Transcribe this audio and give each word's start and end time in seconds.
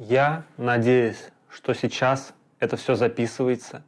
Я 0.00 0.44
надеюсь, 0.56 1.28
что 1.50 1.74
сейчас 1.74 2.32
это 2.58 2.78
все 2.78 2.94
записывается, 2.94 3.82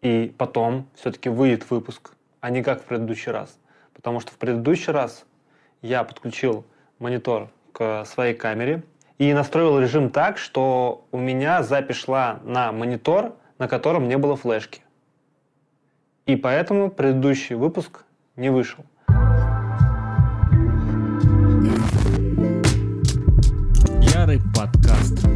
и 0.00 0.34
потом 0.38 0.88
все-таки 0.94 1.28
выйдет 1.28 1.70
выпуск, 1.70 2.12
а 2.40 2.48
не 2.48 2.62
как 2.62 2.80
в 2.80 2.86
предыдущий 2.86 3.30
раз. 3.30 3.58
Потому 3.92 4.20
что 4.20 4.32
в 4.32 4.38
предыдущий 4.38 4.94
раз 4.94 5.26
я 5.82 6.04
подключил 6.04 6.64
монитор 6.98 7.50
к 7.72 8.06
своей 8.06 8.32
камере 8.32 8.82
и 9.18 9.34
настроил 9.34 9.78
режим 9.78 10.08
так, 10.08 10.38
что 10.38 11.06
у 11.12 11.18
меня 11.18 11.62
запись 11.62 11.96
шла 11.96 12.40
на 12.42 12.72
монитор, 12.72 13.36
на 13.58 13.68
котором 13.68 14.08
не 14.08 14.16
было 14.16 14.36
флешки. 14.36 14.80
И 16.24 16.34
поэтому 16.34 16.90
предыдущий 16.90 17.56
выпуск 17.56 18.06
не 18.36 18.48
вышел. 18.48 18.86
Ярый 24.30 24.42
подкаст. 24.54 25.26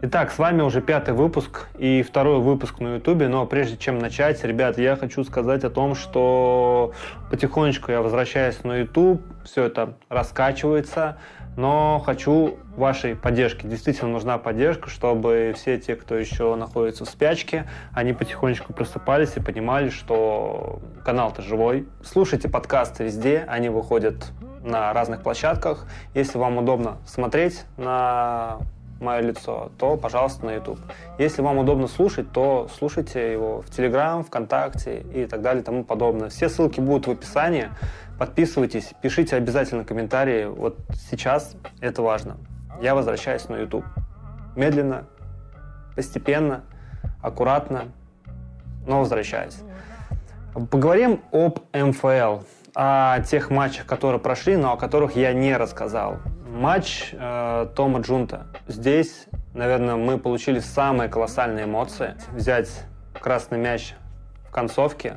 Итак, 0.00 0.32
с 0.32 0.38
вами 0.38 0.62
уже 0.62 0.80
пятый 0.80 1.12
выпуск 1.12 1.66
и 1.76 2.02
второй 2.02 2.40
выпуск 2.40 2.80
на 2.80 2.94
Ютубе. 2.94 3.28
Но 3.28 3.44
прежде 3.44 3.76
чем 3.76 3.98
начать, 3.98 4.42
ребят, 4.42 4.78
я 4.78 4.96
хочу 4.96 5.22
сказать 5.24 5.64
о 5.64 5.70
том, 5.70 5.94
что 5.94 6.94
потихонечку 7.30 7.92
я 7.92 8.00
возвращаюсь 8.00 8.64
на 8.64 8.78
Ютуб, 8.78 9.20
все 9.44 9.64
это 9.64 9.98
раскачивается, 10.08 11.18
но 11.58 12.02
хочу 12.02 12.56
вашей 12.74 13.16
поддержки. 13.16 13.66
Действительно 13.66 14.12
нужна 14.12 14.38
поддержка, 14.38 14.88
чтобы 14.88 15.52
все 15.56 15.78
те, 15.78 15.94
кто 15.94 16.14
еще 16.14 16.54
находится 16.54 17.04
в 17.04 17.08
спячке, 17.10 17.68
они 17.92 18.14
потихонечку 18.14 18.72
просыпались 18.72 19.36
и 19.36 19.40
понимали, 19.40 19.90
что 19.90 20.80
канал-то 21.04 21.42
живой. 21.42 21.86
Слушайте 22.02 22.48
подкасты 22.48 23.04
везде, 23.04 23.44
они 23.46 23.68
выходят 23.68 24.32
на 24.66 24.92
разных 24.92 25.22
площадках. 25.22 25.86
Если 26.12 26.36
вам 26.36 26.58
удобно 26.58 26.98
смотреть 27.06 27.64
на 27.76 28.58
мое 29.00 29.20
лицо, 29.20 29.70
то, 29.78 29.96
пожалуйста, 29.96 30.46
на 30.46 30.54
YouTube. 30.54 30.80
Если 31.18 31.42
вам 31.42 31.58
удобно 31.58 31.86
слушать, 31.86 32.32
то 32.32 32.68
слушайте 32.76 33.32
его 33.32 33.62
в 33.62 33.66
Telegram, 33.66 34.24
ВКонтакте 34.24 35.00
и 35.00 35.26
так 35.26 35.42
далее 35.42 35.62
и 35.62 35.64
тому 35.64 35.84
подобное. 35.84 36.28
Все 36.28 36.48
ссылки 36.48 36.80
будут 36.80 37.06
в 37.06 37.10
описании. 37.10 37.68
Подписывайтесь, 38.18 38.92
пишите 39.02 39.36
обязательно 39.36 39.84
комментарии. 39.84 40.46
Вот 40.46 40.78
сейчас 41.10 41.54
это 41.80 42.02
важно. 42.02 42.38
Я 42.80 42.94
возвращаюсь 42.94 43.48
на 43.48 43.56
YouTube. 43.56 43.84
Медленно, 44.56 45.04
постепенно, 45.94 46.64
аккуратно, 47.22 47.84
но 48.86 49.00
возвращаюсь. 49.00 49.58
Поговорим 50.70 51.20
об 51.32 51.58
МФЛ, 51.74 52.38
о 52.78 53.20
тех 53.20 53.48
матчах, 53.48 53.86
которые 53.86 54.20
прошли, 54.20 54.54
но 54.54 54.74
о 54.74 54.76
которых 54.76 55.16
я 55.16 55.32
не 55.32 55.56
рассказал. 55.56 56.18
Матч 56.46 57.08
э, 57.12 57.68
Тома 57.74 58.00
Джунта. 58.00 58.48
Здесь, 58.68 59.28
наверное, 59.54 59.96
мы 59.96 60.18
получили 60.18 60.58
самые 60.58 61.08
колоссальные 61.08 61.64
эмоции. 61.64 62.16
Взять 62.32 62.68
красный 63.18 63.58
мяч 63.58 63.94
в 64.46 64.52
концовке, 64.52 65.16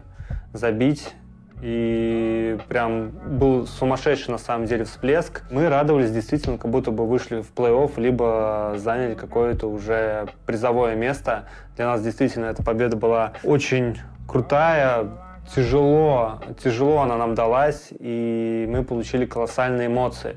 забить 0.53 1.13
и 1.61 2.57
прям 2.69 3.09
был 3.09 3.67
сумасшедший 3.67 4.31
на 4.31 4.37
самом 4.37 4.65
деле 4.65 4.85
всплеск. 4.85 5.43
Мы 5.51 5.67
радовались 5.67 6.11
действительно, 6.11 6.57
как 6.57 6.71
будто 6.71 6.91
бы 6.91 7.05
вышли 7.05 7.41
в 7.41 7.53
плей-офф, 7.53 7.99
либо 7.99 8.75
заняли 8.77 9.15
какое-то 9.15 9.67
уже 9.67 10.29
призовое 10.45 10.95
место. 10.95 11.49
Для 11.75 11.87
нас 11.87 12.01
действительно 12.01 12.45
эта 12.45 12.63
победа 12.63 12.95
была 12.95 13.33
очень 13.43 13.99
крутая, 14.29 15.07
тяжело, 15.55 16.39
тяжело 16.63 17.01
она 17.01 17.17
нам 17.17 17.35
далась, 17.35 17.89
и 17.91 18.67
мы 18.69 18.83
получили 18.83 19.25
колоссальные 19.25 19.87
эмоции. 19.87 20.35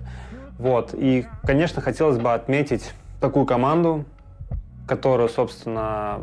Вот. 0.58 0.90
И, 0.94 1.26
конечно, 1.44 1.82
хотелось 1.82 2.18
бы 2.18 2.32
отметить 2.32 2.92
такую 3.20 3.46
команду, 3.46 4.04
которую, 4.86 5.28
собственно, 5.28 6.20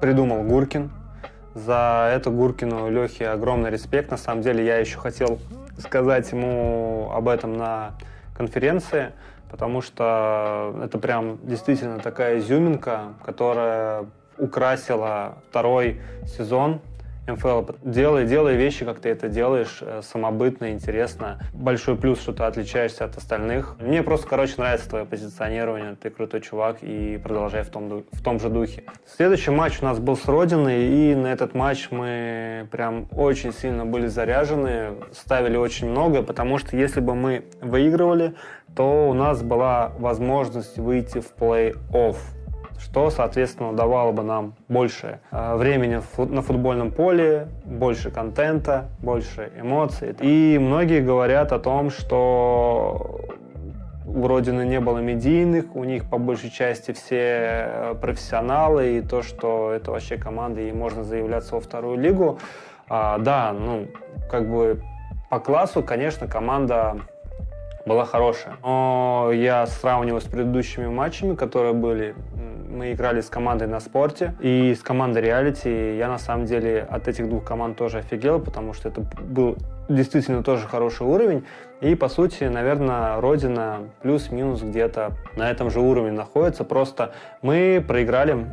придумал 0.00 0.42
Гуркин. 0.42 0.90
За 1.54 2.10
это 2.12 2.30
Гуркину 2.30 2.90
Лехе 2.90 3.28
огромный 3.28 3.70
респект. 3.70 4.10
На 4.10 4.16
самом 4.16 4.42
деле 4.42 4.64
я 4.64 4.78
еще 4.78 4.98
хотел 4.98 5.38
сказать 5.78 6.30
ему 6.32 7.10
об 7.14 7.28
этом 7.28 7.56
на 7.56 7.92
конференции, 8.36 9.12
потому 9.50 9.82
что 9.82 10.74
это 10.82 10.98
прям 10.98 11.38
действительно 11.42 11.98
такая 11.98 12.38
изюминка, 12.38 13.14
которая 13.24 14.06
украсила 14.38 15.36
второй 15.50 16.00
сезон 16.26 16.80
МФЛ. 17.26 17.62
Делай, 17.84 18.26
делай 18.26 18.56
вещи, 18.56 18.84
как 18.84 18.98
ты 18.98 19.10
это 19.10 19.28
делаешь, 19.28 19.78
э, 19.80 20.00
самобытно, 20.02 20.72
интересно. 20.72 21.40
Большой 21.52 21.96
плюс, 21.96 22.20
что 22.20 22.32
ты 22.32 22.42
отличаешься 22.42 23.04
от 23.04 23.16
остальных. 23.16 23.76
Мне 23.78 24.02
просто, 24.02 24.26
короче, 24.26 24.54
нравится 24.58 24.88
твое 24.88 25.04
позиционирование. 25.04 25.96
Ты 26.00 26.10
крутой 26.10 26.40
чувак 26.40 26.78
и 26.82 27.20
продолжай 27.22 27.62
в 27.62 27.70
том, 27.70 28.04
в 28.10 28.22
том 28.22 28.40
же 28.40 28.48
духе. 28.48 28.84
Следующий 29.06 29.52
матч 29.52 29.80
у 29.80 29.84
нас 29.84 30.00
был 30.00 30.16
с 30.16 30.26
Родиной, 30.26 30.84
и 30.86 31.14
на 31.14 31.28
этот 31.28 31.54
матч 31.54 31.88
мы 31.90 32.66
прям 32.72 33.06
очень 33.12 33.52
сильно 33.52 33.86
были 33.86 34.08
заряжены, 34.08 34.94
ставили 35.12 35.56
очень 35.56 35.88
много, 35.88 36.22
потому 36.22 36.58
что 36.58 36.76
если 36.76 37.00
бы 37.00 37.14
мы 37.14 37.44
выигрывали, 37.60 38.34
то 38.74 39.08
у 39.08 39.14
нас 39.14 39.42
была 39.42 39.92
возможность 39.98 40.78
выйти 40.78 41.20
в 41.20 41.34
плей-офф 41.38 42.16
что, 42.78 43.10
соответственно, 43.10 43.72
давало 43.72 44.12
бы 44.12 44.22
нам 44.22 44.54
больше 44.68 45.20
э, 45.30 45.56
времени 45.56 46.00
на 46.16 46.42
футбольном 46.42 46.90
поле, 46.90 47.48
больше 47.64 48.10
контента, 48.10 48.88
больше 49.00 49.52
эмоций. 49.58 50.14
И 50.20 50.58
многие 50.60 51.00
говорят 51.00 51.52
о 51.52 51.58
том, 51.58 51.90
что 51.90 53.20
у 54.04 54.26
Родины 54.26 54.64
не 54.64 54.80
было 54.80 54.98
медийных, 54.98 55.74
у 55.74 55.84
них 55.84 56.08
по 56.08 56.18
большей 56.18 56.50
части 56.50 56.92
все 56.92 57.16
э, 57.20 57.94
профессионалы, 58.00 58.98
и 58.98 59.00
то, 59.00 59.22
что 59.22 59.72
это 59.72 59.90
вообще 59.90 60.16
команда, 60.16 60.60
и 60.60 60.72
можно 60.72 61.04
заявляться 61.04 61.54
во 61.54 61.60
вторую 61.60 61.98
лигу. 61.98 62.38
А, 62.88 63.18
да, 63.18 63.52
ну, 63.52 63.86
как 64.30 64.50
бы 64.50 64.82
по 65.30 65.38
классу, 65.38 65.82
конечно, 65.82 66.26
команда 66.26 66.96
была 67.86 68.04
хорошая. 68.04 68.56
Но 68.62 69.30
я 69.32 69.66
сравниваю 69.66 70.20
с 70.20 70.24
предыдущими 70.24 70.86
матчами, 70.86 71.34
которые 71.34 71.72
были. 71.72 72.14
Мы 72.72 72.92
играли 72.92 73.20
с 73.20 73.28
командой 73.28 73.68
на 73.68 73.80
спорте 73.80 74.34
и 74.40 74.74
с 74.74 74.82
командой 74.82 75.20
реалити. 75.20 75.96
Я 75.98 76.08
на 76.08 76.16
самом 76.16 76.46
деле 76.46 76.86
от 76.88 77.06
этих 77.06 77.28
двух 77.28 77.44
команд 77.44 77.76
тоже 77.76 77.98
офигел, 77.98 78.40
потому 78.40 78.72
что 78.72 78.88
это 78.88 79.02
был 79.02 79.58
действительно 79.90 80.42
тоже 80.42 80.66
хороший 80.66 81.06
уровень. 81.06 81.44
И, 81.82 81.94
по 81.94 82.08
сути, 82.08 82.44
наверное, 82.44 83.20
Родина 83.20 83.80
плюс-минус 84.00 84.62
где-то 84.62 85.12
на 85.36 85.50
этом 85.50 85.70
же 85.70 85.80
уровне 85.80 86.12
находится. 86.12 86.64
Просто 86.64 87.12
мы 87.42 87.84
проиграли, 87.86 88.46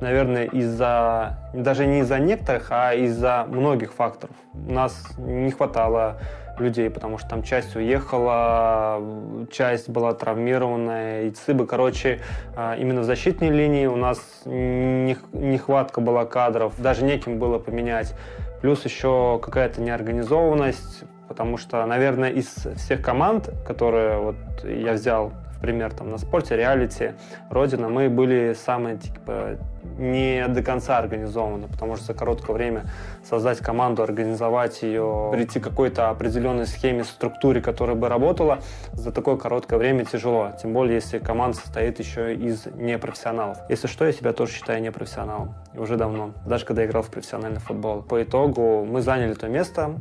наверное, 0.00 0.46
из-за, 0.46 1.38
даже 1.54 1.86
не 1.86 2.00
из-за 2.00 2.18
некоторых, 2.18 2.66
а 2.70 2.92
из-за 2.92 3.46
многих 3.48 3.92
факторов. 3.92 4.34
У 4.52 4.72
нас 4.72 5.00
не 5.16 5.52
хватало 5.52 6.18
людей, 6.60 6.90
потому 6.90 7.18
что 7.18 7.28
там 7.28 7.42
часть 7.42 7.76
уехала, 7.76 9.02
часть 9.50 9.88
была 9.88 10.12
травмированная, 10.14 11.24
и 11.24 11.30
цыбы, 11.30 11.66
короче, 11.66 12.20
а, 12.56 12.76
именно 12.76 13.00
в 13.00 13.04
защитной 13.04 13.50
линии 13.50 13.86
у 13.86 13.96
нас 13.96 14.18
нехватка 14.44 16.00
была 16.00 16.24
кадров, 16.24 16.74
даже 16.80 17.04
неким 17.04 17.38
было 17.38 17.58
поменять. 17.58 18.14
Плюс 18.60 18.84
еще 18.84 19.38
какая-то 19.42 19.80
неорганизованность, 19.80 21.04
потому 21.28 21.58
что, 21.58 21.84
наверное, 21.86 22.30
из 22.30 22.48
всех 22.76 23.02
команд, 23.02 23.50
которые 23.66 24.18
вот 24.18 24.36
я 24.64 24.94
взял 24.94 25.32
в 25.58 25.60
пример 25.60 25.92
там 25.92 26.10
на 26.10 26.18
спорте, 26.18 26.56
реалити, 26.56 27.14
Родина, 27.50 27.88
мы 27.88 28.08
были 28.08 28.54
самые 28.54 28.96
типа 28.96 29.58
не 29.98 30.46
до 30.46 30.62
конца 30.62 30.98
организованы, 30.98 31.66
потому 31.66 31.96
что 31.96 32.06
за 32.06 32.14
короткое 32.14 32.52
время 32.52 32.84
создать 33.24 33.58
команду, 33.58 34.02
организовать 34.02 34.82
ее, 34.82 35.30
прийти 35.32 35.58
к 35.58 35.64
какой-то 35.64 36.10
определенной 36.10 36.66
схеме, 36.66 37.02
структуре, 37.02 37.60
которая 37.60 37.96
бы 37.96 38.08
работала, 38.08 38.60
за 38.92 39.10
такое 39.10 39.36
короткое 39.36 39.78
время 39.78 40.04
тяжело. 40.04 40.52
Тем 40.62 40.72
более, 40.72 40.96
если 40.96 41.18
команда 41.18 41.56
состоит 41.56 41.98
еще 41.98 42.34
из 42.34 42.66
непрофессионалов. 42.66 43.58
Если 43.68 43.88
что, 43.88 44.04
я 44.04 44.12
себя 44.12 44.32
тоже 44.32 44.52
считаю 44.52 44.80
непрофессионалом. 44.80 45.54
И 45.74 45.78
уже 45.78 45.96
давно. 45.96 46.32
Даже 46.46 46.64
когда 46.64 46.84
играл 46.84 47.02
в 47.02 47.10
профессиональный 47.10 47.60
футбол. 47.60 48.02
По 48.02 48.22
итогу 48.22 48.84
мы 48.84 49.00
заняли 49.00 49.34
то 49.34 49.48
место, 49.48 49.96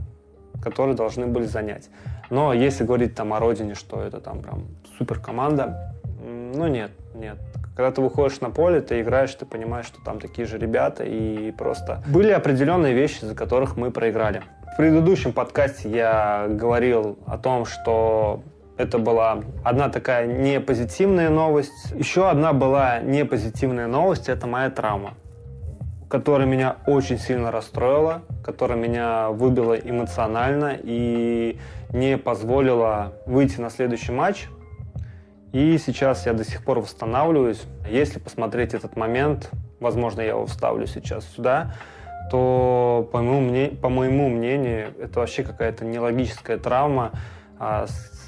которое 0.62 0.94
должны 0.94 1.26
были 1.28 1.46
занять. 1.46 1.90
Но 2.30 2.54
если 2.54 2.84
говорить 2.84 3.16
там 3.16 3.34
о 3.34 3.40
родине, 3.40 3.76
что 3.76 4.02
это 4.02 4.20
там 4.20 4.42
прям 4.42 4.66
супер 4.98 5.20
команда, 5.20 5.94
ну 6.24 6.68
нет, 6.68 6.92
нет. 7.14 7.38
Когда 7.76 7.92
ты 7.92 8.02
выходишь 8.02 8.42
на 8.42 8.50
поле, 8.50 8.82
ты 8.82 9.02
играешь, 9.02 9.34
ты 9.36 9.46
понимаешь, 9.46 9.86
что 9.86 10.04
там 10.04 10.20
такие 10.20 10.48
же 10.48 10.58
ребята, 10.58 11.04
и 11.04 11.52
просто 11.52 12.04
были 12.08 12.32
определенные 12.32 12.94
вещи, 12.94 13.24
за 13.24 13.36
которых 13.36 13.78
мы 13.78 13.92
проиграли. 13.92 14.42
В 14.74 14.78
предыдущем 14.78 15.32
подкасте 15.32 15.90
я 15.90 16.48
говорил 16.50 17.18
о 17.26 17.38
том, 17.38 17.66
что 17.66 18.42
это 18.78 19.00
была 19.00 19.40
одна 19.64 19.90
такая 19.90 20.28
непозитивная 20.28 21.30
новость. 21.30 21.92
Еще 21.96 22.30
одна 22.30 22.54
была 22.54 23.00
непозитивная 23.00 23.88
новость, 23.88 24.30
это 24.30 24.48
моя 24.48 24.70
травма, 24.70 25.14
которая 26.10 26.48
меня 26.48 26.78
очень 26.86 27.20
сильно 27.20 27.52
расстроила, 27.52 28.22
которая 28.44 28.78
меня 28.78 29.30
выбила 29.30 29.74
эмоционально 29.74 30.78
и 30.82 31.60
не 31.92 32.18
позволила 32.18 33.14
выйти 33.26 33.60
на 33.60 33.70
следующий 33.70 34.12
матч 34.12 34.48
И 35.52 35.78
сейчас 35.78 36.26
я 36.26 36.34
до 36.34 36.44
сих 36.44 36.64
пор 36.64 36.80
восстанавливаюсь. 36.80 37.64
Если 37.90 38.20
посмотреть 38.20 38.74
этот 38.74 38.96
момент, 38.96 39.50
возможно, 39.80 40.22
я 40.22 40.30
его 40.30 40.46
вставлю 40.46 40.88
сейчас 40.88 41.26
сюда, 41.26 41.74
то, 42.32 43.10
по 43.12 43.22
моему, 43.22 43.42
мнению, 43.42 43.78
по 43.78 43.90
моему 43.90 44.30
мнению, 44.30 44.94
это 45.00 45.20
вообще 45.20 45.44
какая-то 45.44 45.86
нелогическая 45.86 46.58
травма. 46.58 47.12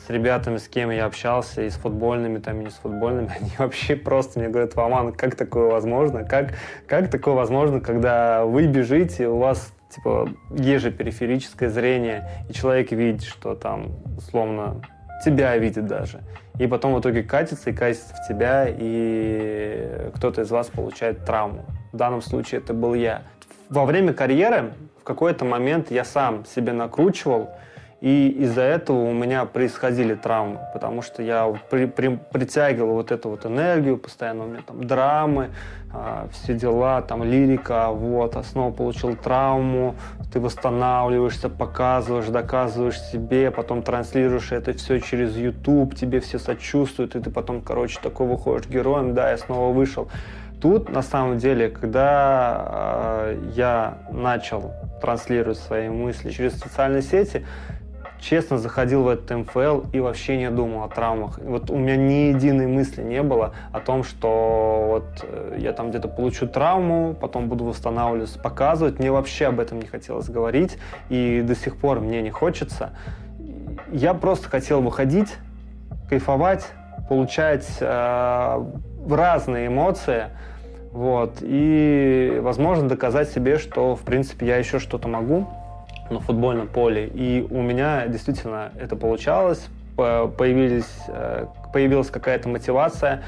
С 0.09 0.11
ребятами, 0.11 0.57
с 0.57 0.67
кем 0.67 0.89
я 0.89 1.05
общался, 1.05 1.61
и 1.61 1.69
с 1.69 1.75
футбольными, 1.75 2.39
там, 2.39 2.61
и 2.61 2.63
не 2.63 2.71
с 2.71 2.73
футбольными, 2.73 3.29
они 3.39 3.51
вообще 3.59 3.95
просто 3.95 4.39
мне 4.39 4.49
говорят, 4.49 4.75
Ваман, 4.75 5.13
как 5.13 5.35
такое 5.35 5.69
возможно? 5.69 6.23
Как, 6.23 6.55
как 6.87 7.11
такое 7.11 7.35
возможно, 7.35 7.79
когда 7.79 8.43
вы 8.43 8.65
бежите, 8.65 9.27
у 9.27 9.37
вас 9.37 9.71
типа 9.91 10.27
ежепериферическое 10.49 11.69
зрение, 11.69 12.27
и 12.49 12.53
человек 12.53 12.91
видит, 12.91 13.21
что 13.21 13.53
там, 13.53 13.91
условно, 14.17 14.81
тебя 15.23 15.55
видит 15.57 15.85
даже. 15.85 16.21
И 16.57 16.65
потом 16.65 16.95
в 16.95 17.01
итоге 17.01 17.21
катится 17.21 17.69
и 17.69 17.73
катится 17.73 18.15
в 18.15 18.27
тебя, 18.27 18.65
и 18.67 20.09
кто-то 20.15 20.41
из 20.41 20.49
вас 20.49 20.69
получает 20.69 21.23
травму. 21.23 21.65
В 21.93 21.97
данном 21.97 22.23
случае 22.23 22.61
это 22.61 22.73
был 22.73 22.95
я. 22.95 23.21
Во 23.69 23.85
время 23.85 24.13
карьеры 24.13 24.73
в 25.01 25.03
какой-то 25.03 25.45
момент 25.45 25.91
я 25.91 26.03
сам 26.03 26.45
себе 26.45 26.73
накручивал, 26.73 27.51
и 28.01 28.29
из-за 28.29 28.61
этого 28.61 29.09
у 29.09 29.13
меня 29.13 29.43
происходили 29.43 30.15
травмы, 30.15 30.59
потому 30.73 31.01
что 31.01 31.21
я 31.21 31.53
при, 31.69 31.85
при, 31.85 32.15
притягивал 32.15 32.93
вот 32.93 33.11
эту 33.11 33.29
вот 33.29 33.45
энергию, 33.45 33.97
постоянно 33.97 34.45
у 34.45 34.47
меня 34.47 34.61
там 34.65 34.85
драмы, 34.85 35.49
а, 35.91 36.29
все 36.31 36.53
дела, 36.53 37.01
там 37.01 37.23
лирика, 37.23 37.89
вот, 37.89 38.37
а 38.37 38.43
снова 38.43 38.71
получил 38.71 39.17
травму, 39.17 39.95
ты 40.31 40.39
восстанавливаешься, 40.39 41.49
показываешь, 41.49 42.27
доказываешь 42.27 43.01
себе, 43.01 43.51
потом 43.51 43.81
транслируешь 43.81 44.53
это 44.53 44.71
все 44.73 44.99
через 44.99 45.35
YouTube, 45.35 45.93
тебе 45.95 46.21
все 46.21 46.39
сочувствуют, 46.39 47.15
и 47.15 47.19
ты 47.19 47.29
потом, 47.29 47.61
короче, 47.61 47.99
такой 48.01 48.27
выходишь 48.27 48.69
героем, 48.69 49.13
да, 49.13 49.31
я 49.31 49.37
снова 49.37 49.73
вышел. 49.73 50.07
Тут, 50.61 50.89
на 50.89 51.01
самом 51.01 51.37
деле, 51.37 51.69
когда 51.69 53.27
э, 53.31 53.51
я 53.55 53.97
начал 54.11 54.73
транслировать 55.01 55.57
свои 55.57 55.87
мысли 55.87 56.31
через 56.31 56.59
социальные 56.59 57.01
сети, 57.01 57.45
честно 58.21 58.57
заходил 58.57 59.03
в 59.03 59.07
этот 59.07 59.29
МФЛ 59.29 59.81
и 59.93 59.99
вообще 59.99 60.37
не 60.37 60.49
думал 60.49 60.83
о 60.83 60.87
травмах. 60.89 61.39
Вот 61.39 61.69
у 61.69 61.77
меня 61.77 61.95
ни 61.95 62.33
единой 62.33 62.67
мысли 62.67 63.01
не 63.01 63.23
было 63.23 63.53
о 63.71 63.79
том, 63.79 64.03
что 64.03 64.85
вот 64.87 65.05
э, 65.23 65.55
я 65.59 65.73
там 65.73 65.89
где-то 65.89 66.07
получу 66.07 66.47
травму, 66.47 67.15
потом 67.19 67.47
буду 67.47 67.65
восстанавливаться, 67.65 68.39
показывать. 68.39 68.99
Мне 68.99 69.11
вообще 69.11 69.47
об 69.47 69.59
этом 69.59 69.79
не 69.79 69.87
хотелось 69.87 70.29
говорить, 70.29 70.77
и 71.09 71.41
до 71.45 71.55
сих 71.55 71.77
пор 71.77 71.99
мне 71.99 72.21
не 72.21 72.31
хочется. 72.31 72.91
Я 73.91 74.13
просто 74.13 74.49
хотел 74.49 74.81
выходить, 74.81 75.35
кайфовать, 76.09 76.67
получать 77.07 77.67
э, 77.79 78.65
разные 79.09 79.67
эмоции, 79.67 80.25
вот, 80.91 81.37
и, 81.41 82.39
возможно, 82.41 82.89
доказать 82.89 83.29
себе, 83.29 83.59
что, 83.59 83.95
в 83.95 84.01
принципе, 84.01 84.47
я 84.47 84.57
еще 84.57 84.79
что-то 84.79 85.07
могу, 85.07 85.47
на 86.09 86.19
футбольном 86.19 86.67
поле. 86.67 87.07
И 87.07 87.45
у 87.49 87.61
меня 87.61 88.07
действительно 88.07 88.71
это 88.79 88.95
получалось. 88.95 89.67
Появились, 89.95 90.91
э, 91.07 91.45
появилась 91.73 92.09
какая-то 92.09 92.47
мотивация, 92.47 93.23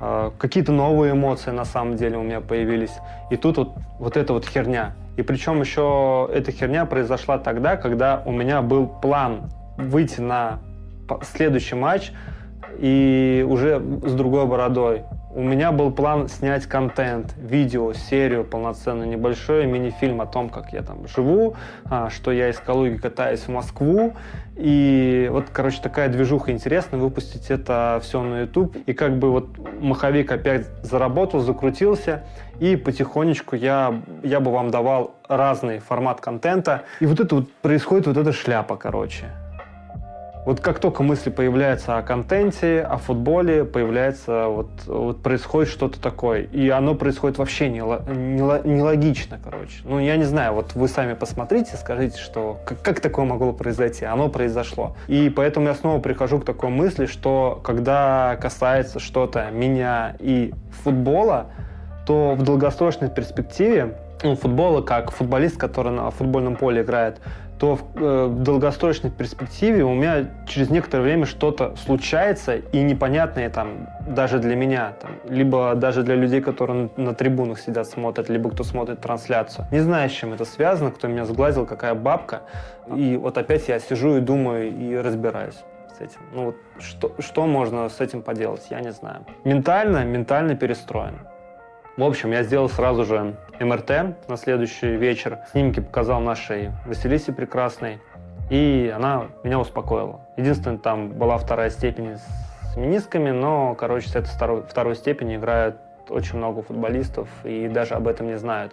э, 0.00 0.30
какие-то 0.38 0.72
новые 0.72 1.12
эмоции 1.12 1.50
на 1.50 1.64
самом 1.64 1.96
деле 1.96 2.18
у 2.18 2.22
меня 2.22 2.40
появились. 2.40 2.92
И 3.30 3.36
тут 3.36 3.56
вот, 3.56 3.72
вот 3.98 4.16
эта 4.16 4.32
вот 4.32 4.44
херня. 4.44 4.92
И 5.16 5.22
причем 5.22 5.60
еще 5.60 6.28
эта 6.32 6.52
херня 6.52 6.84
произошла 6.84 7.38
тогда, 7.38 7.76
когда 7.76 8.22
у 8.26 8.32
меня 8.32 8.62
был 8.62 8.86
план 8.86 9.50
выйти 9.76 10.20
на 10.20 10.60
следующий 11.22 11.74
матч 11.74 12.12
и 12.78 13.44
уже 13.48 13.80
с 13.80 14.14
другой 14.14 14.46
бородой. 14.46 15.02
У 15.32 15.42
меня 15.42 15.70
был 15.70 15.92
план 15.92 16.28
снять 16.28 16.66
контент, 16.66 17.36
видео, 17.38 17.92
серию 17.92 18.44
полноценную, 18.44 19.08
небольшой 19.08 19.64
мини-фильм 19.64 20.20
о 20.20 20.26
том, 20.26 20.48
как 20.48 20.72
я 20.72 20.82
там 20.82 21.06
живу, 21.06 21.54
а, 21.84 22.10
что 22.10 22.32
я 22.32 22.48
из 22.48 22.58
Калуги 22.58 22.96
катаюсь 22.96 23.42
в 23.42 23.48
Москву. 23.48 24.14
И 24.56 25.28
вот, 25.30 25.46
короче, 25.52 25.80
такая 25.80 26.08
движуха 26.08 26.50
интересная, 26.50 26.98
выпустить 26.98 27.48
это 27.48 28.00
все 28.02 28.20
на 28.22 28.40
YouTube. 28.40 28.76
И 28.86 28.92
как 28.92 29.18
бы 29.18 29.30
вот 29.30 29.50
маховик 29.80 30.32
опять 30.32 30.66
заработал, 30.82 31.38
закрутился, 31.38 32.24
и 32.58 32.74
потихонечку 32.74 33.54
я, 33.54 34.02
я 34.24 34.40
бы 34.40 34.50
вам 34.50 34.72
давал 34.72 35.14
разный 35.28 35.78
формат 35.78 36.20
контента. 36.20 36.82
И 36.98 37.06
вот 37.06 37.20
это 37.20 37.36
вот 37.36 37.52
происходит 37.62 38.08
вот 38.08 38.16
эта 38.16 38.32
шляпа, 38.32 38.76
короче. 38.76 39.26
Вот 40.50 40.58
как 40.58 40.80
только 40.80 41.04
мысли 41.04 41.30
появляются 41.30 41.96
о 41.96 42.02
контенте, 42.02 42.80
о 42.80 42.96
футболе, 42.96 43.64
появляется 43.64 44.48
вот, 44.48 44.68
вот 44.86 45.22
происходит 45.22 45.70
что-то 45.70 46.00
такое. 46.00 46.42
И 46.42 46.68
оно 46.70 46.96
происходит 46.96 47.38
вообще 47.38 47.68
нелогично, 47.68 49.38
короче. 49.40 49.74
Ну, 49.84 50.00
я 50.00 50.16
не 50.16 50.24
знаю, 50.24 50.54
вот 50.54 50.74
вы 50.74 50.88
сами 50.88 51.14
посмотрите, 51.14 51.76
скажите, 51.76 52.18
что 52.18 52.58
как, 52.66 52.82
как 52.82 52.98
такое 52.98 53.26
могло 53.26 53.52
произойти. 53.52 54.04
Оно 54.04 54.28
произошло. 54.28 54.96
И 55.06 55.30
поэтому 55.30 55.68
я 55.68 55.74
снова 55.76 56.00
прихожу 56.00 56.40
к 56.40 56.44
такой 56.44 56.70
мысли, 56.70 57.06
что 57.06 57.60
когда 57.62 58.36
касается 58.42 58.98
что-то 58.98 59.52
меня 59.52 60.16
и 60.18 60.52
футбола, 60.82 61.46
то 62.08 62.34
в 62.34 62.42
долгосрочной 62.42 63.08
перспективе 63.08 63.94
ну, 64.24 64.34
футбола, 64.34 64.82
как 64.82 65.12
футболист, 65.12 65.56
который 65.58 65.92
на 65.92 66.10
футбольном 66.10 66.56
поле 66.56 66.82
играет, 66.82 67.20
то 67.60 67.76
в, 67.76 67.82
э, 67.94 68.28
долгосрочной 68.38 69.10
перспективе 69.10 69.84
у 69.84 69.94
меня 69.94 70.30
через 70.46 70.70
некоторое 70.70 71.02
время 71.02 71.26
что-то 71.26 71.76
случается 71.76 72.56
и 72.56 72.82
непонятное 72.82 73.50
там 73.50 73.86
даже 74.08 74.38
для 74.38 74.56
меня, 74.56 74.94
там, 74.98 75.10
либо 75.28 75.74
даже 75.74 76.02
для 76.02 76.14
людей, 76.14 76.40
которые 76.40 76.90
на, 76.96 77.04
на 77.04 77.14
трибунах 77.14 77.60
сидят, 77.60 77.86
смотрят, 77.86 78.30
либо 78.30 78.50
кто 78.50 78.64
смотрит 78.64 79.02
трансляцию. 79.02 79.66
Не 79.70 79.80
знаю, 79.80 80.08
с 80.08 80.12
чем 80.12 80.32
это 80.32 80.46
связано, 80.46 80.90
кто 80.90 81.06
меня 81.06 81.26
сглазил, 81.26 81.66
какая 81.66 81.94
бабка. 81.94 82.40
И 82.96 83.18
вот 83.18 83.36
опять 83.36 83.68
я 83.68 83.78
сижу 83.78 84.16
и 84.16 84.20
думаю 84.20 84.74
и 84.74 84.96
разбираюсь 84.96 85.62
с 85.98 86.00
этим. 86.00 86.20
Ну 86.32 86.44
вот 86.46 86.56
что, 86.78 87.14
что 87.18 87.46
можно 87.46 87.90
с 87.90 88.00
этим 88.00 88.22
поделать, 88.22 88.66
я 88.70 88.80
не 88.80 88.92
знаю. 88.92 89.26
Ментально, 89.44 90.02
ментально 90.04 90.56
перестроен. 90.56 91.18
В 91.96 92.02
общем, 92.04 92.30
я 92.32 92.42
сделал 92.42 92.68
сразу 92.68 93.04
же 93.04 93.34
МРТ 93.58 93.90
на 94.28 94.36
следующий 94.36 94.96
вечер. 94.96 95.40
Снимки 95.50 95.80
показал 95.80 96.20
нашей 96.20 96.70
Василисе 96.86 97.32
прекрасной. 97.32 98.00
И 98.48 98.92
она 98.94 99.26
меня 99.44 99.58
успокоила. 99.60 100.20
Единственное, 100.36 100.78
там 100.78 101.10
была 101.10 101.36
вторая 101.36 101.70
степень 101.70 102.16
с 102.16 102.76
менисками, 102.76 103.30
но, 103.30 103.74
короче, 103.74 104.08
с 104.08 104.16
этой 104.16 104.28
второй, 104.28 104.62
второй 104.62 104.96
степени 104.96 105.36
играют 105.36 105.76
очень 106.08 106.38
много 106.38 106.62
футболистов 106.62 107.28
и 107.44 107.68
даже 107.68 107.94
об 107.94 108.08
этом 108.08 108.26
не 108.26 108.38
знают. 108.38 108.72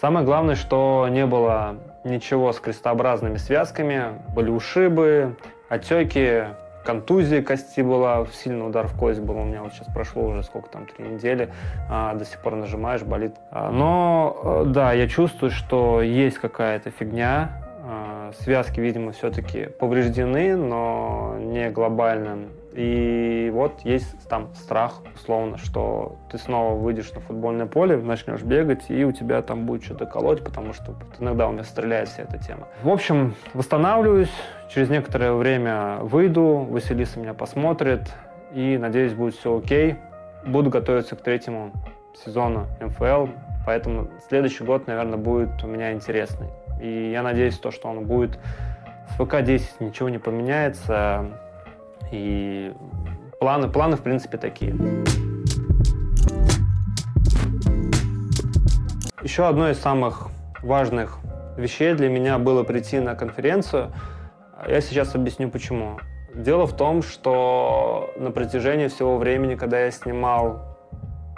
Самое 0.00 0.26
главное, 0.26 0.54
что 0.54 1.06
не 1.10 1.26
было 1.26 1.76
ничего 2.02 2.52
с 2.52 2.60
крестообразными 2.60 3.36
связками, 3.36 4.20
были 4.34 4.50
ушибы, 4.50 5.36
отеки, 5.68 6.44
контузия 6.84 7.42
кости 7.42 7.80
была, 7.80 8.26
сильный 8.32 8.66
удар 8.66 8.86
в 8.86 8.96
кость 8.96 9.20
был. 9.20 9.36
У 9.38 9.44
меня 9.44 9.62
вот 9.62 9.72
сейчас 9.72 9.88
прошло 9.92 10.24
уже 10.24 10.42
сколько 10.42 10.68
там, 10.68 10.86
три 10.86 11.06
недели, 11.06 11.50
а, 11.90 12.14
до 12.14 12.24
сих 12.24 12.38
пор 12.40 12.54
нажимаешь, 12.56 13.02
болит. 13.02 13.34
А, 13.50 13.70
но 13.70 14.62
э, 14.64 14.64
да, 14.66 14.92
я 14.92 15.08
чувствую, 15.08 15.50
что 15.50 16.02
есть 16.02 16.38
какая-то 16.38 16.90
фигня. 16.90 17.62
А, 17.86 18.32
связки, 18.38 18.80
видимо, 18.80 19.12
все-таки 19.12 19.66
повреждены, 19.66 20.56
но 20.56 21.36
не 21.38 21.70
глобально. 21.70 22.48
И 22.74 23.50
вот 23.54 23.82
есть 23.84 24.28
там 24.28 24.52
страх, 24.54 25.00
условно, 25.14 25.58
что 25.58 26.16
ты 26.28 26.38
снова 26.38 26.74
выйдешь 26.74 27.12
на 27.12 27.20
футбольное 27.20 27.66
поле, 27.66 27.96
начнешь 27.96 28.42
бегать, 28.42 28.90
и 28.90 29.04
у 29.04 29.12
тебя 29.12 29.42
там 29.42 29.64
будет 29.64 29.84
что-то 29.84 30.06
колоть, 30.06 30.42
потому 30.42 30.72
что 30.72 30.96
иногда 31.20 31.46
у 31.46 31.52
меня 31.52 31.62
стреляет 31.62 32.08
вся 32.08 32.24
эта 32.24 32.36
тема. 32.38 32.66
В 32.82 32.88
общем, 32.88 33.34
восстанавливаюсь, 33.52 34.32
через 34.68 34.90
некоторое 34.90 35.34
время 35.34 35.98
выйду, 36.00 36.66
Василиса 36.68 37.20
меня 37.20 37.32
посмотрит, 37.32 38.12
и, 38.52 38.76
надеюсь, 38.76 39.12
будет 39.14 39.34
все 39.34 39.56
окей. 39.56 39.96
Буду 40.44 40.68
готовиться 40.68 41.14
к 41.14 41.22
третьему 41.22 41.70
сезону 42.12 42.66
МФЛ, 42.80 43.28
поэтому 43.64 44.08
следующий 44.28 44.64
год, 44.64 44.88
наверное, 44.88 45.16
будет 45.16 45.62
у 45.62 45.68
меня 45.68 45.92
интересный. 45.92 46.48
И 46.80 47.12
я 47.12 47.22
надеюсь, 47.22 47.56
то, 47.56 47.70
что 47.70 47.88
он 47.88 48.04
будет 48.04 48.36
с 49.10 49.20
ВК-10 49.20 49.62
ничего 49.78 50.08
не 50.08 50.18
поменяется, 50.18 51.38
и 52.12 52.72
планы, 53.40 53.68
планы 53.68 53.96
в 53.96 54.02
принципе, 54.02 54.38
такие. 54.38 54.74
Еще 59.22 59.46
одной 59.46 59.72
из 59.72 59.80
самых 59.80 60.28
важных 60.62 61.18
вещей 61.56 61.94
для 61.94 62.08
меня 62.08 62.38
было 62.38 62.62
прийти 62.62 62.98
на 63.00 63.14
конференцию. 63.14 63.92
Я 64.68 64.80
сейчас 64.80 65.14
объясню 65.14 65.50
почему. 65.50 65.98
Дело 66.34 66.66
в 66.66 66.76
том, 66.76 67.02
что 67.02 68.10
на 68.16 68.30
протяжении 68.30 68.88
всего 68.88 69.18
времени, 69.18 69.54
когда 69.54 69.80
я 69.80 69.90
снимал 69.90 70.76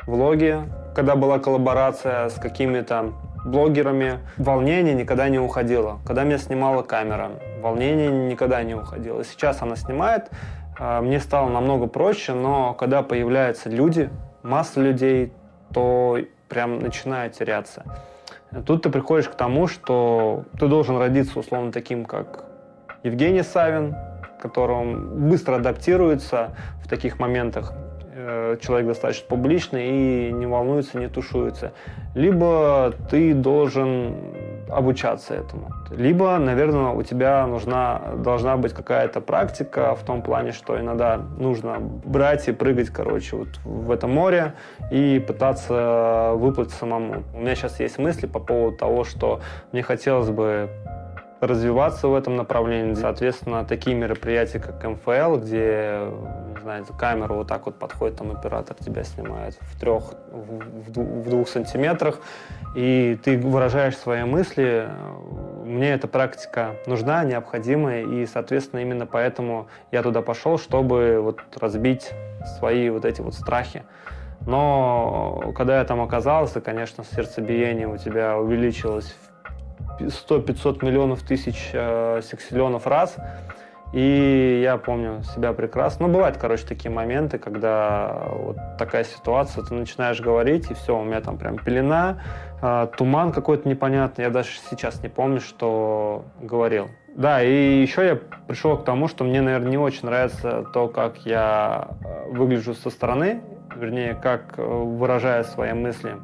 влоги, 0.07 0.59
когда 0.95 1.15
была 1.17 1.39
коллаборация 1.39 2.29
с 2.29 2.35
какими-то 2.35 3.13
блогерами, 3.45 4.21
волнение 4.39 4.95
никогда 4.95 5.29
не 5.29 5.39
уходило. 5.39 6.01
Когда 6.07 6.25
меня 6.25 6.39
снимала 6.39 6.83
камера, 6.83 7.33
волнение 7.67 8.11
никогда 8.11 8.63
не 8.63 8.75
уходило. 8.75 9.25
Сейчас 9.25 9.61
она 9.63 9.77
снимает, 9.77 10.31
а, 10.79 11.01
мне 11.03 11.21
стало 11.21 11.49
намного 11.49 11.87
проще, 11.87 12.33
но 12.33 12.75
когда 12.75 13.03
появляются 13.03 13.69
люди, 13.69 14.11
масса 14.43 14.81
людей, 14.81 15.33
то 15.73 16.19
прям 16.49 16.79
начинает 16.79 17.33
теряться. 17.33 17.85
Тут 18.65 18.83
ты 18.83 18.91
приходишь 18.91 19.29
к 19.29 19.35
тому, 19.35 19.67
что 19.67 20.45
ты 20.59 20.69
должен 20.69 20.97
родиться 20.97 21.39
условно 21.39 21.73
таким, 21.73 22.05
как 22.05 22.45
Евгений 23.03 23.43
Савин, 23.43 23.97
которым 24.41 25.29
быстро 25.29 25.57
адаптируется 25.57 26.55
в 26.83 26.89
таких 26.89 27.19
моментах. 27.19 27.73
Э, 28.15 28.57
человек 28.63 28.87
достаточно 28.87 29.27
публичный 29.29 30.29
и 30.29 30.33
не 30.33 30.47
волнуется, 30.47 30.99
не 30.99 31.09
тушуется. 31.09 31.73
Либо 32.15 32.95
ты 33.11 33.35
должен 33.35 34.15
обучаться 34.69 35.35
этому. 35.35 35.71
Либо, 35.91 36.37
наверное, 36.39 36.91
у 36.91 37.03
тебя 37.03 37.47
нужна, 37.47 38.01
должна 38.17 38.57
быть 38.57 38.73
какая-то 38.73 39.21
практика 39.21 39.95
в 39.95 40.03
том 40.05 40.23
плане, 40.23 40.53
что 40.53 40.79
иногда 40.79 41.17
нужно 41.17 41.79
брать 41.79 42.49
и 42.49 42.53
прыгать, 42.53 42.91
короче, 42.91 43.37
вот 43.37 43.49
в 43.65 43.91
это 43.91 44.07
море 44.07 44.55
и 44.91 45.25
пытаться 45.27 46.33
выплыть 46.35 46.71
самому. 46.71 47.23
У 47.35 47.41
меня 47.41 47.55
сейчас 47.55 47.81
есть 47.81 47.99
мысли 47.99 48.27
по 48.27 48.41
поводу 48.41 48.77
того, 48.77 49.05
что 49.05 49.41
мне 49.73 49.83
хотелось 49.83 50.31
бы 50.31 50.69
развиваться 51.41 52.09
в 52.09 52.15
этом 52.15 52.37
направлении. 52.37 52.95
Соответственно, 52.95 53.65
такие 53.65 53.95
мероприятия, 53.97 54.59
как 54.59 54.83
МФЛ, 54.83 55.37
где, 55.37 56.01
не 56.65 56.99
камера 56.99 57.35
вот 57.35 57.49
так 57.49 57.67
вот 57.67 57.79
подходит, 57.79 58.17
там 58.17 58.31
оператор 58.31 58.77
тебя 58.77 59.05
снимает 59.05 59.57
в 59.61 59.79
трех, 59.79 60.15
в, 60.31 60.91
в 60.93 61.29
двух 61.29 61.49
сантиметрах, 61.49 62.21
и 62.75 63.19
ты 63.23 63.39
выражаешь 63.39 63.97
свои 63.97 64.25
мысли. 64.25 64.89
Мне 65.65 65.93
эта 65.93 66.09
практика 66.09 66.77
нужна, 66.87 67.25
необходима, 67.25 67.99
и, 67.99 68.27
соответственно, 68.27 68.81
именно 68.81 69.07
поэтому 69.07 69.69
я 69.93 70.03
туда 70.03 70.23
пошел, 70.23 70.59
чтобы 70.59 71.21
вот 71.21 71.41
разбить 71.61 72.13
свои 72.59 72.89
вот 72.91 73.05
эти 73.05 73.21
вот 73.21 73.35
страхи. 73.35 73.83
Но 74.47 75.53
когда 75.57 75.79
я 75.79 75.85
там 75.85 76.01
оказался, 76.01 76.61
конечно, 76.61 77.05
сердцебиение 77.05 77.89
у 77.89 77.97
тебя 77.97 78.39
увеличилось 78.39 79.15
100-500 80.01 80.85
миллионов 80.85 81.23
тысяч 81.23 81.71
э, 81.73 82.21
сексиллионов 82.23 82.87
раз. 82.87 83.17
И 83.93 84.61
я 84.63 84.79
помню 84.79 85.23
себя 85.35 85.53
прекрасно. 85.53 86.09
Ну, 86.09 86.15
бывают, 86.15 86.37
короче, 86.37 86.67
такие 86.67 86.91
моменты, 86.91 87.39
когда 87.39 88.27
вот 88.31 88.57
такая 88.79 89.05
ситуация, 89.05 89.65
ты 89.65 89.75
начинаешь 89.75 90.21
говорить, 90.21 90.71
и 90.71 90.75
все, 90.75 90.99
у 90.99 91.05
меня 91.05 91.21
там 91.21 91.39
прям 91.39 91.57
пелена, 91.57 92.21
э, 92.61 92.89
туман 92.97 93.33
какой-то 93.33 93.69
непонятный. 93.69 94.25
Я 94.25 94.31
даже 94.31 94.51
сейчас 94.71 95.03
не 95.03 95.09
помню, 95.09 95.41
что 95.41 96.25
говорил. 96.41 96.89
Да, 97.15 97.43
и 97.43 97.81
еще 97.81 98.05
я 98.05 98.17
пришел 98.47 98.77
к 98.77 98.85
тому, 98.85 99.09
что 99.09 99.25
мне, 99.25 99.41
наверное, 99.41 99.71
не 99.71 99.79
очень 99.79 100.05
нравится 100.05 100.67
то, 100.75 100.89
как 100.89 101.19
я 101.25 101.89
э, 102.05 102.31
выгляжу 102.31 102.75
со 102.75 102.91
стороны, 102.91 103.41
вернее, 103.75 104.15
как 104.15 104.59
э, 104.59 104.63
выражаю 104.63 105.45
свои 105.45 105.73
мысли 105.73 106.17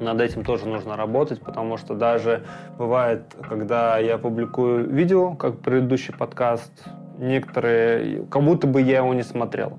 над 0.00 0.20
этим 0.20 0.44
тоже 0.44 0.66
нужно 0.66 0.96
работать, 0.96 1.40
потому 1.40 1.76
что 1.76 1.94
даже 1.94 2.44
бывает, 2.78 3.22
когда 3.48 3.98
я 3.98 4.18
публикую 4.18 4.88
видео, 4.88 5.34
как 5.34 5.60
предыдущий 5.60 6.14
подкаст, 6.14 6.72
некоторые, 7.18 8.24
как 8.26 8.42
будто 8.42 8.66
бы 8.66 8.80
я 8.80 8.98
его 8.98 9.14
не 9.14 9.22
смотрел. 9.22 9.78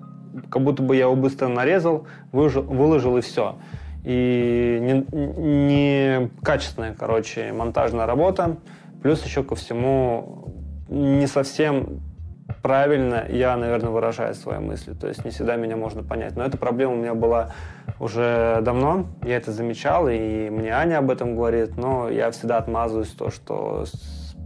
Как 0.49 0.61
будто 0.61 0.83
бы 0.83 0.95
я 0.95 1.03
его 1.03 1.15
быстро 1.15 1.47
нарезал, 1.47 2.07
выложил, 2.31 3.17
и 3.17 3.21
все. 3.21 3.55
И 4.03 4.77
не, 4.81 5.05
не 5.11 6.29
качественная, 6.43 6.93
короче, 6.93 7.51
монтажная 7.51 8.05
работа. 8.05 8.57
Плюс 9.01 9.23
еще 9.25 9.43
ко 9.43 9.55
всему 9.55 10.53
не 10.89 11.27
совсем 11.27 12.01
правильно 12.67 13.25
я, 13.29 13.55
наверное, 13.55 13.91
выражаю 13.91 14.35
свои 14.35 14.59
мысли. 14.59 14.91
То 14.91 15.07
есть 15.07 15.23
не 15.23 15.31
всегда 15.31 15.55
меня 15.55 15.77
можно 15.77 16.03
понять. 16.03 16.35
Но 16.35 16.43
эта 16.43 16.57
проблема 16.57 16.95
у 16.95 16.95
меня 16.97 17.13
была 17.13 17.53
уже 17.97 18.59
давно. 18.61 19.05
Я 19.23 19.37
это 19.37 19.53
замечал, 19.53 20.09
и 20.09 20.49
мне 20.49 20.73
Аня 20.73 20.97
об 20.97 21.09
этом 21.09 21.37
говорит. 21.37 21.77
Но 21.77 22.09
я 22.09 22.29
всегда 22.31 22.57
отмазываюсь 22.57 23.11
то, 23.11 23.29
что 23.29 23.85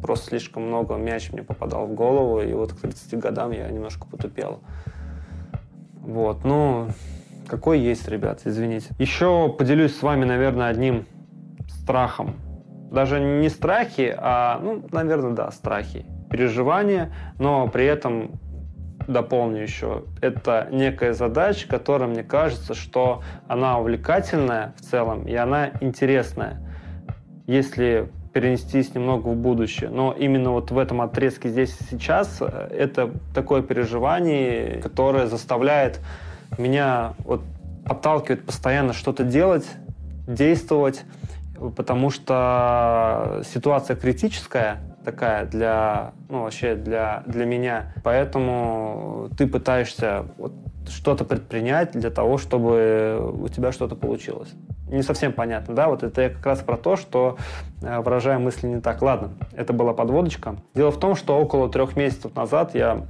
просто 0.03 0.27
слишком 0.27 0.67
много 0.67 0.97
мяч 0.97 1.31
мне 1.31 1.41
попадал 1.41 1.87
в 1.87 1.95
голову. 1.95 2.43
И 2.43 2.53
вот 2.53 2.73
к 2.73 2.81
30 2.81 3.17
годам 3.17 3.49
я 3.53 3.67
немножко 3.69 4.05
потупел. 4.05 4.59
Вот, 5.95 6.43
ну, 6.43 6.89
какой 7.47 7.79
есть, 7.79 8.07
ребят, 8.07 8.41
извините. 8.45 8.93
Еще 8.99 9.49
поделюсь 9.49 9.97
с 9.97 10.03
вами, 10.03 10.25
наверное, 10.25 10.67
одним 10.67 11.07
страхом. 11.67 12.35
Даже 12.91 13.19
не 13.19 13.49
страхи, 13.49 14.13
а, 14.15 14.59
ну, 14.61 14.83
наверное, 14.91 15.31
да, 15.31 15.49
страхи 15.49 16.05
переживания, 16.31 17.13
но 17.39 17.67
при 17.67 17.85
этом 17.85 18.39
дополню 19.07 19.61
еще, 19.61 20.03
это 20.21 20.67
некая 20.71 21.13
задача, 21.13 21.67
которая 21.67 22.09
мне 22.09 22.23
кажется, 22.23 22.73
что 22.73 23.23
она 23.47 23.79
увлекательная 23.79 24.73
в 24.77 24.81
целом, 24.81 25.27
и 25.27 25.35
она 25.35 25.71
интересная, 25.81 26.61
если 27.47 28.09
перенестись 28.33 28.95
немного 28.95 29.27
в 29.27 29.35
будущее. 29.35 29.89
Но 29.89 30.13
именно 30.13 30.51
вот 30.51 30.71
в 30.71 30.77
этом 30.77 31.01
отрезке 31.01 31.49
здесь 31.49 31.75
и 31.81 31.83
сейчас 31.83 32.37
э, 32.39 32.69
это 32.71 33.11
такое 33.35 33.61
переживание, 33.61 34.79
которое 34.81 35.27
заставляет 35.27 35.99
меня 36.57 37.13
вот 37.19 37.41
подталкивает 37.85 38.45
постоянно 38.45 38.93
что-то 38.93 39.23
делать, 39.23 39.65
действовать, 40.27 41.03
потому 41.75 42.09
что 42.09 43.41
ситуация 43.53 43.95
критическая, 43.95 44.77
такая 45.03 45.45
для, 45.45 46.13
ну, 46.29 46.43
вообще 46.43 46.75
для, 46.75 47.23
для 47.25 47.45
меня. 47.45 47.93
Поэтому 48.03 49.29
ты 49.37 49.47
пытаешься 49.47 50.25
вот 50.37 50.53
что-то 50.87 51.25
предпринять 51.25 51.91
для 51.91 52.09
того, 52.09 52.37
чтобы 52.37 53.33
у 53.41 53.47
тебя 53.47 53.71
что-то 53.71 53.95
получилось. 53.95 54.49
Не 54.87 55.03
совсем 55.03 55.31
понятно, 55.31 55.73
да? 55.73 55.87
Вот 55.87 56.03
это 56.03 56.21
я 56.21 56.29
как 56.29 56.45
раз 56.45 56.59
про 56.59 56.75
то, 56.75 56.95
что 56.97 57.37
э, 57.81 57.99
выражаю 58.01 58.39
мысли 58.39 58.67
не 58.67 58.81
так. 58.81 59.01
Ладно, 59.01 59.31
это 59.53 59.71
была 59.71 59.93
подводочка. 59.93 60.57
Дело 60.75 60.91
в 60.91 60.99
том, 60.99 61.15
что 61.15 61.37
около 61.39 61.69
трех 61.69 61.95
месяцев 61.95 62.35
назад 62.35 62.75
я 62.75 63.05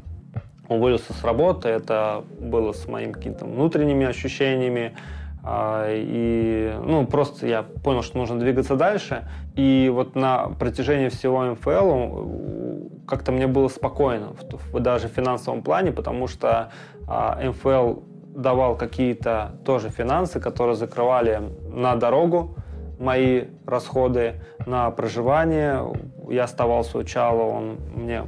уволился 0.67 1.13
с 1.13 1.23
работы. 1.23 1.69
Это 1.69 2.23
было 2.39 2.73
с 2.73 2.87
моими 2.87 3.13
какими-то 3.13 3.45
внутренними 3.45 4.05
ощущениями, 4.05 4.95
и, 5.43 6.75
ну, 6.85 7.05
просто 7.05 7.47
я 7.47 7.63
понял, 7.63 8.03
что 8.03 8.17
нужно 8.17 8.39
двигаться 8.39 8.75
дальше. 8.75 9.27
И 9.55 9.91
вот 9.93 10.15
на 10.15 10.49
протяжении 10.49 11.09
всего 11.09 11.43
МФЛ 11.43 13.05
как-то 13.07 13.31
мне 13.31 13.47
было 13.47 13.67
спокойно, 13.67 14.33
даже 14.73 15.07
в 15.07 15.11
финансовом 15.11 15.63
плане, 15.63 15.91
потому 15.91 16.27
что 16.27 16.71
а, 17.07 17.39
МФЛ 17.43 17.95
давал 18.35 18.77
какие-то 18.77 19.55
тоже 19.65 19.89
финансы, 19.89 20.39
которые 20.39 20.75
закрывали 20.75 21.41
на 21.73 21.95
дорогу 21.95 22.55
мои 22.99 23.45
расходы, 23.65 24.35
на 24.65 24.89
проживание. 24.91 25.83
Я 26.29 26.43
оставался 26.43 26.99
у 26.99 27.03
Чала, 27.03 27.43
он 27.43 27.77
мне 27.95 28.23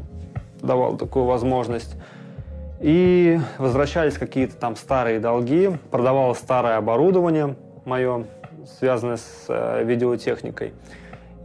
давал 0.62 0.98
такую 0.98 1.25
возможность. 1.25 1.96
И 2.84 3.40
возвращались 3.60 4.18
какие-то 4.18 4.58
там 4.58 4.75
старые 4.75 5.22
долги, 5.22 5.72
продавалось 5.90 6.40
старое 6.40 6.75
оборудование 6.75 7.56
мое, 7.86 8.25
связанное 8.78 9.16
с 9.16 9.46
э, 9.48 9.86
видеотехникой. 9.86 10.74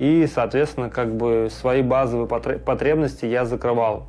И, 0.00 0.26
соответственно, 0.26 0.90
как 0.90 1.14
бы 1.14 1.46
свои 1.48 1.82
базовые 1.82 2.26
потребности 2.26 3.24
я 3.24 3.44
закрывал. 3.44 4.08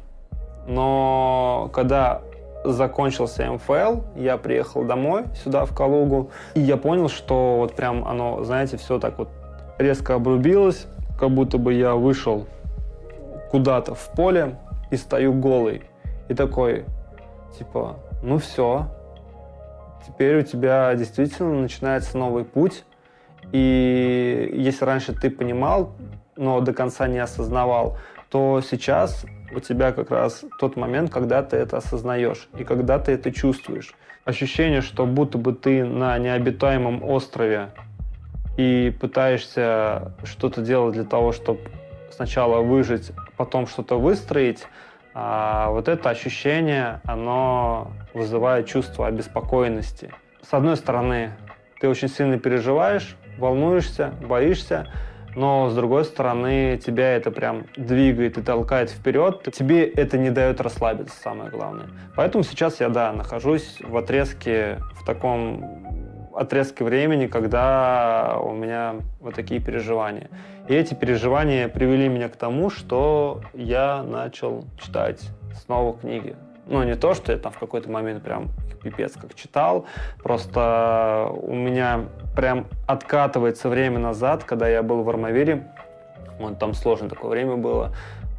Но 0.68 1.70
когда 1.72 2.22
закончился 2.64 3.46
МФЛ, 3.52 4.02
я 4.16 4.38
приехал 4.38 4.84
домой, 4.84 5.26
сюда, 5.44 5.66
в 5.66 5.76
Калугу, 5.76 6.32
и 6.56 6.62
я 6.62 6.78
понял, 6.78 7.10
что 7.10 7.58
вот 7.58 7.76
прям 7.76 8.08
оно, 8.08 8.44
знаете, 8.44 8.78
все 8.78 8.98
так 8.98 9.20
вот 9.20 9.30
резко 9.78 10.16
обрубилось, 10.16 10.88
как 11.20 11.30
будто 11.30 11.60
бы 11.60 11.76
я 11.76 11.94
вышел 11.94 12.48
куда-то 13.52 13.94
в 13.94 14.10
поле 14.16 14.56
и 14.90 14.98
стою 14.98 15.32
голый. 15.32 15.84
И 16.28 16.34
такой, 16.34 16.86
типа, 17.58 17.98
ну 18.22 18.38
все, 18.38 18.88
теперь 20.06 20.40
у 20.40 20.42
тебя 20.42 20.94
действительно 20.96 21.54
начинается 21.62 22.18
новый 22.18 22.44
путь. 22.44 22.84
И 23.52 24.52
если 24.54 24.86
раньше 24.86 25.14
ты 25.14 25.30
понимал, 25.30 25.94
но 26.36 26.62
до 26.62 26.74
конца 26.74 27.08
не 27.08 27.20
осознавал, 27.20 27.98
то 28.30 28.62
сейчас 28.62 29.26
у 29.54 29.60
тебя 29.60 29.92
как 29.92 30.12
раз 30.12 30.46
тот 30.60 30.76
момент, 30.76 31.12
когда 31.12 31.42
ты 31.42 31.58
это 31.58 31.78
осознаешь 31.78 32.48
и 32.58 32.64
когда 32.64 33.00
ты 33.00 33.14
это 33.14 33.32
чувствуешь. 33.32 33.96
Ощущение, 34.26 34.82
что 34.82 35.06
будто 35.06 35.38
бы 35.38 35.54
ты 35.54 35.84
на 35.84 36.18
необитаемом 36.20 37.04
острове 37.04 37.70
и 38.58 38.96
пытаешься 39.00 40.14
что-то 40.24 40.62
делать 40.62 40.94
для 40.94 41.06
того, 41.06 41.32
чтобы 41.32 41.62
сначала 42.12 42.62
выжить, 42.62 43.12
потом 43.38 43.66
что-то 43.66 43.98
выстроить, 43.98 44.68
а 45.22 45.70
вот 45.72 45.90
это 45.90 46.10
ощущение, 46.10 47.02
оно 47.04 47.92
вызывает 48.14 48.68
чувство 48.68 49.06
обеспокоенности. 49.08 50.14
С 50.42 50.54
одной 50.54 50.78
стороны, 50.78 51.32
ты 51.82 51.90
очень 51.90 52.08
сильно 52.08 52.40
переживаешь, 52.40 53.18
волнуешься, 53.38 54.14
боишься, 54.22 54.88
но 55.36 55.70
с 55.70 55.76
другой 55.76 56.06
стороны 56.06 56.80
тебя 56.84 57.18
это 57.18 57.32
прям 57.32 57.66
двигает 57.76 58.38
и 58.38 58.42
толкает 58.42 58.92
вперед. 58.92 59.46
Тебе 59.54 59.86
это 59.86 60.18
не 60.18 60.30
дает 60.30 60.62
расслабиться, 60.62 61.20
самое 61.22 61.50
главное. 61.50 61.88
Поэтому 62.16 62.46
сейчас 62.46 62.80
я, 62.80 62.88
да, 62.88 63.12
нахожусь 63.12 63.78
в 63.82 63.98
отрезке, 63.98 64.78
в 65.02 65.06
таком 65.06 65.89
отрезке 66.40 66.86
времени, 66.86 67.28
когда 67.28 68.38
у 68.42 68.54
меня 68.54 68.96
вот 69.20 69.36
такие 69.36 69.60
переживания. 69.60 70.30
И 70.70 70.74
эти 70.74 70.94
переживания 70.94 71.68
привели 71.68 72.08
меня 72.08 72.30
к 72.30 72.38
тому, 72.38 72.70
что 72.70 73.42
я 73.54 74.04
начал 74.04 74.66
читать 74.82 75.22
снова 75.66 75.98
книги. 75.98 76.36
Ну, 76.66 76.84
не 76.84 76.96
то, 76.96 77.14
что 77.14 77.34
я 77.34 77.38
там 77.38 77.52
в 77.52 77.60
какой-то 77.60 77.90
момент 77.92 78.24
прям 78.24 78.50
пипец 78.82 79.14
как 79.14 79.36
читал, 79.36 79.86
просто 80.24 81.30
у 81.34 81.54
меня 81.54 82.06
прям 82.36 82.68
откатывается 82.88 83.68
время 83.68 84.00
назад, 84.00 84.46
когда 84.46 84.70
я 84.70 84.82
был 84.82 85.04
в 85.04 85.10
Армавире, 85.10 85.68
вот 86.40 86.60
там 86.60 86.74
сложное 86.74 87.10
такое 87.10 87.32
время 87.32 87.58
было, 87.58 87.92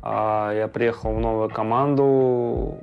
а 0.03 0.53
я 0.55 0.69
приехал 0.69 1.13
в 1.13 1.21
новую 1.21 1.51
команду, 1.51 2.79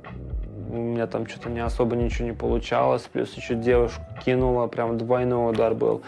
у 0.70 0.76
меня 0.76 1.06
там 1.06 1.26
что-то 1.26 1.50
не 1.50 1.60
особо 1.60 1.96
ничего 1.96 2.26
не 2.28 2.34
получалось, 2.34 3.02
плюс 3.12 3.34
еще 3.34 3.54
девушку 3.54 4.02
кинула, 4.24 4.66
прям 4.66 4.98
двойной 4.98 5.50
удар 5.50 5.74
был. 5.74 6.02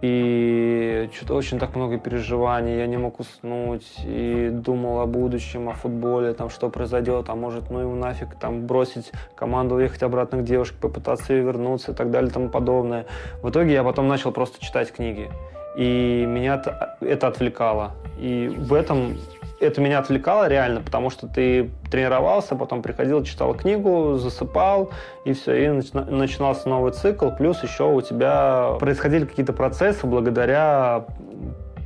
И 0.00 1.10
что-то 1.12 1.34
очень 1.34 1.58
так 1.58 1.74
много 1.74 1.98
переживаний, 1.98 2.78
я 2.78 2.86
не 2.86 2.96
мог 2.96 3.18
уснуть, 3.18 3.96
и 4.04 4.48
думал 4.52 5.00
о 5.00 5.06
будущем, 5.06 5.68
о 5.68 5.72
футболе, 5.72 6.34
там, 6.34 6.50
что 6.50 6.70
произойдет, 6.70 7.28
а 7.28 7.34
может, 7.34 7.68
ну 7.70 7.82
и 7.82 7.98
нафиг, 7.98 8.36
там, 8.36 8.64
бросить 8.64 9.10
команду, 9.34 9.74
уехать 9.74 10.04
обратно 10.04 10.38
к 10.38 10.44
девушке, 10.44 10.76
попытаться 10.80 11.32
ее 11.32 11.42
вернуться 11.42 11.90
и 11.90 11.94
так 11.94 12.12
далее 12.12 12.30
и 12.30 12.32
тому 12.32 12.48
подобное. 12.48 13.06
В 13.42 13.50
итоге 13.50 13.72
я 13.72 13.82
потом 13.82 14.06
начал 14.06 14.30
просто 14.30 14.64
читать 14.64 14.92
книги, 14.92 15.30
и 15.76 16.24
меня 16.28 16.62
это 17.00 17.26
отвлекало. 17.26 17.90
И 18.20 18.54
в 18.56 18.74
этом 18.74 19.16
это 19.60 19.80
меня 19.80 19.98
отвлекало 19.98 20.48
реально, 20.48 20.80
потому 20.80 21.10
что 21.10 21.26
ты 21.26 21.70
тренировался, 21.90 22.54
потом 22.54 22.82
приходил, 22.82 23.22
читал 23.24 23.54
книгу, 23.54 24.16
засыпал, 24.16 24.90
и 25.24 25.32
все, 25.32 25.64
и 25.64 25.68
начинался 25.68 26.68
новый 26.68 26.92
цикл. 26.92 27.30
Плюс 27.30 27.62
еще 27.62 27.84
у 27.84 28.00
тебя 28.00 28.76
происходили 28.78 29.24
какие-то 29.24 29.52
процессы 29.52 30.06
благодаря 30.06 31.06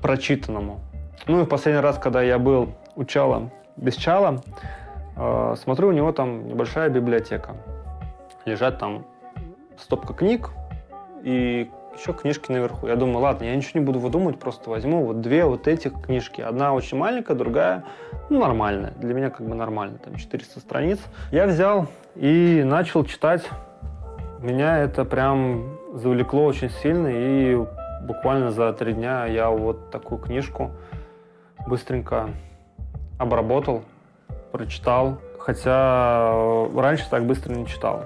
прочитанному. 0.02 0.80
Ну 1.26 1.40
и 1.40 1.44
в 1.44 1.48
последний 1.48 1.80
раз, 1.80 1.98
когда 1.98 2.22
я 2.22 2.38
был 2.38 2.74
у 2.96 3.04
Чала 3.04 3.50
без 3.76 3.96
Чала, 3.96 4.42
э, 5.16 5.54
смотрю, 5.62 5.88
у 5.88 5.92
него 5.92 6.12
там 6.12 6.46
небольшая 6.46 6.88
библиотека. 6.90 7.56
Лежат 8.44 8.78
там 8.78 9.06
стопка 9.78 10.12
книг, 10.14 10.50
и 11.22 11.70
еще 11.96 12.12
книжки 12.12 12.50
наверху. 12.50 12.86
Я 12.86 12.96
думаю, 12.96 13.20
ладно, 13.20 13.44
я 13.44 13.54
ничего 13.54 13.80
не 13.80 13.86
буду 13.86 13.98
выдумывать, 13.98 14.38
просто 14.38 14.70
возьму 14.70 15.04
вот 15.04 15.20
две 15.20 15.44
вот 15.44 15.68
этих 15.68 16.00
книжки. 16.00 16.40
Одна 16.40 16.72
очень 16.72 16.96
маленькая, 16.98 17.34
другая 17.34 17.84
ну, 18.32 18.40
нормальная. 18.40 18.92
Для 18.96 19.14
меня 19.14 19.30
как 19.30 19.46
бы 19.46 19.54
нормально, 19.54 19.98
там 19.98 20.16
400 20.16 20.60
страниц. 20.60 20.98
Я 21.30 21.46
взял 21.46 21.86
и 22.14 22.62
начал 22.64 23.04
читать. 23.04 23.48
Меня 24.40 24.78
это 24.78 25.04
прям 25.04 25.78
завлекло 25.92 26.46
очень 26.46 26.70
сильно, 26.70 27.08
и 27.12 27.56
буквально 28.02 28.50
за 28.50 28.72
три 28.72 28.94
дня 28.94 29.26
я 29.26 29.50
вот 29.50 29.90
такую 29.90 30.18
книжку 30.18 30.70
быстренько 31.66 32.30
обработал, 33.18 33.82
прочитал. 34.50 35.18
Хотя 35.38 36.32
раньше 36.74 37.04
так 37.10 37.26
быстро 37.26 37.52
не 37.52 37.66
читал. 37.66 38.04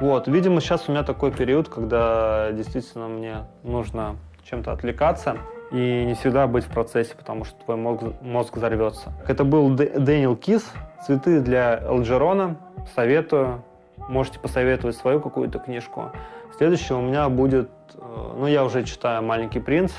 Вот, 0.00 0.28
видимо, 0.28 0.60
сейчас 0.60 0.88
у 0.88 0.92
меня 0.92 1.02
такой 1.02 1.32
период, 1.32 1.68
когда 1.68 2.52
действительно 2.52 3.08
мне 3.08 3.38
нужно 3.64 4.16
чем-то 4.44 4.70
отвлекаться 4.70 5.38
и 5.72 6.04
не 6.04 6.14
всегда 6.14 6.46
быть 6.46 6.64
в 6.64 6.70
процессе, 6.70 7.16
потому 7.16 7.44
что 7.44 7.56
твой 7.64 7.76
мозг, 7.76 8.02
мозг 8.22 8.56
взорвется. 8.56 9.12
Это 9.26 9.42
был 9.42 9.70
Дэниел 9.70 10.36
Кис, 10.36 10.72
«Цветы 11.04 11.40
для 11.40 11.80
Элджерона». 11.80 12.56
Советую. 12.94 13.64
Можете 14.08 14.38
посоветовать 14.38 14.96
свою 14.96 15.20
какую-то 15.20 15.58
книжку. 15.58 16.12
Следующее 16.56 16.96
у 16.96 17.02
меня 17.02 17.28
будет, 17.28 17.68
э, 17.94 18.32
ну, 18.38 18.46
я 18.46 18.64
уже 18.64 18.84
читаю 18.84 19.22
«Маленький 19.22 19.60
принц», 19.60 19.92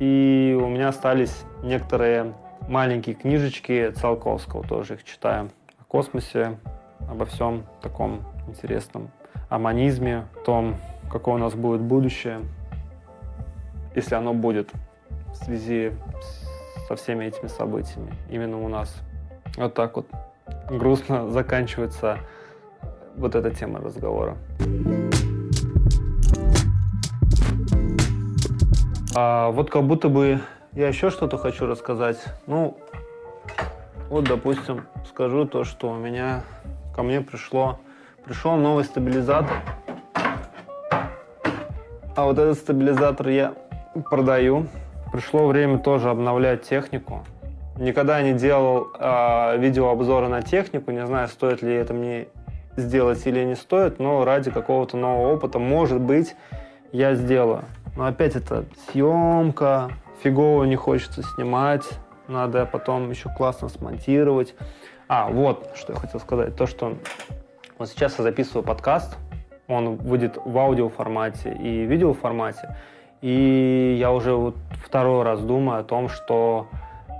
и 0.00 0.58
у 0.60 0.66
меня 0.66 0.88
остались 0.88 1.44
некоторые 1.62 2.34
маленькие 2.68 3.14
книжечки 3.14 3.90
Циолковского, 3.90 4.64
тоже 4.64 4.94
их 4.94 5.04
читаю. 5.04 5.50
О 5.78 5.84
космосе, 5.84 6.58
обо 7.08 7.26
всем 7.26 7.64
таком 7.80 8.22
интересном, 8.46 9.10
о 9.48 9.58
том, 10.44 10.76
какое 11.10 11.34
у 11.34 11.38
нас 11.38 11.54
будет 11.54 11.80
будущее, 11.80 12.40
если 13.94 14.14
оно 14.14 14.34
будет 14.34 14.70
в 15.32 15.34
связи 15.36 15.92
со 16.88 16.96
всеми 16.96 17.24
этими 17.24 17.46
событиями 17.46 18.14
именно 18.28 18.60
у 18.60 18.68
нас. 18.68 18.94
Вот 19.56 19.74
так 19.74 19.96
вот 19.96 20.06
грустно 20.68 21.30
заканчивается 21.30 22.18
вот 23.16 23.34
эта 23.34 23.50
тема 23.50 23.80
разговора. 23.80 24.36
А 29.16 29.50
вот 29.50 29.70
как 29.70 29.84
будто 29.84 30.08
бы 30.08 30.40
я 30.72 30.88
еще 30.88 31.10
что-то 31.10 31.38
хочу 31.38 31.66
рассказать. 31.66 32.18
Ну, 32.48 32.76
вот, 34.10 34.24
допустим, 34.24 34.86
скажу 35.08 35.44
то, 35.44 35.62
что 35.62 35.90
у 35.90 35.94
меня 35.94 36.42
ко 36.94 37.04
мне 37.04 37.20
пришло, 37.20 37.78
пришел 38.24 38.56
новый 38.56 38.84
стабилизатор. 38.84 39.56
А 42.16 42.24
вот 42.24 42.38
этот 42.38 42.56
стабилизатор 42.56 43.28
я 43.28 43.54
продаю. 44.08 44.66
Пришло 45.12 45.46
время 45.46 45.78
тоже 45.78 46.10
обновлять 46.10 46.62
технику. 46.62 47.24
Никогда 47.76 48.22
не 48.22 48.32
делал 48.32 48.88
э, 48.98 49.58
видеообзоры 49.58 50.28
на 50.28 50.42
технику, 50.42 50.90
не 50.92 51.04
знаю, 51.06 51.28
стоит 51.28 51.60
ли 51.60 51.74
это 51.74 51.92
мне 51.92 52.28
сделать 52.76 53.26
или 53.26 53.44
не 53.44 53.56
стоит, 53.56 53.98
но 53.98 54.24
ради 54.24 54.50
какого-то 54.50 54.96
нового 54.96 55.34
опыта, 55.34 55.58
может 55.58 56.00
быть, 56.00 56.34
я 56.92 57.14
сделаю. 57.14 57.64
Но 57.96 58.06
опять 58.06 58.36
это 58.36 58.64
съемка, 58.90 59.90
фигово 60.22 60.64
не 60.64 60.76
хочется 60.76 61.22
снимать, 61.34 61.84
надо 62.28 62.64
потом 62.64 63.10
еще 63.10 63.28
классно 63.28 63.68
смонтировать. 63.68 64.54
А, 65.08 65.28
вот, 65.28 65.70
что 65.74 65.92
я 65.92 65.98
хотел 65.98 66.20
сказать. 66.20 66.56
То, 66.56 66.66
что 66.66 66.96
вот 67.78 67.88
сейчас 67.88 68.18
я 68.18 68.24
записываю 68.24 68.62
подкаст, 68.62 69.16
он 69.68 69.96
выйдет 69.96 70.38
в 70.44 70.56
аудио 70.58 70.88
формате 70.88 71.56
и 71.60 71.84
видео 71.84 72.12
формате. 72.12 72.76
И 73.20 73.96
я 73.98 74.12
уже 74.12 74.34
вот 74.34 74.56
второй 74.84 75.24
раз 75.24 75.40
думаю 75.40 75.80
о 75.80 75.82
том, 75.82 76.08
что 76.08 76.68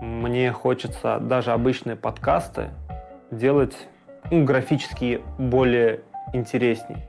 мне 0.00 0.52
хочется 0.52 1.18
даже 1.18 1.52
обычные 1.52 1.96
подкасты 1.96 2.70
делать 3.30 3.74
ну, 4.30 4.44
графически 4.44 5.22
более 5.38 6.00
интересней. 6.32 7.08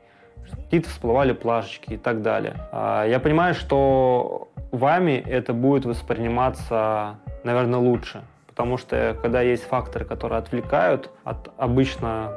Какие-то 0.49 0.89
всплывали 0.89 1.33
плашечки 1.33 1.93
и 1.93 1.97
так 1.97 2.21
далее. 2.21 2.55
А, 2.71 3.05
я 3.05 3.19
понимаю, 3.19 3.53
что 3.53 4.49
вами 4.71 5.13
это 5.13 5.53
будет 5.53 5.85
восприниматься, 5.85 7.17
наверное, 7.43 7.79
лучше. 7.79 8.21
Потому 8.47 8.77
что 8.77 9.17
когда 9.21 9.41
есть 9.41 9.63
факторы, 9.63 10.05
которые 10.05 10.39
отвлекают 10.39 11.09
от 11.25 11.51
обычно 11.57 12.31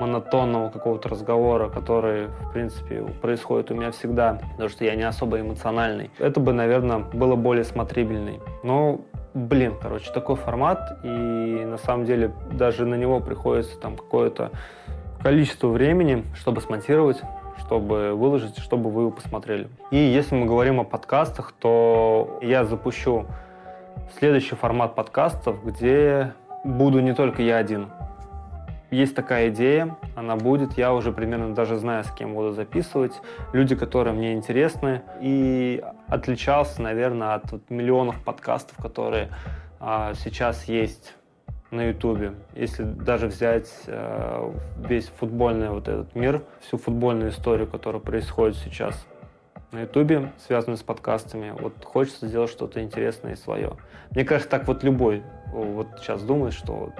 монотонного 0.00 0.70
какого-то 0.70 1.08
разговора, 1.08 1.68
который, 1.68 2.26
в 2.26 2.52
принципе, 2.52 3.02
происходит 3.20 3.70
у 3.70 3.74
меня 3.74 3.90
всегда, 3.90 4.40
потому 4.52 4.68
что 4.68 4.84
я 4.84 4.94
не 4.96 5.02
особо 5.02 5.40
эмоциональный, 5.40 6.10
это 6.18 6.40
бы, 6.40 6.52
наверное, 6.52 6.98
было 6.98 7.36
более 7.36 7.64
смотрибельный. 7.64 8.40
Но, 8.62 9.02
блин, 9.34 9.74
короче, 9.80 10.10
такой 10.12 10.36
формат, 10.36 11.00
и 11.04 11.08
на 11.08 11.76
самом 11.76 12.06
деле 12.06 12.32
даже 12.52 12.86
на 12.86 12.94
него 12.94 13.20
приходится 13.20 13.78
там 13.78 13.96
какое-то 13.96 14.50
количество 15.22 15.68
времени, 15.68 16.24
чтобы 16.34 16.62
смонтировать, 16.62 17.20
чтобы 17.58 18.14
выложить, 18.14 18.58
чтобы 18.58 18.90
вы 18.90 19.02
его 19.02 19.10
посмотрели. 19.10 19.68
И 19.90 19.96
если 19.96 20.34
мы 20.34 20.46
говорим 20.46 20.80
о 20.80 20.84
подкастах, 20.84 21.52
то 21.52 22.38
я 22.40 22.64
запущу 22.64 23.26
следующий 24.18 24.54
формат 24.56 24.94
подкастов, 24.94 25.62
где 25.64 26.32
буду 26.64 27.00
не 27.00 27.14
только 27.14 27.42
я 27.42 27.58
один. 27.58 27.88
Есть 28.90 29.14
такая 29.14 29.50
идея, 29.50 29.96
она 30.16 30.34
будет, 30.34 30.76
я 30.76 30.92
уже 30.92 31.12
примерно 31.12 31.54
даже 31.54 31.76
знаю, 31.76 32.02
с 32.02 32.10
кем 32.10 32.34
буду 32.34 32.52
записывать, 32.52 33.12
люди, 33.52 33.76
которые 33.76 34.14
мне 34.14 34.34
интересны, 34.34 35.02
и 35.20 35.82
отличался, 36.08 36.82
наверное, 36.82 37.34
от 37.34 37.52
вот 37.52 37.62
миллионов 37.70 38.22
подкастов, 38.24 38.76
которые 38.78 39.28
а, 39.78 40.14
сейчас 40.14 40.64
есть 40.64 41.14
на 41.70 41.88
Ютубе. 41.88 42.34
Если 42.54 42.82
даже 42.82 43.28
взять 43.28 43.70
э, 43.86 44.52
весь 44.78 45.06
футбольный 45.06 45.70
вот 45.70 45.86
этот 45.86 46.14
мир, 46.16 46.42
всю 46.60 46.78
футбольную 46.78 47.30
историю, 47.30 47.68
которая 47.68 48.02
происходит 48.02 48.56
сейчас 48.56 49.06
на 49.70 49.82
Ютубе, 49.82 50.32
связанную 50.44 50.78
с 50.78 50.82
подкастами, 50.82 51.54
вот 51.60 51.74
хочется 51.84 52.26
сделать 52.26 52.50
что-то 52.50 52.82
интересное 52.82 53.34
и 53.34 53.36
свое. 53.36 53.76
Мне 54.10 54.24
кажется, 54.24 54.50
так 54.50 54.66
вот 54.66 54.82
любой 54.82 55.22
вот 55.52 55.86
сейчас 56.00 56.22
думает, 56.22 56.54
что 56.54 56.92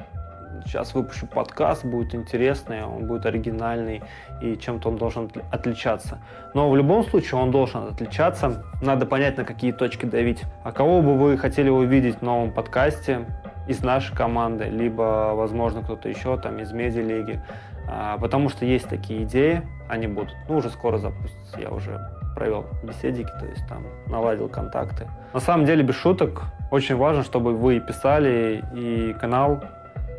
сейчас 0.64 0.94
выпущу 0.94 1.26
подкаст, 1.26 1.84
будет 1.84 2.14
интересный, 2.14 2.84
он 2.84 3.06
будет 3.06 3.26
оригинальный, 3.26 4.02
и 4.40 4.56
чем-то 4.56 4.88
он 4.88 4.96
должен 4.96 5.30
отличаться. 5.50 6.18
Но 6.54 6.70
в 6.70 6.76
любом 6.76 7.04
случае 7.04 7.40
он 7.40 7.50
должен 7.50 7.86
отличаться. 7.86 8.64
Надо 8.82 9.06
понять, 9.06 9.36
на 9.36 9.44
какие 9.44 9.72
точки 9.72 10.06
давить. 10.06 10.42
А 10.64 10.72
кого 10.72 11.02
бы 11.02 11.16
вы 11.16 11.36
хотели 11.38 11.68
увидеть 11.68 12.16
в 12.16 12.22
новом 12.22 12.52
подкасте 12.52 13.26
из 13.68 13.82
нашей 13.82 14.16
команды, 14.16 14.64
либо, 14.64 15.32
возможно, 15.34 15.82
кто-то 15.82 16.08
еще 16.08 16.36
там 16.38 16.58
из 16.58 16.72
медиалиги. 16.72 17.42
А, 17.88 18.18
потому 18.18 18.48
что 18.48 18.64
есть 18.64 18.88
такие 18.88 19.24
идеи, 19.24 19.62
они 19.88 20.06
будут. 20.06 20.34
Ну, 20.48 20.56
уже 20.56 20.70
скоро 20.70 20.98
запустятся. 20.98 21.60
Я 21.60 21.70
уже 21.70 22.00
провел 22.34 22.66
беседики, 22.82 23.30
то 23.38 23.46
есть 23.46 23.66
там 23.68 23.84
наладил 24.06 24.48
контакты. 24.48 25.08
На 25.32 25.40
самом 25.40 25.66
деле, 25.66 25.82
без 25.82 25.96
шуток, 25.96 26.42
очень 26.70 26.96
важно, 26.96 27.22
чтобы 27.22 27.54
вы 27.54 27.80
писали, 27.80 28.64
и 28.74 29.14
канал 29.20 29.62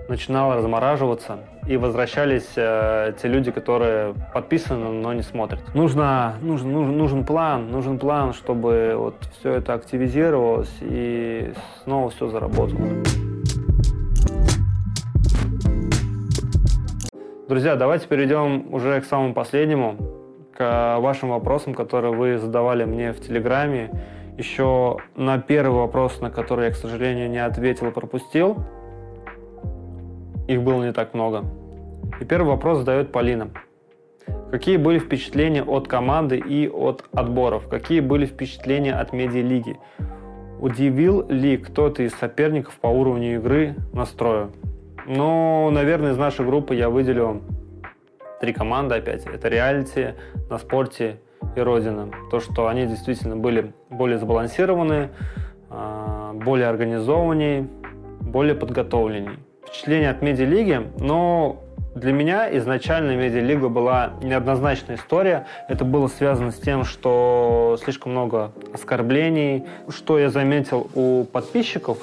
начинал 0.07 0.55
размораживаться, 0.55 1.39
и 1.67 1.77
возвращались 1.77 2.49
э, 2.55 3.13
те 3.21 3.27
люди, 3.27 3.51
которые 3.51 4.13
подписаны, 4.33 4.89
но 4.89 5.13
не 5.13 5.21
смотрят. 5.21 5.61
Нужно, 5.73 6.35
нужен, 6.41 6.71
нужен, 6.71 6.97
нужен 6.97 7.25
план, 7.25 7.71
нужен 7.71 7.99
план, 7.99 8.33
чтобы 8.33 8.93
вот 8.95 9.15
все 9.39 9.53
это 9.53 9.73
активизировалось 9.73 10.73
и 10.81 11.53
снова 11.83 12.09
все 12.09 12.27
заработало. 12.27 12.81
Друзья, 17.47 17.75
давайте 17.75 18.07
перейдем 18.07 18.73
уже 18.73 19.01
к 19.01 19.05
самому 19.05 19.33
последнему, 19.33 19.97
к 20.57 20.97
вашим 20.99 21.29
вопросам, 21.29 21.73
которые 21.73 22.13
вы 22.13 22.37
задавали 22.37 22.85
мне 22.85 23.13
в 23.13 23.19
Телеграме. 23.19 23.91
Еще 24.37 24.97
на 25.15 25.37
первый 25.37 25.75
вопрос, 25.75 26.21
на 26.21 26.31
который 26.31 26.67
я, 26.67 26.71
к 26.71 26.75
сожалению, 26.75 27.29
не 27.29 27.43
ответил 27.43 27.87
и 27.87 27.91
пропустил– 27.91 28.63
их 30.47 30.61
было 30.61 30.83
не 30.83 30.93
так 30.93 31.13
много. 31.13 31.45
И 32.19 32.25
первый 32.25 32.49
вопрос 32.49 32.79
задает 32.79 33.11
Полина. 33.11 33.49
Какие 34.51 34.77
были 34.77 34.99
впечатления 34.99 35.63
от 35.63 35.87
команды 35.87 36.37
и 36.37 36.67
от 36.67 37.05
отборов? 37.13 37.67
Какие 37.67 38.01
были 38.01 38.25
впечатления 38.25 38.93
от 38.93 39.13
медиалиги? 39.13 39.79
Удивил 40.59 41.25
ли 41.27 41.57
кто-то 41.57 42.03
из 42.03 42.13
соперников 42.13 42.75
по 42.75 42.87
уровню 42.87 43.35
игры 43.35 43.75
настрою? 43.93 44.51
Ну, 45.07 45.69
наверное, 45.71 46.11
из 46.11 46.17
нашей 46.17 46.45
группы 46.45 46.75
я 46.75 46.89
выделю 46.89 47.41
три 48.39 48.53
команды 48.53 48.95
опять. 48.95 49.25
Это 49.25 49.47
реалити, 49.47 50.15
на 50.49 50.59
спорте 50.59 51.19
и 51.55 51.59
Родина. 51.59 52.09
То, 52.29 52.39
что 52.39 52.67
они 52.67 52.85
действительно 52.85 53.35
были 53.35 53.73
более 53.89 54.19
сбалансированные, 54.19 55.09
а, 55.69 56.33
более 56.33 56.67
организованнее, 56.67 57.67
более 58.19 58.53
подготовленнее 58.53 59.39
впечатление 59.71 60.09
от 60.09 60.21
медиалиги, 60.21 60.81
но 60.99 61.63
для 61.95 62.11
меня 62.11 62.57
изначально 62.57 63.15
медиалига 63.15 63.69
была 63.69 64.13
неоднозначная 64.21 64.97
история. 64.97 65.47
Это 65.69 65.85
было 65.85 66.07
связано 66.07 66.51
с 66.51 66.57
тем, 66.57 66.83
что 66.83 67.77
слишком 67.81 68.11
много 68.11 68.51
оскорблений. 68.73 69.65
Что 69.87 70.19
я 70.19 70.29
заметил 70.29 70.89
у 70.93 71.23
подписчиков, 71.23 71.97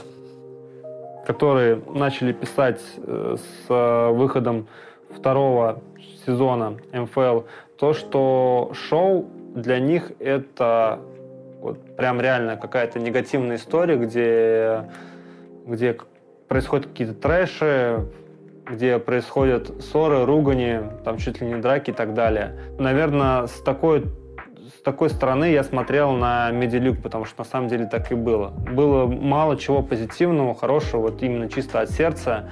которые 1.27 1.81
начали 1.95 2.33
писать 2.33 2.81
э, 2.97 3.37
с 3.37 4.13
выходом 4.13 4.67
второго 5.11 5.81
сезона 6.27 6.79
МФЛ, 6.93 7.43
то, 7.79 7.93
что 7.93 8.73
шоу 8.75 9.27
для 9.55 9.79
них 9.79 10.13
это 10.21 11.01
вот 11.61 11.97
прям 11.97 12.21
реально 12.21 12.57
какая-то 12.57 12.99
негативная 12.99 13.57
история, 13.57 13.97
где, 13.97 14.85
где 15.67 15.97
происходят 16.49 16.87
какие-то 16.87 17.15
трэши, 17.15 18.07
где 18.69 18.99
происходят 18.99 19.83
ссоры, 19.83 20.25
ругани, 20.25 20.81
там 21.05 21.19
чуть 21.19 21.41
ли 21.41 21.47
не 21.47 21.57
драки 21.57 21.91
и 21.91 21.93
так 21.93 22.15
далее. 22.15 22.59
Наверное, 22.79 23.47
с 23.47 23.61
такой, 23.63 24.07
с 24.79 24.83
такой 24.83 25.11
стороны 25.11 25.51
я 25.51 25.63
смотрел 25.63 26.13
на 26.13 26.51
Медилюк, 26.51 27.01
потому 27.03 27.25
что 27.25 27.41
на 27.41 27.45
самом 27.45 27.69
деле 27.69 27.87
так 27.87 28.13
и 28.13 28.15
было. 28.15 28.51
Было 28.51 29.07
мало 29.07 29.57
чего 29.57 29.83
позитивного, 29.83 30.55
хорошего, 30.55 31.03
вот 31.03 31.23
именно 31.23 31.49
чисто 31.49 31.81
от 31.81 31.91
сердца, 31.91 32.51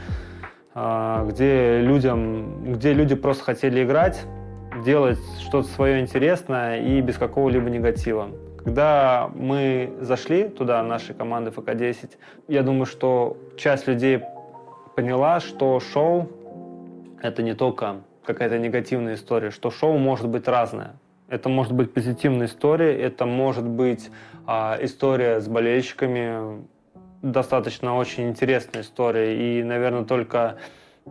а, 0.75 1.27
где, 1.27 1.81
людям, 1.81 2.73
где 2.73 2.93
люди 2.93 3.15
просто 3.15 3.45
хотели 3.45 3.85
играть, 3.85 4.23
делать 4.85 5.19
что-то 5.41 5.69
свое 5.69 6.01
интересное 6.01 6.81
и 6.81 7.01
без 7.01 7.17
какого-либо 7.17 7.69
негатива. 7.71 8.29
Когда 8.66 9.31
мы 9.33 9.94
зашли 10.00 10.48
туда, 10.48 10.83
нашей 10.83 11.14
команды 11.14 11.52
ФК-10, 11.52 12.16
я 12.48 12.64
думаю, 12.64 12.85
что 12.85 13.37
часть 13.57 13.87
людей 13.87 14.20
поняла, 14.96 15.38
что 15.38 15.79
шоу— 15.79 16.29
это 17.22 17.44
не 17.44 17.55
только 17.55 17.98
какая-то 18.24 18.59
негативная 18.59 19.14
история, 19.14 19.52
что 19.52 19.70
шоу 19.70 19.98
может 19.98 20.26
быть 20.26 20.48
разное. 20.48 20.96
Это 21.29 21.48
может 21.48 21.74
быть 21.74 21.94
позитивная 21.94 22.48
история, 22.48 23.00
это 23.00 23.24
может 23.24 23.64
быть 23.64 24.11
а, 24.48 24.76
история 24.81 25.40
с 25.40 25.46
болельщиками, 25.46 26.66
достаточно 27.22 27.96
очень 27.96 28.31
интересная 28.31 28.83
история. 28.83 29.61
И, 29.61 29.62
наверное, 29.62 30.05
только 30.05 30.57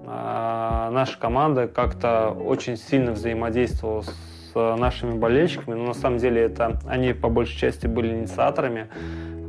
а, 0.05 0.89
наша 0.91 1.17
команда 1.17 1.69
как-то 1.69 2.31
очень 2.31 2.75
сильно 2.75 3.13
взаимодействовала 3.13 4.01
с 4.01 4.34
нашими 4.55 5.17
болельщиками, 5.17 5.75
но 5.75 5.85
на 5.87 5.93
самом 5.93 6.17
деле 6.17 6.43
это 6.43 6.79
они 6.87 7.13
по 7.13 7.29
большей 7.29 7.57
части 7.57 7.87
были 7.87 8.13
инициаторами. 8.13 8.87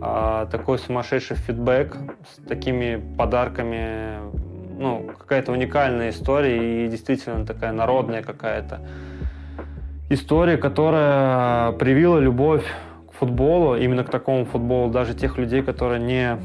А, 0.01 0.47
такой 0.47 0.79
сумасшедший 0.79 1.37
фидбэк 1.37 1.97
с 2.31 2.47
такими 2.47 3.03
подарками, 3.17 4.19
ну, 4.79 5.11
какая-то 5.19 5.53
уникальная 5.53 6.11
история 6.11 6.85
и 6.85 6.89
действительно 6.89 7.47
такая 7.47 7.73
народная 7.73 8.23
какая-то 8.23 8.81
история, 10.11 10.59
которая 10.59 11.73
привила 11.73 12.19
любовь 12.19 12.65
к 13.11 13.15
футболу, 13.15 13.77
именно 13.77 14.05
к 14.05 14.11
такому 14.11 14.45
футболу, 14.45 14.91
даже 14.91 15.15
тех 15.15 15.39
людей, 15.39 15.63
которые 15.63 16.01
не, 16.01 16.37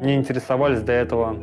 не 0.00 0.14
интересовались 0.14 0.82
до 0.82 0.92
этого 0.92 1.36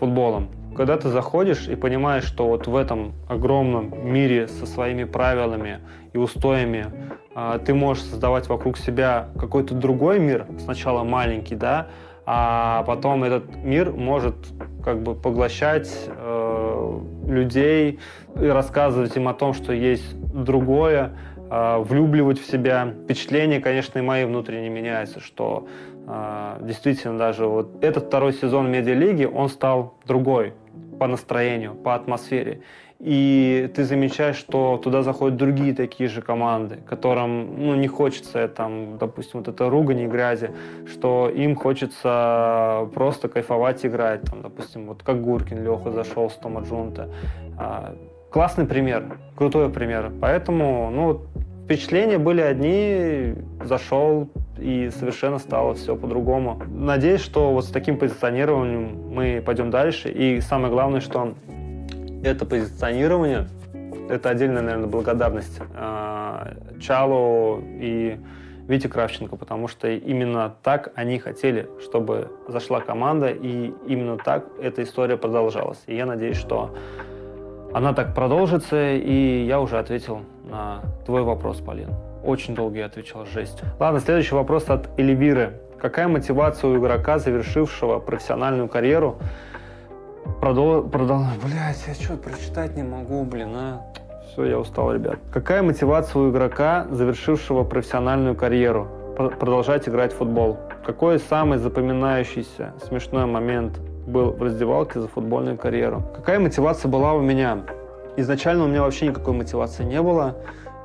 футболом 0.00 0.48
когда 0.78 0.96
ты 0.96 1.08
заходишь 1.08 1.66
и 1.66 1.74
понимаешь, 1.74 2.22
что 2.22 2.46
вот 2.46 2.68
в 2.68 2.76
этом 2.76 3.12
огромном 3.28 3.92
мире 4.00 4.46
со 4.46 4.64
своими 4.64 5.02
правилами 5.02 5.80
и 6.12 6.18
устоями 6.18 6.86
э, 7.34 7.58
ты 7.66 7.74
можешь 7.74 8.04
создавать 8.04 8.48
вокруг 8.48 8.78
себя 8.78 9.30
какой-то 9.36 9.74
другой 9.74 10.20
мир, 10.20 10.46
сначала 10.60 11.02
маленький, 11.02 11.56
да, 11.56 11.88
а 12.26 12.84
потом 12.84 13.24
этот 13.24 13.56
мир 13.56 13.90
может 13.90 14.36
как 14.84 15.02
бы 15.02 15.16
поглощать 15.16 15.90
э, 16.06 17.00
людей 17.26 17.98
и 18.40 18.46
рассказывать 18.46 19.16
им 19.16 19.26
о 19.26 19.34
том, 19.34 19.54
что 19.54 19.72
есть 19.72 20.14
другое, 20.32 21.16
э, 21.50 21.78
влюбливать 21.78 22.38
в 22.38 22.48
себя. 22.48 22.94
Впечатления, 23.02 23.58
конечно, 23.58 23.98
и 23.98 24.02
мои 24.02 24.24
внутренние 24.24 24.70
меняются, 24.70 25.18
что 25.18 25.66
э, 26.06 26.58
действительно 26.60 27.18
даже 27.18 27.46
вот 27.46 27.82
этот 27.82 28.04
второй 28.04 28.32
сезон 28.32 28.70
медиалиги, 28.70 29.24
он 29.24 29.48
стал 29.48 29.94
другой 30.06 30.52
по 30.98 31.06
настроению, 31.06 31.74
по 31.74 31.94
атмосфере. 31.94 32.60
И 33.00 33.70
ты 33.76 33.84
замечаешь, 33.84 34.36
что 34.36 34.76
туда 34.76 35.02
заходят 35.02 35.36
другие 35.36 35.72
такие 35.72 36.08
же 36.08 36.20
команды, 36.20 36.78
которым 36.84 37.64
ну, 37.66 37.76
не 37.76 37.86
хочется, 37.86 38.48
там, 38.48 38.98
допустим, 38.98 39.38
вот 39.40 39.48
это 39.48 39.70
ругань 39.70 40.00
и 40.00 40.06
грязи, 40.06 40.50
что 40.86 41.28
им 41.28 41.54
хочется 41.54 42.88
просто 42.94 43.28
кайфовать 43.28 43.86
играть. 43.86 44.22
Там, 44.22 44.42
допустим, 44.42 44.88
вот 44.88 45.04
как 45.04 45.22
Гуркин 45.22 45.62
Леха 45.62 45.92
зашел 45.92 46.28
с 46.28 46.34
Тома 46.34 46.62
Джунта. 46.62 47.08
А, 47.56 47.94
классный 48.30 48.66
пример, 48.66 49.18
крутой 49.36 49.70
пример. 49.70 50.10
Поэтому 50.20 50.90
ну, 50.90 51.20
впечатления 51.68 52.16
были 52.16 52.40
одни, 52.40 53.34
зашел, 53.62 54.30
и 54.58 54.88
совершенно 54.88 55.38
стало 55.38 55.74
все 55.74 55.96
по-другому. 55.96 56.62
Надеюсь, 56.66 57.20
что 57.20 57.52
вот 57.52 57.66
с 57.66 57.68
таким 57.68 57.98
позиционированием 57.98 59.12
мы 59.12 59.42
пойдем 59.44 59.70
дальше. 59.70 60.08
И 60.08 60.40
самое 60.40 60.72
главное, 60.72 61.02
что 61.02 61.34
это 62.24 62.46
позиционирование, 62.46 63.48
это 64.08 64.30
отдельная, 64.30 64.62
наверное, 64.62 64.88
благодарность 64.88 65.60
э, 65.60 66.54
Чалу 66.80 67.62
и 67.62 68.18
Вите 68.66 68.88
Кравченко, 68.88 69.36
потому 69.36 69.68
что 69.68 69.88
именно 69.88 70.54
так 70.62 70.90
они 70.94 71.18
хотели, 71.18 71.68
чтобы 71.82 72.30
зашла 72.48 72.80
команда, 72.80 73.28
и 73.28 73.74
именно 73.86 74.16
так 74.16 74.46
эта 74.58 74.82
история 74.84 75.18
продолжалась. 75.18 75.82
И 75.86 75.94
я 75.94 76.06
надеюсь, 76.06 76.38
что 76.38 76.74
она 77.72 77.92
так 77.92 78.14
продолжится, 78.14 78.94
и 78.94 79.44
я 79.46 79.60
уже 79.60 79.78
ответил 79.78 80.20
на 80.44 80.80
твой 81.04 81.22
вопрос, 81.22 81.58
Полин. 81.58 81.90
Очень 82.24 82.54
долго 82.54 82.78
я 82.78 82.86
отвечал, 82.86 83.26
жесть. 83.26 83.62
Ладно, 83.78 84.00
следующий 84.00 84.34
вопрос 84.34 84.68
от 84.68 84.88
Эльвиры. 84.98 85.60
Какая 85.78 86.08
мотивация 86.08 86.70
у 86.70 86.78
игрока, 86.78 87.18
завершившего 87.18 88.00
профессиональную 88.00 88.68
карьеру, 88.68 89.16
продол... 90.40 90.82
продол... 90.82 91.22
Блять, 91.44 91.84
я 91.86 91.94
что, 91.94 92.16
прочитать 92.16 92.76
не 92.76 92.82
могу, 92.82 93.22
блин, 93.24 93.50
а? 93.54 93.82
Все, 94.26 94.46
я 94.46 94.58
устал, 94.58 94.92
ребят. 94.92 95.18
Какая 95.32 95.62
мотивация 95.62 96.20
у 96.22 96.30
игрока, 96.30 96.86
завершившего 96.90 97.64
профессиональную 97.64 98.34
карьеру, 98.34 98.88
продолжать 99.16 99.88
играть 99.88 100.12
в 100.12 100.16
футбол? 100.16 100.58
Какой 100.84 101.18
самый 101.18 101.58
запоминающийся 101.58 102.72
смешной 102.86 103.26
момент 103.26 103.78
был 104.08 104.32
в 104.32 104.42
раздевалке 104.42 105.00
за 105.00 105.08
футбольную 105.08 105.56
карьеру. 105.56 106.02
Какая 106.16 106.40
мотивация 106.40 106.88
была 106.88 107.14
у 107.14 107.20
меня? 107.20 107.58
Изначально 108.16 108.64
у 108.64 108.68
меня 108.68 108.82
вообще 108.82 109.06
никакой 109.06 109.34
мотивации 109.34 109.84
не 109.84 110.02
было. 110.02 110.34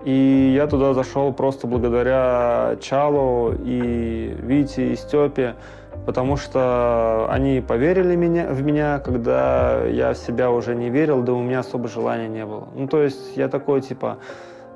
И 0.04 0.54
я 0.56 0.68
туда 0.68 0.94
зашел 0.94 1.32
просто 1.34 1.66
благодаря 1.66 2.76
Чалу 2.82 3.54
и 3.54 4.36
Вите 4.42 4.92
и 4.92 4.96
Степе, 4.98 5.56
потому 6.06 6.36
что 6.36 7.28
они 7.30 7.64
поверили 7.66 8.16
меня, 8.16 8.48
в 8.48 8.62
меня, 8.62 9.00
когда 9.00 9.86
я 9.86 10.14
в 10.14 10.18
себя 10.18 10.52
уже 10.52 10.76
не 10.76 10.90
верил, 10.90 11.22
да 11.22 11.32
у 11.32 11.42
меня 11.42 11.60
особо 11.60 11.88
желания 11.88 12.28
не 12.28 12.46
было. 12.46 12.68
Ну, 12.76 12.88
то 12.88 13.02
есть 13.02 13.38
я 13.38 13.48
такой, 13.48 13.80
типа, 13.80 14.18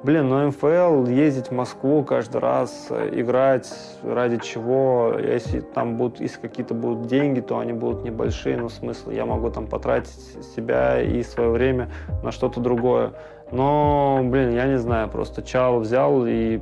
блин, 0.04 0.30
ну 0.30 0.48
МФЛ, 0.48 1.06
ездить 1.08 1.48
в 1.48 1.52
Москву 1.52 2.04
каждый 2.04 2.42
раз, 2.42 2.90
играть 3.12 3.72
ради 4.04 4.38
чего, 4.38 5.16
если 5.18 5.60
там 5.60 5.98
будут, 5.98 6.20
если 6.20 6.40
какие-то 6.40 6.74
будут 6.74 7.08
деньги, 7.08 7.40
то 7.40 7.60
они 7.60 7.74
будут 7.74 8.04
небольшие, 8.04 8.58
ну, 8.58 8.70
смысл, 8.70 9.12
я 9.12 9.26
могу 9.26 9.50
там 9.50 9.68
потратить 9.68 10.16
себя 10.56 11.02
и 11.02 11.24
свое 11.24 11.50
время 11.50 11.90
на 12.24 12.32
что-то 12.32 12.60
другое. 12.60 13.14
Но, 13.52 14.22
блин, 14.24 14.54
я 14.54 14.66
не 14.66 14.78
знаю, 14.78 15.10
просто 15.10 15.42
Чал 15.42 15.80
взял 15.80 16.26
и 16.26 16.60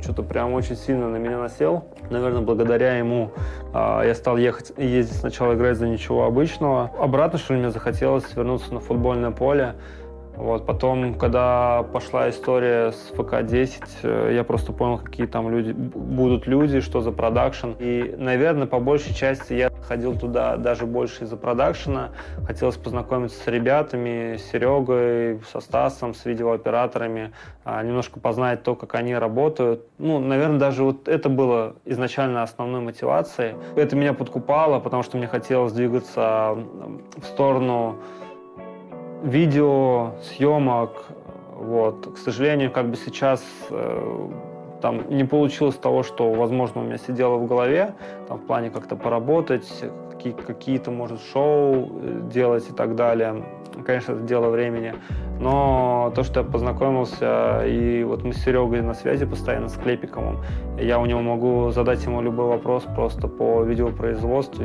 что-то 0.00 0.22
прям 0.22 0.52
очень 0.52 0.76
сильно 0.76 1.08
на 1.08 1.16
меня 1.16 1.38
насел. 1.38 1.84
Наверное, 2.10 2.42
благодаря 2.42 2.96
ему 2.96 3.32
э, 3.74 4.02
я 4.06 4.14
стал 4.14 4.36
ехать, 4.36 4.72
ездить 4.76 5.16
сначала 5.16 5.54
играть 5.54 5.76
за 5.76 5.88
ничего 5.88 6.24
обычного. 6.24 6.90
Обратно, 6.98 7.38
что 7.38 7.54
ли, 7.54 7.60
мне 7.60 7.70
захотелось 7.70 8.24
вернуться 8.34 8.72
на 8.72 8.80
футбольное 8.80 9.32
поле. 9.32 9.74
Вот, 10.38 10.66
потом, 10.66 11.14
когда 11.14 11.82
пошла 11.82 12.30
история 12.30 12.92
с 12.92 13.10
ФК-10, 13.10 13.82
э, 14.04 14.32
я 14.34 14.44
просто 14.44 14.72
понял, 14.72 14.98
какие 14.98 15.26
там 15.26 15.50
люди, 15.50 15.72
будут 15.72 16.46
люди, 16.46 16.80
что 16.80 17.00
за 17.00 17.10
продакшн. 17.10 17.72
И, 17.80 18.14
наверное, 18.16 18.68
по 18.68 18.78
большей 18.78 19.14
части 19.14 19.54
я 19.54 19.68
ходил 19.88 20.16
туда 20.16 20.56
даже 20.56 20.86
больше 20.86 21.24
из-за 21.24 21.36
продакшена. 21.36 22.10
Хотелось 22.46 22.76
познакомиться 22.76 23.42
с 23.42 23.46
ребятами, 23.48 24.36
с 24.36 24.52
Серегой, 24.52 25.40
со 25.50 25.58
Стасом, 25.58 26.14
с 26.14 26.24
видеооператорами, 26.24 27.32
а, 27.64 27.82
немножко 27.82 28.20
познать 28.20 28.62
то, 28.62 28.76
как 28.76 28.94
они 28.94 29.16
работают. 29.16 29.86
Ну, 29.98 30.20
наверное, 30.20 30.60
даже 30.60 30.84
вот 30.84 31.08
это 31.08 31.28
было 31.28 31.74
изначально 31.84 32.44
основной 32.44 32.80
мотивацией. 32.80 33.56
Это 33.74 33.96
меня 33.96 34.12
подкупало, 34.12 34.78
потому 34.78 35.02
что 35.02 35.16
мне 35.16 35.26
хотелось 35.26 35.72
двигаться 35.72 36.56
в 37.16 37.24
сторону 37.24 37.96
видео, 39.22 40.12
съемок. 40.22 41.06
Вот. 41.54 42.14
К 42.14 42.18
сожалению, 42.18 42.70
как 42.70 42.88
бы 42.88 42.96
сейчас 42.96 43.44
э, 43.70 44.28
там 44.80 45.08
не 45.10 45.24
получилось 45.24 45.76
того, 45.76 46.02
что, 46.02 46.32
возможно, 46.32 46.80
у 46.82 46.84
меня 46.84 46.98
сидело 46.98 47.36
в 47.36 47.46
голове, 47.46 47.94
там, 48.28 48.38
в 48.38 48.46
плане 48.46 48.70
как-то 48.70 48.96
поработать, 48.96 49.68
какие-то, 50.46 50.90
может, 50.90 51.20
шоу 51.32 51.90
э, 52.00 52.20
делать 52.32 52.68
и 52.70 52.72
так 52.72 52.94
далее. 52.94 53.44
Конечно, 53.84 54.12
это 54.12 54.22
дело 54.22 54.50
времени. 54.50 54.94
Но 55.40 56.12
то, 56.14 56.24
что 56.24 56.40
я 56.40 56.46
познакомился, 56.46 57.62
и 57.64 58.02
вот 58.02 58.24
мы 58.24 58.32
с 58.32 58.38
Серегой 58.38 58.80
на 58.82 58.94
связи 58.94 59.24
постоянно, 59.24 59.68
с 59.68 59.76
Клепиковым, 59.76 60.38
я 60.80 60.98
у 60.98 61.06
него 61.06 61.20
могу 61.20 61.70
задать 61.70 62.04
ему 62.04 62.20
любой 62.20 62.46
вопрос 62.46 62.84
просто 62.94 63.28
по 63.28 63.62
видеопроизводству, 63.62 64.64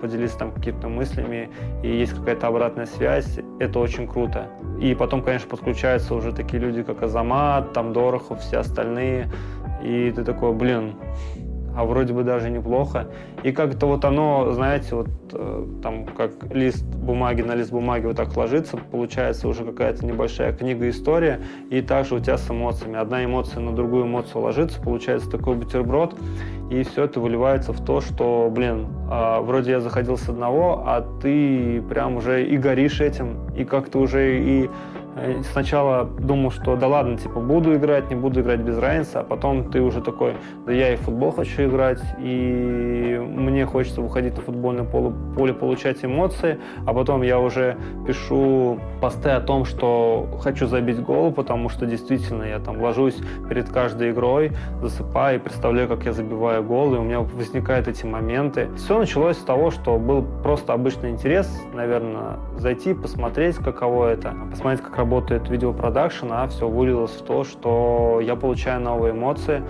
поделиться 0.00 0.38
там 0.38 0.52
какими-то 0.52 0.88
мыслями, 0.88 1.50
и 1.82 1.88
есть 1.88 2.14
какая-то 2.14 2.46
обратная 2.46 2.86
связь, 2.86 3.40
это 3.58 3.80
очень 3.80 4.06
круто. 4.06 4.46
И 4.80 4.94
потом, 4.94 5.22
конечно, 5.22 5.48
подключаются 5.48 6.14
уже 6.14 6.32
такие 6.32 6.62
люди, 6.62 6.82
как 6.82 7.02
Азамат, 7.02 7.72
там 7.72 7.92
Дорохов, 7.92 8.40
все 8.40 8.58
остальные, 8.58 9.28
и 9.82 10.12
ты 10.14 10.24
такой, 10.24 10.52
блин, 10.52 10.94
а 11.76 11.84
вроде 11.84 12.14
бы 12.14 12.24
даже 12.24 12.50
неплохо. 12.50 13.06
И 13.42 13.52
как-то 13.52 13.86
вот 13.86 14.04
оно, 14.04 14.52
знаете, 14.52 14.96
вот 14.96 15.08
э, 15.32 15.66
там 15.82 16.06
как 16.06 16.32
лист 16.52 16.84
бумаги 16.84 17.42
на 17.42 17.54
лист 17.54 17.70
бумаги 17.70 18.06
вот 18.06 18.16
так 18.16 18.34
ложится, 18.36 18.78
получается 18.90 19.46
уже 19.46 19.64
какая-то 19.64 20.04
небольшая 20.04 20.52
книга-история, 20.52 21.40
и 21.70 21.82
также 21.82 22.14
у 22.14 22.20
тебя 22.20 22.38
с 22.38 22.50
эмоциями. 22.50 22.96
Одна 22.96 23.24
эмоция 23.24 23.60
на 23.60 23.72
другую 23.72 24.06
эмоцию 24.06 24.42
ложится, 24.42 24.80
получается 24.80 25.30
такой 25.30 25.54
бутерброд, 25.54 26.14
и 26.70 26.82
все 26.82 27.04
это 27.04 27.20
выливается 27.20 27.72
в 27.72 27.84
то, 27.84 28.00
что, 28.00 28.50
блин, 28.50 28.86
э, 29.10 29.40
вроде 29.40 29.72
я 29.72 29.80
заходил 29.80 30.16
с 30.16 30.28
одного, 30.28 30.82
а 30.86 31.06
ты 31.20 31.82
прям 31.82 32.16
уже 32.16 32.46
и 32.46 32.56
горишь 32.56 33.00
этим, 33.02 33.36
и 33.54 33.64
как-то 33.64 33.98
уже 33.98 34.38
и 34.38 34.70
сначала 35.52 36.04
думал, 36.04 36.50
что 36.50 36.76
да 36.76 36.88
ладно, 36.88 37.16
типа 37.16 37.40
буду 37.40 37.74
играть, 37.74 38.10
не 38.10 38.16
буду 38.16 38.40
играть 38.40 38.60
без 38.60 38.78
разницы, 38.78 39.16
а 39.16 39.24
потом 39.24 39.70
ты 39.70 39.80
уже 39.80 40.02
такой, 40.02 40.34
да 40.66 40.72
я 40.72 40.92
и 40.92 40.96
в 40.96 41.00
футбол 41.00 41.32
хочу 41.32 41.64
играть, 41.64 42.02
и 42.18 43.18
мне 43.20 43.64
хочется 43.64 44.02
выходить 44.02 44.36
на 44.36 44.42
футбольное 44.42 44.84
поле, 44.84 45.12
поле 45.34 45.54
получать 45.54 46.04
эмоции, 46.04 46.58
а 46.86 46.92
потом 46.92 47.22
я 47.22 47.38
уже 47.38 47.76
пишу 48.06 48.78
посты 49.00 49.30
о 49.30 49.40
том, 49.40 49.64
что 49.64 50.28
хочу 50.40 50.66
забить 50.66 51.00
гол, 51.00 51.32
потому 51.32 51.68
что 51.70 51.86
действительно 51.86 52.42
я 52.42 52.58
там 52.58 52.80
ложусь 52.80 53.16
перед 53.48 53.68
каждой 53.70 54.10
игрой, 54.10 54.52
засыпаю 54.82 55.36
и 55.36 55.42
представляю, 55.42 55.88
как 55.88 56.04
я 56.04 56.12
забиваю 56.12 56.62
гол, 56.62 56.94
и 56.94 56.98
у 56.98 57.02
меня 57.02 57.20
возникают 57.20 57.88
эти 57.88 58.04
моменты. 58.04 58.68
Все 58.76 58.98
началось 58.98 59.38
с 59.38 59.42
того, 59.42 59.70
что 59.70 59.98
был 59.98 60.24
просто 60.42 60.74
обычный 60.74 61.10
интерес, 61.10 61.50
наверное, 61.72 62.36
зайти, 62.58 62.92
посмотреть, 62.92 63.56
каково 63.56 64.08
это, 64.08 64.34
посмотреть, 64.50 64.82
как 64.82 64.96
работает 64.96 65.05
видеопродакшн, 65.48 66.26
а 66.30 66.46
все 66.48 66.68
вылилось 66.68 67.12
в 67.12 67.24
то, 67.24 67.44
что 67.44 68.20
я 68.22 68.36
получаю 68.36 68.80
новые 68.80 69.12
эмоции, 69.12 69.62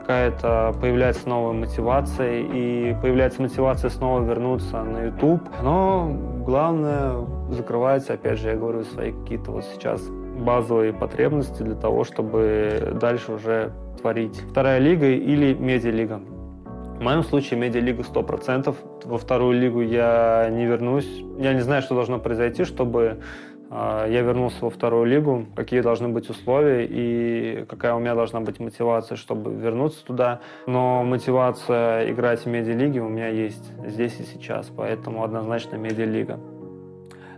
какая-то 0.00 0.74
появляется 0.80 1.28
новая 1.28 1.52
мотивация, 1.52 2.40
и 2.40 2.94
появляется 3.02 3.42
мотивация 3.42 3.90
снова 3.90 4.22
вернуться 4.22 4.82
на 4.82 5.06
YouTube. 5.06 5.42
Но 5.62 6.16
главное, 6.44 7.26
закрывается, 7.50 8.14
опять 8.14 8.38
же, 8.38 8.50
я 8.50 8.56
говорю, 8.56 8.84
свои 8.84 9.12
какие-то 9.12 9.50
вот 9.50 9.64
сейчас 9.64 10.00
базовые 10.38 10.92
потребности 10.92 11.62
для 11.62 11.74
того, 11.74 12.04
чтобы 12.04 12.96
дальше 13.00 13.32
уже 13.32 13.72
творить. 14.00 14.40
Вторая 14.50 14.78
лига 14.78 15.06
или 15.06 15.54
медиалига. 15.54 16.20
В 16.98 17.02
моем 17.02 17.24
случае 17.24 17.58
медиалига 17.58 18.02
100%. 18.02 18.74
Во 19.04 19.18
вторую 19.18 19.60
лигу 19.60 19.80
я 19.80 20.48
не 20.50 20.66
вернусь. 20.66 21.08
Я 21.38 21.52
не 21.52 21.60
знаю, 21.60 21.82
что 21.82 21.94
должно 21.94 22.18
произойти, 22.18 22.64
чтобы 22.64 23.18
я 23.70 24.22
вернулся 24.22 24.58
во 24.64 24.70
вторую 24.70 25.06
лигу, 25.06 25.46
какие 25.56 25.80
должны 25.80 26.08
быть 26.08 26.30
условия 26.30 26.86
и 26.88 27.64
какая 27.68 27.94
у 27.94 27.98
меня 27.98 28.14
должна 28.14 28.40
быть 28.40 28.60
мотивация, 28.60 29.16
чтобы 29.16 29.52
вернуться 29.52 30.04
туда. 30.04 30.40
Но 30.66 31.02
мотивация 31.02 32.10
играть 32.10 32.44
в 32.44 32.46
медиалиге 32.46 33.00
у 33.00 33.08
меня 33.08 33.28
есть 33.28 33.72
здесь 33.86 34.20
и 34.20 34.22
сейчас, 34.22 34.70
поэтому 34.74 35.24
однозначно 35.24 35.76
медиалига. 35.76 36.38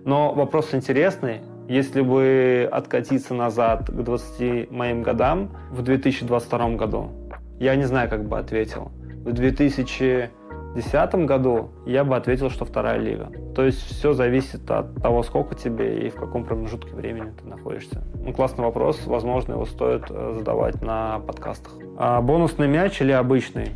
Но 0.04 0.32
вопрос 0.32 0.74
интересный. 0.74 1.40
Если 1.68 2.00
бы 2.00 2.68
откатиться 2.70 3.34
назад 3.34 3.88
к 3.88 3.92
20 3.92 4.70
моим 4.70 5.02
годам 5.02 5.50
в 5.70 5.82
2022 5.82 6.70
году, 6.76 7.10
я 7.58 7.76
не 7.76 7.84
знаю, 7.84 8.08
как 8.08 8.26
бы 8.26 8.38
ответил. 8.38 8.90
В 9.24 9.32
2000 9.32 10.30
2010 10.74 11.26
году 11.26 11.70
я 11.86 12.04
бы 12.04 12.16
ответил, 12.16 12.50
что 12.50 12.64
вторая 12.64 12.98
лига. 12.98 13.30
То 13.54 13.64
есть 13.64 13.80
все 13.80 14.12
зависит 14.12 14.70
от 14.70 14.94
того, 15.02 15.22
сколько 15.22 15.54
тебе 15.54 16.06
и 16.06 16.10
в 16.10 16.14
каком 16.14 16.44
промежутке 16.44 16.94
времени 16.94 17.32
ты 17.40 17.48
находишься. 17.48 18.02
Ну, 18.14 18.32
классный 18.32 18.64
вопрос, 18.64 19.06
возможно, 19.06 19.52
его 19.52 19.64
стоит 19.64 20.04
э, 20.10 20.34
задавать 20.38 20.82
на 20.82 21.20
подкастах. 21.20 21.72
А 21.96 22.20
бонусный 22.20 22.68
мяч 22.68 23.00
или 23.00 23.12
обычный? 23.12 23.72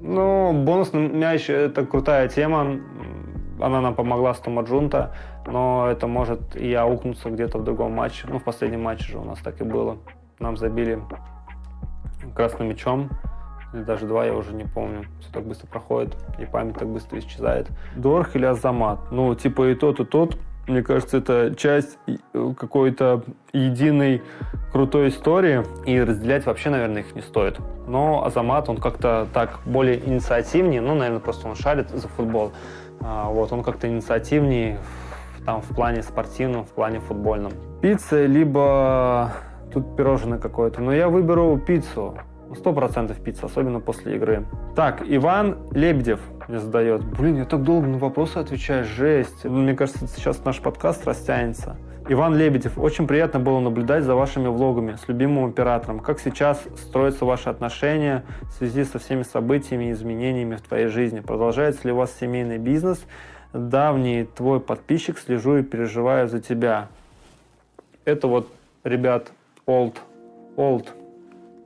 Ну, 0.00 0.52
бонусный 0.64 1.08
мяч– 1.08 1.48
это 1.50 1.86
крутая 1.86 2.28
тема. 2.28 2.80
Она 3.60 3.80
нам 3.80 3.94
помогла 3.94 4.34
с 4.34 4.38
Томаджунта, 4.38 5.14
но 5.46 5.88
это 5.88 6.06
может 6.06 6.56
и 6.56 6.72
аукнуться 6.74 7.30
где-то 7.30 7.58
в 7.58 7.64
другом 7.64 7.92
матче. 7.92 8.26
Ну, 8.28 8.38
в 8.38 8.44
последнем 8.44 8.82
матче 8.82 9.12
же 9.12 9.18
у 9.18 9.24
нас 9.24 9.38
так 9.38 9.60
и 9.60 9.64
было. 9.64 9.98
Нам 10.40 10.56
забили 10.56 11.00
красным 12.34 12.68
мячом 12.68 13.10
или 13.74 13.82
даже 13.82 14.06
два, 14.06 14.24
я 14.24 14.34
уже 14.34 14.54
не 14.54 14.64
помню. 14.64 15.04
Все 15.20 15.30
так 15.32 15.44
быстро 15.44 15.66
проходит, 15.66 16.16
и 16.38 16.46
память 16.46 16.76
так 16.78 16.88
быстро 16.88 17.18
исчезает. 17.18 17.68
Дорх 17.96 18.36
или 18.36 18.46
Азамат? 18.46 19.10
Ну, 19.10 19.34
типа 19.34 19.70
и 19.70 19.74
тот, 19.74 20.00
и 20.00 20.04
тот. 20.04 20.36
Мне 20.66 20.82
кажется, 20.82 21.18
это 21.18 21.54
часть 21.56 21.98
э, 22.06 22.14
какой-то 22.56 23.22
единой 23.52 24.22
крутой 24.72 25.08
истории, 25.08 25.62
и 25.84 26.00
разделять 26.00 26.46
вообще, 26.46 26.70
наверное, 26.70 27.02
их 27.02 27.14
не 27.14 27.20
стоит. 27.20 27.58
Но 27.86 28.24
Азамат, 28.24 28.68
он 28.70 28.78
как-то 28.78 29.26
так 29.34 29.60
более 29.66 29.98
инициативнее, 30.08 30.80
ну, 30.80 30.94
наверное, 30.94 31.20
просто 31.20 31.48
он 31.48 31.54
шарит 31.54 31.90
за 31.90 32.08
футбол. 32.08 32.52
А, 33.00 33.28
вот, 33.28 33.52
он 33.52 33.62
как-то 33.62 33.88
инициативнее 33.88 34.78
там 35.44 35.60
в 35.60 35.68
плане 35.74 36.02
спортивном, 36.02 36.64
в 36.64 36.70
плане 36.70 37.00
футбольном. 37.00 37.52
Пицца, 37.82 38.24
либо 38.24 39.32
тут 39.72 39.96
пирожное 39.96 40.38
какое-то. 40.38 40.80
Но 40.80 40.94
я 40.94 41.08
выберу 41.08 41.58
пиццу. 41.58 42.16
Сто 42.56 42.72
процентов 42.72 43.20
пицца, 43.20 43.46
особенно 43.46 43.80
после 43.80 44.16
игры. 44.16 44.44
Так, 44.76 45.02
Иван 45.06 45.58
Лебедев 45.72 46.20
мне 46.48 46.58
задает. 46.58 47.04
Блин, 47.04 47.36
я 47.36 47.44
так 47.44 47.62
долго 47.62 47.86
на 47.86 47.98
вопросы 47.98 48.38
отвечаю, 48.38 48.84
жесть. 48.84 49.44
Мне 49.44 49.74
кажется, 49.74 50.06
сейчас 50.06 50.44
наш 50.44 50.60
подкаст 50.60 51.06
растянется. 51.06 51.76
Иван 52.08 52.36
Лебедев, 52.36 52.78
очень 52.78 53.06
приятно 53.06 53.40
было 53.40 53.60
наблюдать 53.60 54.04
за 54.04 54.14
вашими 54.14 54.48
влогами 54.48 54.96
с 55.02 55.08
любимым 55.08 55.46
оператором. 55.46 56.00
Как 56.00 56.20
сейчас 56.20 56.62
строятся 56.76 57.24
ваши 57.24 57.48
отношения 57.48 58.24
в 58.42 58.52
связи 58.52 58.84
со 58.84 58.98
всеми 58.98 59.22
событиями 59.22 59.86
и 59.86 59.92
изменениями 59.92 60.56
в 60.56 60.62
твоей 60.62 60.88
жизни? 60.88 61.20
Продолжается 61.20 61.80
ли 61.84 61.92
у 61.92 61.96
вас 61.96 62.14
семейный 62.18 62.58
бизнес? 62.58 63.04
давний 63.54 64.24
твой 64.24 64.60
подписчик, 64.60 65.18
слежу 65.18 65.58
и 65.58 65.62
переживаю 65.62 66.28
за 66.28 66.40
тебя. 66.40 66.88
Это 68.04 68.26
вот, 68.26 68.48
ребят, 68.82 69.30
old, 69.66 69.96
old, 70.56 70.88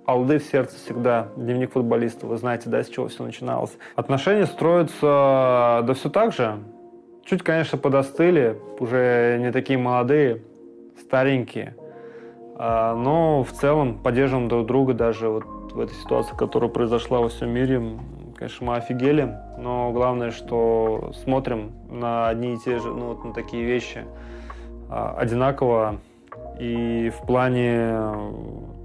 алды 0.09 0.38
в 0.38 0.42
сердце 0.44 0.77
всегда, 0.77 1.29
дневник 1.37 1.73
футболиста, 1.73 2.27
вы 2.27 2.38
знаете, 2.38 2.71
да, 2.71 2.83
с 2.83 2.88
чего 2.88 3.09
все 3.09 3.23
начиналось. 3.23 3.77
Отношения 3.94 4.47
строятся, 4.47 5.85
да 5.87 5.92
все 5.94 6.09
так 6.09 6.33
же, 6.33 6.61
чуть, 7.27 7.42
конечно, 7.42 7.77
подостыли, 7.77 8.57
уже 8.79 9.37
не 9.38 9.53
такие 9.53 9.79
молодые, 9.79 10.40
старенькие, 10.99 11.77
а, 12.57 12.94
но 12.94 13.44
в 13.44 13.53
целом 13.53 13.99
поддерживаем 13.99 14.49
друг 14.49 14.66
друга 14.66 14.94
даже 14.94 15.29
вот 15.29 15.44
в 15.73 15.79
этой 15.79 15.94
ситуации, 15.94 16.35
которая 16.35 16.71
произошла 16.71 17.21
во 17.21 17.29
всем 17.29 17.51
мире. 17.51 17.99
Конечно, 18.35 18.66
мы 18.66 18.77
офигели, 18.77 19.37
но 19.59 19.92
главное, 19.92 20.31
что 20.31 21.12
смотрим 21.23 21.73
на 21.90 22.29
одни 22.29 22.55
и 22.55 22.57
те 22.57 22.79
же, 22.79 22.88
ну 22.88 23.09
вот 23.09 23.25
на 23.25 23.35
такие 23.35 23.62
вещи 23.62 24.07
а, 24.88 25.14
одинаково. 25.18 25.99
И 26.59 27.11
в 27.11 27.27
плане 27.27 27.99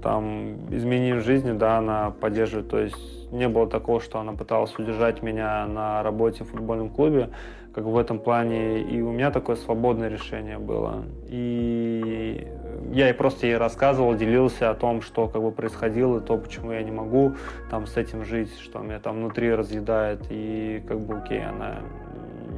там 0.02 0.66
изменений 0.74 1.14
в 1.14 1.22
жизни, 1.22 1.52
да, 1.52 1.78
она 1.78 2.10
поддерживает. 2.10 2.68
То 2.68 2.78
есть 2.78 3.32
не 3.32 3.48
было 3.48 3.68
такого, 3.68 4.00
что 4.00 4.20
она 4.20 4.32
пыталась 4.32 4.78
удержать 4.78 5.22
меня 5.22 5.66
на 5.66 6.02
работе 6.02 6.44
в 6.44 6.50
футбольном 6.50 6.90
клубе 6.90 7.30
как 7.74 7.84
в 7.84 7.98
этом 7.98 8.20
плане 8.20 8.82
и 8.82 9.00
у 9.00 9.10
меня 9.10 9.32
такое 9.32 9.56
свободное 9.56 10.08
решение 10.08 10.58
было. 10.58 11.04
И 11.26 12.46
я 12.92 13.10
и 13.10 13.12
просто 13.12 13.46
ей 13.46 13.56
рассказывал, 13.56 14.14
делился 14.14 14.70
о 14.70 14.74
том, 14.74 15.02
что 15.02 15.26
как 15.26 15.42
бы 15.42 15.50
происходило, 15.50 16.20
то, 16.20 16.38
почему 16.38 16.70
я 16.70 16.82
не 16.82 16.92
могу 16.92 17.34
там 17.70 17.86
с 17.86 17.96
этим 17.96 18.24
жить, 18.24 18.56
что 18.60 18.78
меня 18.78 19.00
там 19.00 19.16
внутри 19.16 19.52
разъедает. 19.52 20.20
И 20.30 20.84
как 20.86 21.00
бы 21.00 21.16
окей, 21.16 21.44
она 21.44 21.80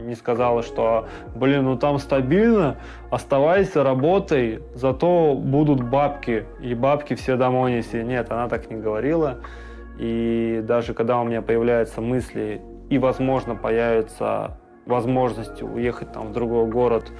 не 0.07 0.15
сказала, 0.15 0.63
что, 0.63 1.07
блин, 1.35 1.65
ну 1.65 1.77
там 1.77 1.99
стабильно, 1.99 2.77
оставайся, 3.11 3.83
работай, 3.83 4.61
зато 4.75 5.35
будут 5.35 5.83
бабки, 5.83 6.47
и 6.61 6.75
бабки 6.75 7.15
все 7.15 7.37
домой 7.37 7.73
неси. 7.73 8.03
Нет, 8.03 8.31
она 8.31 8.49
так 8.49 8.71
не 8.71 8.77
говорила. 8.77 9.39
И 9.99 10.63
даже 10.65 10.95
когда 10.95 11.21
у 11.21 11.25
меня 11.25 11.43
появляются 11.43 12.01
мысли, 12.01 12.61
и, 12.91 12.99
возможно, 12.99 13.55
появится 13.55 14.59
возможности 14.85 15.65
уехать 15.65 16.13
там 16.13 16.29
в 16.29 16.33
другой 16.33 16.67
город, 16.67 17.11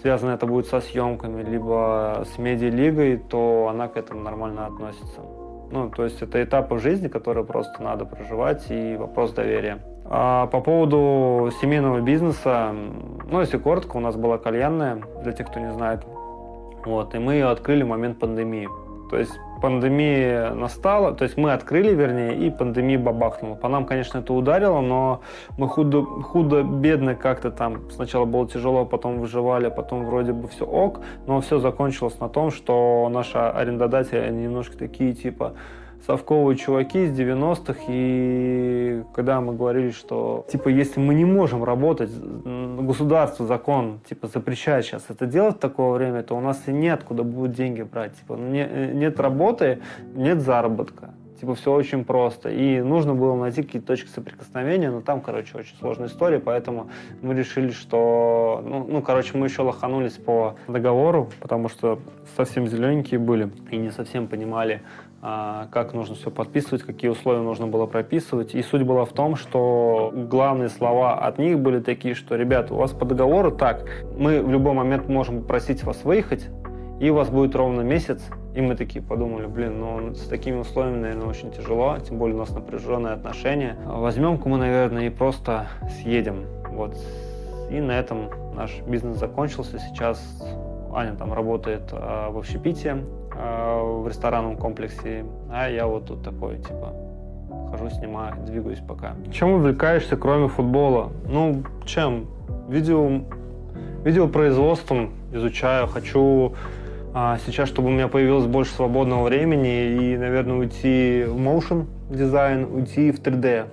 связано 0.00 0.30
это 0.30 0.46
будет 0.46 0.66
со 0.66 0.80
съемками, 0.80 1.42
либо 1.42 2.24
с 2.32 2.38
медиалигой, 2.38 3.18
то 3.18 3.68
она 3.70 3.88
к 3.88 3.96
этому 3.96 4.22
нормально 4.22 4.66
относится. 4.66 5.20
Ну, 5.70 5.90
то 5.90 6.04
есть 6.04 6.22
это 6.22 6.42
этапы 6.42 6.78
жизни, 6.78 7.08
которые 7.08 7.44
просто 7.44 7.82
надо 7.82 8.04
проживать, 8.04 8.70
и 8.70 8.96
вопрос 8.96 9.32
доверия. 9.32 9.78
А 10.12 10.48
по 10.48 10.60
поводу 10.60 11.52
семейного 11.60 12.00
бизнеса, 12.00 12.74
ну, 13.30 13.40
если 13.40 13.58
коротко, 13.58 13.96
у 13.96 14.00
нас 14.00 14.16
была 14.16 14.38
кальянная, 14.38 15.02
для 15.22 15.30
тех, 15.30 15.46
кто 15.46 15.60
не 15.60 15.72
знает. 15.72 16.04
Вот, 16.84 17.14
и 17.14 17.18
мы 17.18 17.34
ее 17.34 17.48
открыли 17.48 17.84
в 17.84 17.88
момент 17.88 18.18
пандемии. 18.18 18.68
То 19.08 19.18
есть 19.18 19.32
пандемия 19.62 20.52
настала, 20.52 21.12
то 21.12 21.24
есть 21.24 21.36
мы 21.36 21.52
открыли, 21.52 21.94
вернее, 21.94 22.36
и 22.36 22.50
пандемия 22.50 22.98
бабахнула. 22.98 23.54
По 23.54 23.68
нам, 23.68 23.84
конечно, 23.84 24.18
это 24.18 24.32
ударило, 24.32 24.80
но 24.80 25.20
мы 25.58 25.68
худо, 25.68 26.02
худо 26.02 26.62
бедно 26.62 27.14
как-то 27.14 27.52
там 27.52 27.90
сначала 27.90 28.24
было 28.24 28.48
тяжело, 28.48 28.84
потом 28.84 29.18
выживали, 29.18 29.68
потом 29.68 30.06
вроде 30.06 30.32
бы 30.32 30.48
все 30.48 30.64
ок, 30.64 31.00
но 31.26 31.40
все 31.40 31.58
закончилось 31.58 32.18
на 32.18 32.28
том, 32.28 32.50
что 32.50 33.08
наши 33.12 33.38
арендодатели 33.38 34.28
немножко 34.32 34.76
такие 34.76 35.12
типа 35.12 35.54
совковые 36.06 36.56
чуваки 36.56 37.04
из 37.04 37.18
90-х, 37.18 37.80
и 37.88 39.02
когда 39.14 39.40
мы 39.40 39.54
говорили, 39.54 39.90
что, 39.90 40.46
типа, 40.50 40.68
если 40.68 41.00
мы 41.00 41.14
не 41.14 41.24
можем 41.24 41.64
работать, 41.64 42.10
государство, 42.10 43.46
закон, 43.46 44.00
типа, 44.08 44.26
запрещает 44.28 44.84
сейчас 44.84 45.04
это 45.08 45.26
делать 45.26 45.56
в 45.56 45.58
такое 45.58 45.92
время, 45.92 46.22
то 46.22 46.36
у 46.36 46.40
нас 46.40 46.62
и 46.66 46.72
неоткуда 46.72 47.22
будут 47.22 47.52
деньги 47.52 47.82
брать. 47.82 48.14
Типа, 48.16 48.36
ну, 48.36 48.48
не, 48.48 48.66
нет 48.94 49.20
работы, 49.20 49.80
нет 50.14 50.40
заработка. 50.40 51.10
Типа, 51.40 51.54
все 51.54 51.72
очень 51.72 52.04
просто. 52.04 52.50
И 52.50 52.82
нужно 52.82 53.14
было 53.14 53.34
найти 53.34 53.62
какие-то 53.62 53.86
точки 53.86 54.08
соприкосновения, 54.08 54.90
но 54.90 55.00
там, 55.00 55.22
короче, 55.22 55.56
очень 55.56 55.74
сложная 55.76 56.08
история, 56.08 56.38
поэтому 56.38 56.90
мы 57.22 57.34
решили, 57.34 57.70
что, 57.70 58.62
ну, 58.62 58.86
ну 58.86 59.00
короче, 59.00 59.38
мы 59.38 59.46
еще 59.46 59.62
лоханулись 59.62 60.18
по 60.18 60.56
договору, 60.68 61.30
потому 61.40 61.70
что 61.70 61.98
совсем 62.36 62.66
зелененькие 62.66 63.18
были 63.18 63.50
и 63.70 63.78
не 63.78 63.90
совсем 63.90 64.28
понимали, 64.28 64.82
как 65.20 65.92
нужно 65.92 66.14
все 66.14 66.30
подписывать, 66.30 66.82
какие 66.82 67.10
условия 67.10 67.40
нужно 67.40 67.66
было 67.66 67.86
прописывать. 67.86 68.54
И 68.54 68.62
суть 68.62 68.82
была 68.82 69.04
в 69.04 69.12
том, 69.12 69.36
что 69.36 70.12
главные 70.14 70.68
слова 70.68 71.18
от 71.18 71.38
них 71.38 71.58
были 71.58 71.80
такие, 71.80 72.14
что, 72.14 72.36
ребята, 72.36 72.74
у 72.74 72.78
вас 72.78 72.92
по 72.92 73.04
договору 73.04 73.50
так, 73.50 73.84
мы 74.16 74.42
в 74.42 74.50
любой 74.50 74.72
момент 74.72 75.08
можем 75.08 75.42
попросить 75.42 75.84
вас 75.84 76.04
выехать, 76.04 76.48
и 77.00 77.10
у 77.10 77.14
вас 77.14 77.28
будет 77.28 77.54
ровно 77.54 77.82
месяц. 77.82 78.22
И 78.54 78.60
мы 78.60 78.74
такие 78.74 79.02
подумали, 79.02 79.46
блин, 79.46 79.78
ну 79.78 80.14
с 80.14 80.26
такими 80.26 80.56
условиями, 80.56 81.00
наверное, 81.00 81.28
очень 81.28 81.52
тяжело, 81.52 81.96
тем 81.98 82.18
более 82.18 82.34
у 82.36 82.40
нас 82.40 82.50
напряженные 82.50 83.14
отношения. 83.14 83.76
Возьмем-ка 83.86 84.48
мы, 84.48 84.58
наверное, 84.58 85.06
и 85.06 85.10
просто 85.10 85.68
съедем. 86.02 86.46
Вот. 86.68 86.96
И 87.70 87.80
на 87.80 87.92
этом 87.92 88.30
наш 88.56 88.80
бизнес 88.86 89.18
закончился. 89.18 89.78
Сейчас 89.78 90.20
Аня 90.94 91.14
там 91.16 91.32
работает 91.32 91.92
э, 91.92 92.30
в 92.30 92.38
общепите, 92.38 92.98
Э, 93.42 93.80
в 93.82 94.08
ресторанном 94.08 94.56
комплексе, 94.56 95.24
а 95.50 95.68
я 95.68 95.86
вот 95.86 96.06
тут 96.06 96.22
такой, 96.22 96.58
типа, 96.58 96.92
хожу, 97.70 97.88
снимаю, 97.88 98.34
двигаюсь 98.44 98.80
пока. 98.86 99.14
Чем 99.32 99.52
увлекаешься, 99.52 100.16
кроме 100.16 100.48
футбола? 100.48 101.10
Ну, 101.26 101.62
чем? 101.86 102.26
Видео, 102.68 103.22
видеопроизводством 104.04 105.12
изучаю, 105.32 105.86
хочу 105.86 106.54
а, 107.14 107.38
сейчас, 107.46 107.68
чтобы 107.68 107.88
у 107.88 107.92
меня 107.92 108.08
появилось 108.08 108.46
больше 108.46 108.74
свободного 108.74 109.24
времени 109.24 109.86
и, 109.86 110.18
наверное, 110.18 110.56
уйти 110.56 111.24
в 111.26 111.38
motion 111.38 111.86
дизайн, 112.10 112.64
уйти 112.64 113.10
в 113.10 113.22
3D. 113.22 113.68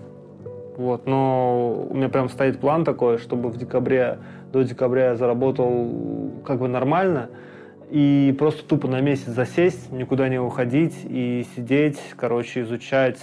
Вот, 0.78 1.08
но 1.08 1.88
у 1.90 1.94
меня 1.94 2.08
прям 2.08 2.30
стоит 2.30 2.60
план 2.60 2.86
такой, 2.86 3.18
чтобы 3.18 3.50
в 3.50 3.58
декабре, 3.58 4.20
до 4.52 4.64
декабря 4.64 5.10
я 5.10 5.16
заработал 5.16 6.32
как 6.46 6.60
бы 6.60 6.68
нормально, 6.68 7.30
и 7.90 8.36
просто 8.38 8.68
тупо 8.68 8.88
на 8.88 9.00
месяц 9.00 9.28
засесть, 9.28 9.92
никуда 9.92 10.28
не 10.30 10.40
уходить 10.40 10.96
и 11.04 11.46
сидеть, 11.56 12.00
короче, 12.18 12.62
изучать 12.62 13.20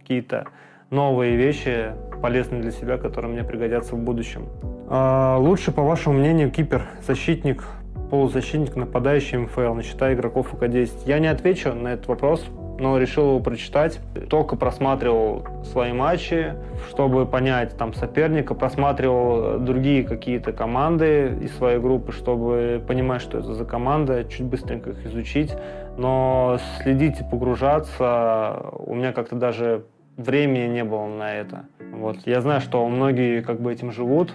какие-то 0.00 0.46
новые 0.90 1.36
вещи, 1.36 1.92
полезные 2.22 2.62
для 2.62 2.70
себя, 2.70 2.98
которые 2.98 3.32
мне 3.32 3.44
пригодятся 3.44 3.96
в 3.96 3.98
будущем. 3.98 4.46
А 4.88 5.38
лучше, 5.38 5.72
по 5.72 5.82
вашему 5.82 6.18
мнению, 6.18 6.50
кипер, 6.50 6.82
защитник, 7.06 7.64
полузащитник, 8.10 8.76
нападающий 8.76 9.38
МФЛ, 9.38 9.74
не 9.74 10.12
игроков 10.12 10.54
УК-10? 10.54 10.90
Я 11.06 11.18
не 11.18 11.26
отвечу 11.26 11.72
на 11.74 11.94
этот 11.94 12.06
вопрос, 12.06 12.46
но 12.78 12.98
решил 12.98 13.28
его 13.30 13.40
прочитать. 13.40 14.00
Только 14.28 14.56
просматривал 14.56 15.46
свои 15.64 15.92
матчи, 15.92 16.54
чтобы 16.88 17.26
понять 17.26 17.76
там 17.76 17.94
соперника, 17.94 18.54
просматривал 18.54 19.58
другие 19.58 20.04
какие-то 20.04 20.52
команды 20.52 21.38
из 21.42 21.56
своей 21.56 21.78
группы, 21.78 22.12
чтобы 22.12 22.82
понимать, 22.86 23.22
что 23.22 23.38
это 23.38 23.54
за 23.54 23.64
команда, 23.64 24.24
чуть 24.24 24.46
быстренько 24.46 24.90
их 24.90 25.06
изучить. 25.06 25.54
Но 25.96 26.58
следить 26.82 27.20
и 27.20 27.24
погружаться 27.24 28.70
у 28.72 28.94
меня 28.94 29.12
как-то 29.12 29.36
даже 29.36 29.84
времени 30.16 30.72
не 30.72 30.84
было 30.84 31.06
на 31.06 31.34
это. 31.34 31.64
Вот. 31.92 32.18
Я 32.26 32.40
знаю, 32.40 32.60
что 32.60 32.86
многие 32.88 33.42
как 33.42 33.60
бы 33.60 33.72
этим 33.72 33.92
живут, 33.92 34.32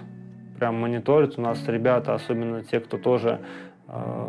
прям 0.58 0.76
мониторят. 0.76 1.38
У 1.38 1.42
нас 1.42 1.66
ребята, 1.66 2.14
особенно 2.14 2.62
те, 2.62 2.80
кто 2.80 2.98
тоже 2.98 3.40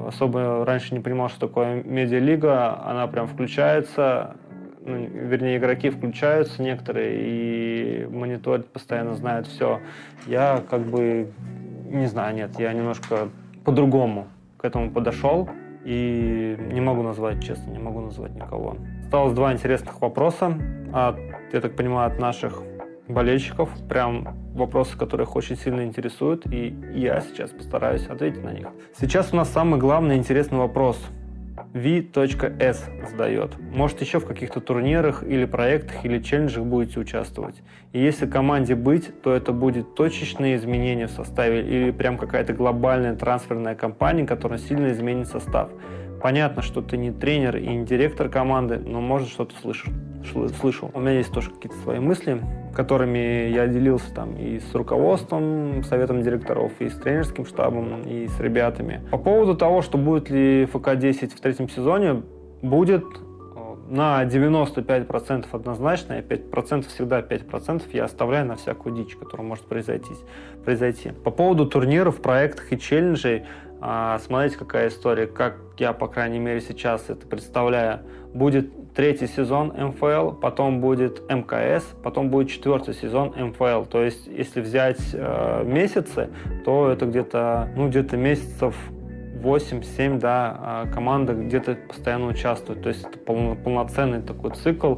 особо 0.07 0.65
раньше 0.65 0.93
не 0.93 0.99
понимал, 0.99 1.29
что 1.29 1.47
такое 1.47 1.83
медиалига. 1.83 2.81
Она 2.83 3.07
прям 3.07 3.27
включается, 3.27 4.35
ну, 4.83 4.95
вернее, 4.95 5.57
игроки 5.57 5.89
включаются 5.89 6.61
некоторые 6.61 7.15
и 7.21 8.07
мониторят, 8.07 8.67
постоянно 8.67 9.15
знают 9.15 9.47
все. 9.47 9.79
Я 10.27 10.63
как 10.69 10.81
бы, 10.81 11.31
не 11.85 12.07
знаю, 12.07 12.35
нет, 12.35 12.59
я 12.59 12.73
немножко 12.73 13.29
по-другому 13.63 14.27
к 14.57 14.65
этому 14.65 14.91
подошел 14.91 15.49
и 15.83 16.57
не 16.71 16.81
могу 16.81 17.01
назвать, 17.03 17.43
честно, 17.43 17.71
не 17.71 17.79
могу 17.79 18.01
назвать 18.01 18.35
никого. 18.35 18.77
Осталось 19.03 19.33
два 19.33 19.51
интересных 19.53 20.01
вопроса, 20.01 20.53
от, 20.93 21.17
я 21.51 21.61
так 21.61 21.75
понимаю, 21.75 22.11
от 22.11 22.19
наших 22.19 22.63
болельщиков, 23.13 23.69
прям 23.87 24.35
вопросы, 24.53 24.97
которые 24.97 25.25
их 25.25 25.35
очень 25.35 25.57
сильно 25.57 25.83
интересуют, 25.83 26.45
и 26.45 26.75
я 26.93 27.21
сейчас 27.21 27.51
постараюсь 27.51 28.07
ответить 28.07 28.43
на 28.43 28.51
них. 28.51 28.67
Сейчас 28.99 29.33
у 29.33 29.35
нас 29.35 29.49
самый 29.49 29.79
главный 29.79 30.17
интересный 30.17 30.57
вопрос. 30.57 30.97
V.S 31.73 32.89
задает. 33.09 33.51
Может, 33.59 34.01
еще 34.01 34.19
в 34.19 34.25
каких-то 34.25 34.59
турнирах 34.59 35.23
или 35.23 35.45
проектах 35.45 36.03
или 36.03 36.19
челленджах 36.19 36.65
будете 36.65 36.99
участвовать? 36.99 37.61
И 37.93 37.99
если 37.99 38.25
команде 38.25 38.75
быть, 38.75 39.21
то 39.21 39.33
это 39.33 39.53
будет 39.53 39.95
точечные 39.95 40.55
изменения 40.55 41.07
в 41.07 41.11
составе 41.11 41.61
или 41.61 41.91
прям 41.91 42.17
какая-то 42.17 42.53
глобальная 42.53 43.15
трансферная 43.15 43.75
кампания, 43.75 44.25
которая 44.25 44.59
сильно 44.59 44.91
изменит 44.91 45.27
состав. 45.27 45.69
Понятно, 46.21 46.61
что 46.61 46.81
ты 46.81 46.97
не 46.97 47.11
тренер 47.11 47.57
и 47.57 47.67
не 47.67 47.85
директор 47.85 48.29
команды, 48.29 48.77
но 48.77 49.01
может 49.01 49.29
что-то 49.29 49.55
слышишь. 49.61 49.91
слышал. 50.59 50.91
У 50.93 50.99
меня 50.99 51.13
есть 51.13 51.31
тоже 51.31 51.49
какие-то 51.49 51.77
свои 51.79 51.99
мысли, 51.99 52.41
которыми 52.75 53.49
я 53.49 53.67
делился 53.67 54.13
там 54.13 54.35
и 54.35 54.59
с 54.59 54.75
руководством, 54.75 55.83
советом 55.83 56.21
директоров, 56.21 56.73
и 56.79 56.89
с 56.89 56.95
тренерским 56.95 57.45
штабом, 57.45 58.03
и 58.03 58.27
с 58.27 58.39
ребятами. 58.39 59.01
По 59.09 59.17
поводу 59.17 59.55
того, 59.55 59.81
что 59.81 59.97
будет 59.97 60.29
ли 60.29 60.65
ФК-10 60.65 61.35
в 61.35 61.39
третьем 61.39 61.67
сезоне, 61.69 62.21
будет 62.61 63.03
на 63.91 64.23
95% 64.23 65.47
однозначно, 65.51 66.19
и 66.19 66.21
5% 66.21 66.87
всегда 66.87 67.19
5% 67.19 67.83
я 67.91 68.05
оставляю 68.05 68.45
на 68.45 68.55
всякую 68.55 68.95
дичь, 68.95 69.17
которая 69.17 69.45
может 69.45 69.65
произойти. 69.65 70.13
произойти. 70.63 71.11
По 71.11 71.29
поводу 71.29 71.65
турниров, 71.65 72.21
проектов 72.21 72.71
и 72.71 72.79
челленджей, 72.79 73.43
а, 73.81 74.19
смотрите, 74.19 74.57
какая 74.57 74.87
история. 74.87 75.27
Как 75.27 75.57
я, 75.81 75.93
по 75.93 76.07
крайней 76.07 76.37
мере, 76.37 76.61
сейчас 76.61 77.09
это 77.09 77.25
представляю. 77.25 78.01
Будет 78.35 78.93
третий 78.93 79.25
сезон 79.25 79.73
МФЛ, 79.75 80.33
потом 80.33 80.79
будет 80.79 81.23
МКС, 81.27 81.83
потом 82.03 82.29
будет 82.29 82.49
четвертый 82.49 82.93
сезон 82.93 83.33
МФЛ. 83.35 83.85
То 83.85 84.03
есть, 84.03 84.27
если 84.27 84.61
взять 84.61 85.01
э, 85.11 85.63
месяцы, 85.65 86.29
то 86.63 86.87
это 86.89 87.07
где-то 87.07 87.69
ну, 87.75 87.89
где-то 87.89 88.15
месяцев 88.15 88.75
8-7, 89.43 90.19
да, 90.19 90.55
а 90.59 90.87
команда 90.93 91.33
где-то 91.33 91.75
постоянно 91.87 92.27
участвует. 92.27 92.83
То 92.83 92.89
есть 92.89 93.03
это 93.03 93.17
полноценный 93.17 94.21
такой 94.21 94.51
цикл, 94.51 94.97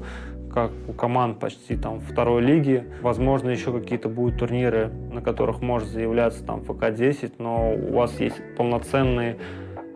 как 0.53 0.71
у 0.89 0.91
команд 0.91 1.39
почти 1.39 1.77
там 1.77 2.01
второй 2.01 2.41
лиги. 2.41 2.83
Возможно, 3.01 3.49
еще 3.51 3.71
какие-то 3.71 4.09
будут 4.09 4.37
турниры, 4.37 4.91
на 5.13 5.21
которых 5.21 5.61
может 5.61 5.87
заявляться 5.87 6.43
там 6.43 6.61
ФК-10, 6.65 7.35
но 7.37 7.73
у 7.73 7.93
вас 7.93 8.19
есть 8.19 8.41
полноценные 8.57 9.37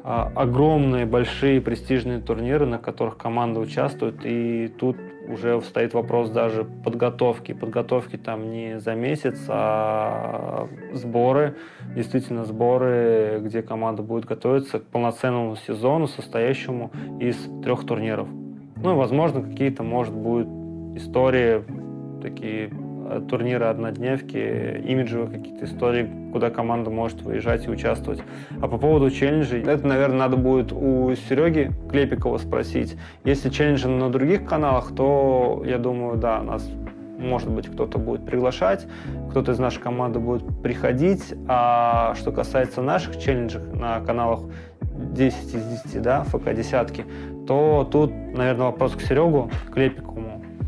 огромные, 0.08 1.06
большие, 1.06 1.60
престижные 1.60 2.20
турниры, 2.20 2.66
на 2.66 2.78
которых 2.78 3.18
команда 3.18 3.60
участвует, 3.60 4.22
и 4.24 4.70
тут 4.70 4.96
уже 5.28 5.60
стоит 5.62 5.94
вопрос 5.94 6.30
даже 6.30 6.64
подготовки. 6.64 7.52
Подготовки 7.52 8.16
там 8.16 8.50
не 8.50 8.80
за 8.80 8.96
месяц, 8.96 9.38
а 9.50 10.70
сборы, 10.94 11.58
действительно 11.94 12.46
сборы, 12.46 13.42
где 13.44 13.62
команда 13.62 14.02
будет 14.02 14.24
готовиться 14.24 14.80
к 14.80 14.86
полноценному 14.86 15.58
сезону, 15.58 16.08
состоящему 16.08 16.92
из 17.20 17.36
трех 17.62 17.86
турниров. 17.86 18.30
Ну 18.78 18.94
и, 18.94 18.96
возможно, 18.96 19.42
какие-то, 19.42 19.84
может, 19.84 20.14
будут 20.14 20.48
истории 20.96 21.64
такие 22.22 22.72
турниры 23.30 23.66
однодневки, 23.66 24.38
имиджевые 24.86 25.30
какие-то 25.30 25.66
истории, 25.66 26.10
куда 26.32 26.50
команда 26.50 26.90
может 26.90 27.22
выезжать 27.22 27.66
и 27.68 27.70
участвовать. 27.70 28.22
А 28.62 28.68
по 28.68 28.78
поводу 28.78 29.10
челленджей, 29.10 29.62
это, 29.62 29.86
наверное, 29.86 30.20
надо 30.20 30.38
будет 30.38 30.72
у 30.72 31.14
Сереги 31.16 31.72
Клепикова 31.90 32.38
спросить. 32.38 32.98
Если 33.24 33.50
челленджи 33.50 33.88
на 33.88 34.10
других 34.10 34.46
каналах, 34.46 34.94
то, 34.96 35.64
я 35.66 35.78
думаю, 35.78 36.18
да, 36.18 36.42
нас 36.42 36.70
может 37.18 37.50
быть, 37.50 37.68
кто-то 37.68 37.98
будет 37.98 38.26
приглашать, 38.26 38.86
кто-то 39.32 39.52
из 39.52 39.60
нашей 39.60 39.82
команды 39.82 40.20
будет 40.20 40.44
приходить. 40.62 41.34
А 41.48 42.14
что 42.16 42.32
касается 42.32 42.82
наших 42.82 43.18
челленджей 43.18 43.62
на 43.74 44.00
каналах 44.02 44.42
10 44.82 45.56
из 45.56 45.84
10, 45.84 46.02
да, 46.02 46.24
ФК 46.24 46.54
десятки, 46.54 47.06
то 47.48 47.88
тут, 47.92 48.12
наверное, 48.12 48.68
вопрос 48.68 48.96
к 48.96 49.02
Серегу 49.02 49.50
Клепикову 49.74 50.27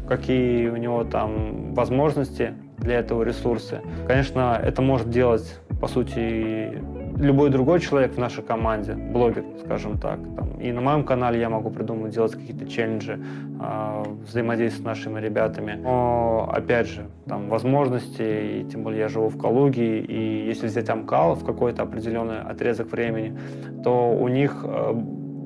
какие 0.09 0.67
у 0.69 0.75
него 0.75 1.03
там 1.03 1.73
возможности 1.73 2.53
для 2.79 2.99
этого 2.99 3.23
ресурса. 3.23 3.81
Конечно, 4.07 4.59
это 4.61 4.81
может 4.81 5.09
делать, 5.09 5.59
по 5.79 5.87
сути, 5.87 6.81
любой 7.17 7.49
другой 7.49 7.79
человек 7.79 8.13
в 8.13 8.17
нашей 8.17 8.43
команде, 8.43 8.93
блогер, 8.93 9.43
скажем 9.63 9.97
так. 9.97 10.19
Там, 10.35 10.59
и 10.59 10.71
на 10.71 10.81
моем 10.81 11.03
канале 11.03 11.39
я 11.39 11.49
могу 11.49 11.69
придумать, 11.69 12.13
делать 12.13 12.33
какие-то 12.33 12.65
челленджи, 12.67 13.19
э, 13.61 14.03
взаимодействовать 14.25 14.83
с 14.83 14.85
нашими 14.85 15.19
ребятами. 15.19 15.77
Но, 15.81 16.49
опять 16.51 16.87
же, 16.87 17.07
там 17.27 17.49
возможности, 17.49 18.61
и 18.61 18.65
тем 18.71 18.83
более 18.83 19.01
я 19.01 19.07
живу 19.09 19.27
в 19.27 19.37
Калуге, 19.37 19.99
и 19.99 20.47
если 20.47 20.67
взять 20.67 20.89
Амкал 20.89 21.35
в 21.35 21.45
какой-то 21.45 21.83
определенный 21.83 22.41
отрезок 22.41 22.91
времени, 22.91 23.37
то 23.83 24.11
у 24.13 24.27
них 24.29 24.63
э, 24.63 24.93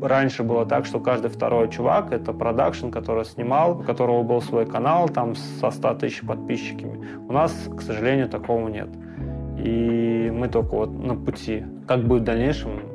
раньше 0.07 0.43
было 0.43 0.65
так, 0.65 0.85
что 0.85 0.99
каждый 0.99 1.29
второй 1.29 1.69
чувак— 1.69 2.11
это 2.11 2.33
продакшн, 2.33 2.89
который 2.89 3.25
снимал, 3.25 3.79
у 3.79 3.83
которого 3.83 4.23
был 4.23 4.41
свой 4.41 4.65
канал 4.65 5.09
там 5.09 5.35
со 5.35 5.71
100 5.71 5.95
тысяч 5.95 6.21
подписчиками. 6.21 7.05
У 7.27 7.31
нас, 7.31 7.51
к 7.75 7.81
сожалению, 7.81 8.29
такого 8.29 8.67
нет. 8.67 8.89
И 9.57 10.31
мы 10.33 10.47
только 10.47 10.75
вот 10.75 10.91
на 10.91 11.15
пути. 11.15 11.63
Как 11.87 12.03
будет 12.03 12.21
в 12.21 12.25
дальнейшем, 12.25 12.92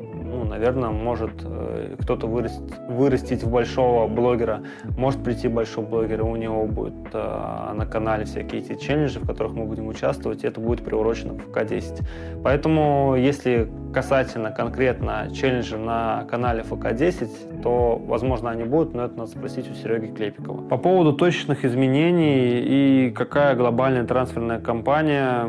наверное, 0.49 0.90
может 0.90 1.32
э, 1.44 1.96
кто-то 2.01 2.26
вырастить, 2.26 2.74
вырастить 2.88 3.42
в 3.42 3.51
большого 3.51 4.09
блогера, 4.09 4.62
может 4.96 5.22
прийти 5.22 5.49
большой 5.49 5.84
блогер, 5.84 6.20
и 6.20 6.22
у 6.22 6.36
него 6.36 6.66
будет 6.66 6.94
э, 7.12 7.72
на 7.74 7.86
канале 7.86 8.24
всякие 8.24 8.62
эти 8.62 8.74
челленджи, 8.74 9.20
в 9.20 9.26
которых 9.26 9.53
мы 9.53 9.64
будем 9.64 9.86
участвовать, 9.88 10.44
и 10.44 10.46
это 10.46 10.61
будет 10.61 10.84
приурочено 10.84 11.34
к 11.34 11.42
ФК-10. 11.42 12.03
Поэтому, 12.42 13.14
если 13.16 13.68
касательно 13.92 14.51
конкретно 14.51 15.28
челленджа 15.34 15.76
на 15.76 16.24
канале 16.30 16.62
ФК-10, 16.62 17.62
то, 17.62 18.01
возможно, 18.07 18.51
они 18.51 18.64
будут, 18.64 18.94
но 18.94 19.05
это 19.05 19.18
надо 19.18 19.30
спросить 19.30 19.70
у 19.70 19.74
Сереги 19.74 20.12
Клепикова. 20.12 20.62
По 20.68 20.76
поводу 20.76 21.12
точечных 21.12 21.64
изменений 21.64 22.61
и 22.61 23.11
какая 23.11 23.55
глобальная 23.55 24.05
трансферная 24.05 24.61
компания 24.61 25.46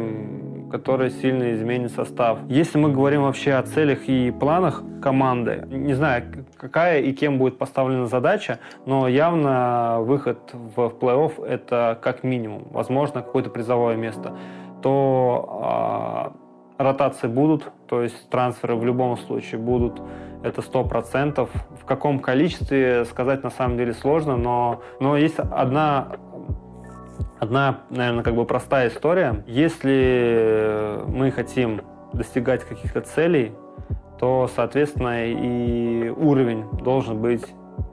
которая 0.69 1.09
сильно 1.09 1.53
изменит 1.53 1.91
состав. 1.91 2.39
Если 2.47 2.77
мы 2.77 2.91
говорим 2.91 3.23
вообще 3.23 3.53
о 3.53 3.63
целях 3.63 4.07
и 4.07 4.31
планах 4.31 4.83
команды, 5.01 5.65
не 5.69 5.93
знаю, 5.93 6.23
какая 6.57 7.01
и 7.01 7.13
кем 7.13 7.37
будет 7.37 7.57
поставлена 7.57 8.07
задача, 8.07 8.59
но 8.85 9.07
явно 9.07 9.97
выход 9.99 10.39
в 10.53 10.93
плей-офф 10.99 11.45
это 11.45 11.97
как 12.01 12.23
минимум, 12.23 12.67
возможно, 12.71 13.21
какое-то 13.21 13.49
призовое 13.49 13.95
место, 13.95 14.35
то 14.81 16.33
э, 16.79 16.83
ротации 16.83 17.27
будут, 17.27 17.71
то 17.87 18.01
есть 18.01 18.29
трансферы 18.29 18.75
в 18.75 18.85
любом 18.85 19.17
случае 19.17 19.59
будут 19.59 20.01
это 20.43 20.61
сто 20.61 20.83
процентов. 20.83 21.49
В 21.81 21.85
каком 21.85 22.19
количестве 22.19 23.05
сказать 23.05 23.43
на 23.43 23.49
самом 23.49 23.77
деле 23.77 23.93
сложно, 23.93 24.37
но, 24.37 24.81
но 24.99 25.17
есть 25.17 25.39
одна 25.39 26.13
Одна, 27.39 27.81
наверное, 27.89 28.23
как 28.23 28.35
бы 28.35 28.45
простая 28.45 28.89
история. 28.89 29.43
Если 29.47 30.99
мы 31.07 31.31
хотим 31.31 31.81
достигать 32.13 32.63
каких-то 32.63 33.01
целей, 33.01 33.53
то, 34.19 34.49
соответственно, 34.53 35.27
и 35.29 36.09
уровень 36.09 36.65
должен 36.83 37.21
быть 37.21 37.45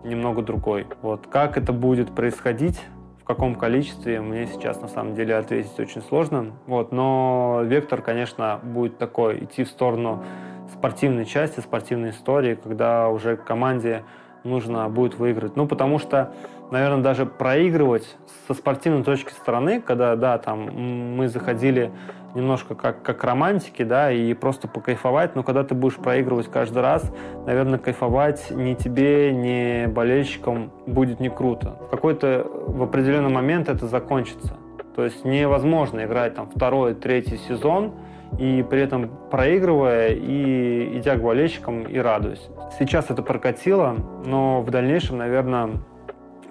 немного 0.05 0.43
другой. 0.43 0.87
Вот 1.03 1.27
как 1.29 1.57
это 1.57 1.73
будет 1.73 2.15
происходить, 2.15 2.81
в 3.21 3.25
каком 3.25 3.55
количестве, 3.55 4.21
мне 4.21 4.47
сейчас 4.47 4.81
на 4.81 4.89
самом 4.89 5.15
деле 5.15 5.37
ответить 5.37 5.79
очень 5.79 6.03
сложно. 6.03 6.53
Вот, 6.67 6.93
но 6.93 7.61
вектор, 7.65 8.03
конечно, 8.03 8.61
будет 8.63 8.99
такой, 8.99 9.45
идти 9.45 9.65
в 9.65 9.69
сторону 9.69 10.25
спортивной 10.73 11.25
части, 11.25 11.61
спортивной 11.61 12.11
истории, 12.11 12.55
когда 12.55 13.09
уже 13.09 13.37
команде 13.37 14.05
нужно 14.45 14.89
будет 14.89 15.19
выиграть. 15.19 15.57
Ну, 15.57 15.67
потому 15.67 15.99
что 15.99 16.33
наверное, 16.71 17.03
даже 17.03 17.27
проигрывать 17.27 18.17
со 18.47 18.55
спортивной 18.55 19.05
точки 19.05 19.31
стороны, 19.31 19.81
когда, 19.81 20.17
да, 20.17 20.39
там 20.39 21.17
мы 21.17 21.29
заходили 21.29 21.91
немножко 22.35 22.75
как, 22.75 23.03
как 23.03 23.25
романтики, 23.25 23.83
да, 23.83 24.13
и 24.13 24.35
просто 24.35 24.69
покайфовать, 24.69 25.35
но 25.35 25.43
когда 25.43 25.65
ты 25.65 25.75
будешь 25.75 25.97
проигрывать 25.97 26.49
каждый 26.51 26.83
раз, 26.83 27.11
наверное, 27.47 27.79
кайфовать 27.79 28.51
ни 28.51 28.75
тебе, 28.75 29.33
ни 29.33 29.87
болельщикам 29.87 30.71
будет 30.87 31.19
не 31.19 31.31
круто. 31.31 31.77
В 31.87 31.91
какой-то 31.91 32.47
в 32.51 32.83
определенный 32.83 33.31
момент 33.31 33.69
это 33.69 33.87
закончится. 33.87 34.57
То 34.95 35.05
есть 35.05 35.25
невозможно 35.25 36.05
играть 36.05 36.35
там 36.35 36.49
второй, 36.55 36.95
третий 36.95 37.37
сезон, 37.37 37.93
и 38.39 38.65
при 38.69 38.81
этом 38.81 39.11
проигрывая 39.31 40.09
и 40.09 40.99
идя 40.99 41.17
к 41.17 41.23
болельщикам 41.23 41.83
и 41.85 41.99
радуясь. 41.99 42.49
Сейчас 42.79 43.11
это 43.11 43.23
прокатило, 43.23 43.97
но 44.25 44.63
в 44.63 44.71
дальнейшем, 44.71 45.19
наверное, 45.19 45.71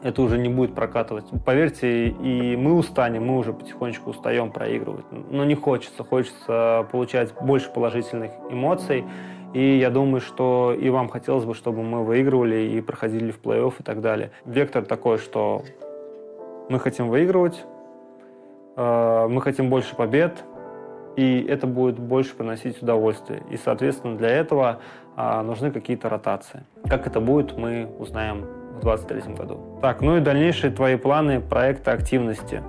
это 0.05 0.21
уже 0.21 0.37
не 0.37 0.49
будет 0.49 0.75
прокатывать. 0.75 1.25
Поверьте, 1.43 2.09
и 2.09 2.55
мы 2.55 2.75
устанем, 2.75 3.25
мы 3.25 3.39
уже 3.39 3.53
потихонечку 3.53 4.11
устаем 4.11 4.51
проигрывать. 4.51 5.05
Но 5.09 5.43
не 5.45 5.55
хочется, 5.55 6.03
хочется 6.03 6.87
получать 6.91 7.33
больше 7.41 7.71
положительных 7.71 8.31
эмоций. 8.51 9.03
И 9.55 9.77
я 9.79 9.89
думаю, 9.89 10.21
что 10.21 10.75
и 10.79 10.91
вам 10.91 11.09
хотелось 11.09 11.45
бы, 11.45 11.55
чтобы 11.55 11.81
мы 11.81 12.03
выигрывали 12.03 12.55
и 12.55 12.81
проходили 12.81 13.31
в 13.31 13.41
плей-офф 13.41 13.73
и 13.79 13.83
так 13.83 14.01
далее. 14.01 14.29
Вектор 14.45 14.85
такой, 14.85 15.17
что 15.17 15.63
мы 16.69 16.79
хотим 16.79 17.09
выигрывать, 17.09 17.65
э, 18.77 19.27
мы 19.27 19.41
хотим 19.41 19.71
больше 19.71 19.95
побед, 19.95 20.43
и 21.15 21.43
это 21.49 21.65
будет 21.65 21.97
больше 21.97 22.35
приносить 22.35 22.79
удовольствие. 22.79 23.41
И, 23.49 23.57
соответственно, 23.57 24.17
для 24.17 24.29
этого 24.29 24.81
э, 25.17 25.41
нужны 25.41 25.71
какие-то 25.71 26.09
ротации. 26.09 26.63
Как 26.87 27.07
это 27.07 27.19
будет, 27.19 27.57
мы 27.57 27.89
узнаем 27.97 28.64
в 28.77 28.81
2023 28.81 29.33
году. 29.35 29.59
Так, 29.81 30.01
ну 30.01 30.17
и 30.17 30.19
дальнейшие 30.19 30.71
твои 30.71 30.95
планы, 30.95 31.39
проекты, 31.39 31.91
активности. 31.91 32.61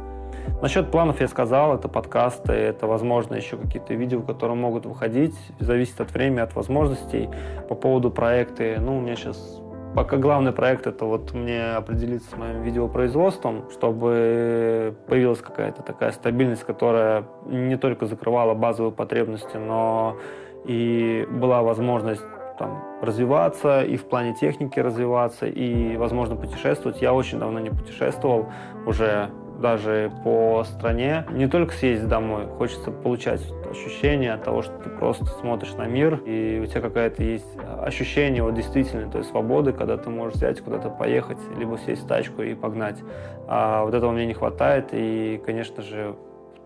Насчет 0.63 0.91
планов 0.91 1.21
я 1.21 1.29
сказал, 1.29 1.75
это 1.75 1.89
подкасты, 1.89 2.53
это, 2.53 2.87
возможно, 2.87 3.35
еще 3.35 3.57
какие-то 3.57 3.95
видео, 3.95 4.23
которые 4.23 4.57
могут 4.57 4.87
выходить, 4.87 5.35
зависит 5.59 6.01
от 6.01 6.13
времени, 6.13 6.41
от 6.41 6.55
возможностей. 6.55 7.29
По 7.69 7.75
поводу 7.75 8.11
проекта, 8.11 8.77
ну, 8.81 8.99
у 8.99 9.01
меня 9.01 9.17
сейчас 9.17 9.61
Пока 9.97 10.19
главный 10.19 10.53
проект 10.53 10.87
это 10.87 11.07
вот 11.07 11.33
мне 11.33 11.71
определиться 11.71 12.29
с 12.31 12.37
моим 12.37 12.61
видеопроизводством, 12.61 13.65
чтобы 13.71 14.95
появилась 15.07 15.41
какая-то 15.41 15.81
такая 15.83 16.13
стабильность, 16.13 16.65
которая 16.65 17.25
не 17.47 17.79
только 17.79 18.05
закрывала 18.05 18.53
базовые 18.53 18.93
потребности, 18.93 19.57
но 19.57 20.19
и 20.67 21.27
была 21.31 21.63
возможность 21.63 22.21
там, 22.59 22.83
развиваться 23.03 23.83
и 23.83 23.97
в 23.97 24.05
плане 24.05 24.35
техники 24.35 24.81
развиваться, 24.81 25.47
и, 25.47 25.97
возможно, 25.97 26.37
путешествовать. 26.37 27.03
Я 27.03 27.13
очень 27.13 27.39
давно 27.39 27.61
не 27.61 27.71
путешествовал, 27.71 28.47
уже 28.87 29.31
даже 29.61 30.13
по 30.23 30.65
стране. 30.65 31.25
Не 31.31 31.47
только 31.47 31.73
съездить 31.73 32.09
домой, 32.09 32.47
хочется 32.59 32.91
получать 32.91 33.41
ощущение 33.71 34.35
от 34.35 34.45
того, 34.45 34.63
что 34.63 34.73
ты 34.79 34.91
просто 34.91 35.25
смотришь 35.25 35.73
на 35.75 35.87
мир, 35.87 36.21
и 36.27 36.61
у 36.63 36.67
тебя 36.67 36.81
какая-то 36.83 37.23
есть 37.23 37.47
ощущение 37.81 38.43
вот 38.43 38.55
действительно 38.55 39.11
той 39.11 39.25
свободы, 39.25 39.73
когда 39.73 39.97
ты 39.97 40.11
можешь 40.11 40.37
взять 40.37 40.61
куда-то 40.61 40.91
поехать, 40.91 41.39
либо 41.57 41.79
сесть 41.79 42.05
в 42.05 42.07
тачку 42.07 42.43
и 42.43 42.55
погнать. 42.55 43.03
А 43.49 43.85
вот 43.85 43.95
этого 43.95 44.13
мне 44.13 44.27
не 44.27 44.35
хватает, 44.35 44.89
и, 44.93 45.41
конечно 45.45 45.83
же, 45.83 46.15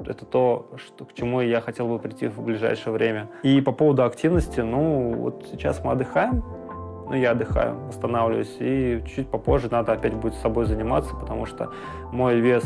это 0.09 0.25
то, 0.25 0.67
что, 0.77 1.05
к 1.05 1.13
чему 1.15 1.41
я 1.41 1.61
хотел 1.61 1.89
бы 1.89 1.99
прийти 1.99 2.29
в 2.29 2.41
ближайшее 2.43 2.93
время. 2.93 3.29
И 3.43 3.61
по 3.61 3.73
поводу 3.73 4.05
активности, 4.05 4.61
ну, 4.61 5.15
вот 5.15 5.47
сейчас 5.51 5.83
мы 5.85 5.93
отдыхаем, 5.93 6.43
ну, 7.09 7.15
я 7.15 7.33
отдыхаю, 7.33 7.77
восстанавливаюсь, 7.89 8.57
и 8.61 9.03
чуть 9.15 9.29
попозже 9.29 9.69
надо 9.71 9.93
опять 9.93 10.15
будет 10.15 10.35
с 10.35 10.41
собой 10.41 10.67
заниматься, 10.67 11.15
потому 11.15 11.45
что 11.45 11.71
мой 12.13 12.39
вес 12.39 12.65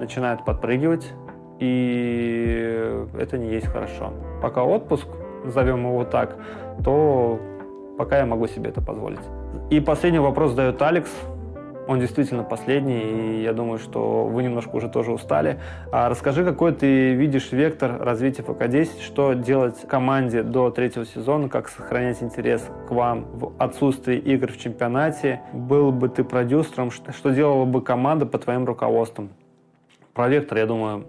начинает 0.00 0.44
подпрыгивать, 0.44 1.12
и 1.58 3.04
это 3.18 3.38
не 3.38 3.48
есть 3.48 3.66
хорошо. 3.66 4.12
Пока 4.42 4.64
отпуск, 4.64 5.06
назовем 5.44 5.86
его 5.86 6.04
так, 6.04 6.36
то 6.84 7.38
пока 7.98 8.18
я 8.18 8.26
могу 8.26 8.46
себе 8.46 8.70
это 8.70 8.80
позволить. 8.80 9.20
И 9.70 9.80
последний 9.80 10.18
вопрос 10.18 10.50
задает 10.50 10.80
Алекс. 10.82 11.10
Он 11.86 12.00
действительно 12.00 12.42
последний, 12.42 13.00
и 13.00 13.42
я 13.42 13.52
думаю, 13.52 13.78
что 13.78 14.24
вы 14.24 14.42
немножко 14.42 14.74
уже 14.74 14.88
тоже 14.88 15.12
устали. 15.12 15.60
А 15.92 16.08
расскажи, 16.08 16.44
какой 16.44 16.72
ты 16.72 17.14
видишь 17.14 17.52
вектор 17.52 18.02
развития 18.02 18.42
ФК-10, 18.42 19.02
что 19.02 19.34
делать 19.34 19.86
команде 19.86 20.42
до 20.42 20.70
третьего 20.70 21.06
сезона, 21.06 21.48
как 21.48 21.68
сохранять 21.68 22.22
интерес 22.22 22.68
к 22.88 22.90
вам 22.90 23.26
в 23.34 23.52
отсутствии 23.58 24.16
игр 24.16 24.50
в 24.50 24.58
чемпионате, 24.58 25.42
был 25.52 25.92
бы 25.92 26.08
ты 26.08 26.24
продюсером, 26.24 26.90
что 26.90 27.30
делала 27.30 27.64
бы 27.64 27.80
команда 27.82 28.26
по 28.26 28.38
твоим 28.38 28.64
руководством? 28.64 29.30
Про 30.12 30.28
вектор, 30.28 30.58
я 30.58 30.66
думаю, 30.66 31.06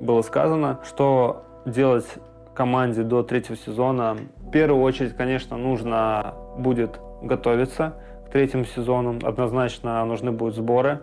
было 0.00 0.22
сказано, 0.22 0.80
что 0.84 1.44
делать 1.66 2.06
команде 2.54 3.04
до 3.04 3.22
третьего 3.22 3.56
сезона. 3.56 4.16
В 4.38 4.50
первую 4.50 4.82
очередь, 4.82 5.14
конечно, 5.14 5.56
нужно 5.56 6.34
будет 6.58 6.98
готовиться– 7.22 7.94
третьим 8.32 8.64
сезоном. 8.64 9.18
Однозначно 9.22 10.04
нужны 10.04 10.32
будут 10.32 10.56
сборы. 10.56 11.00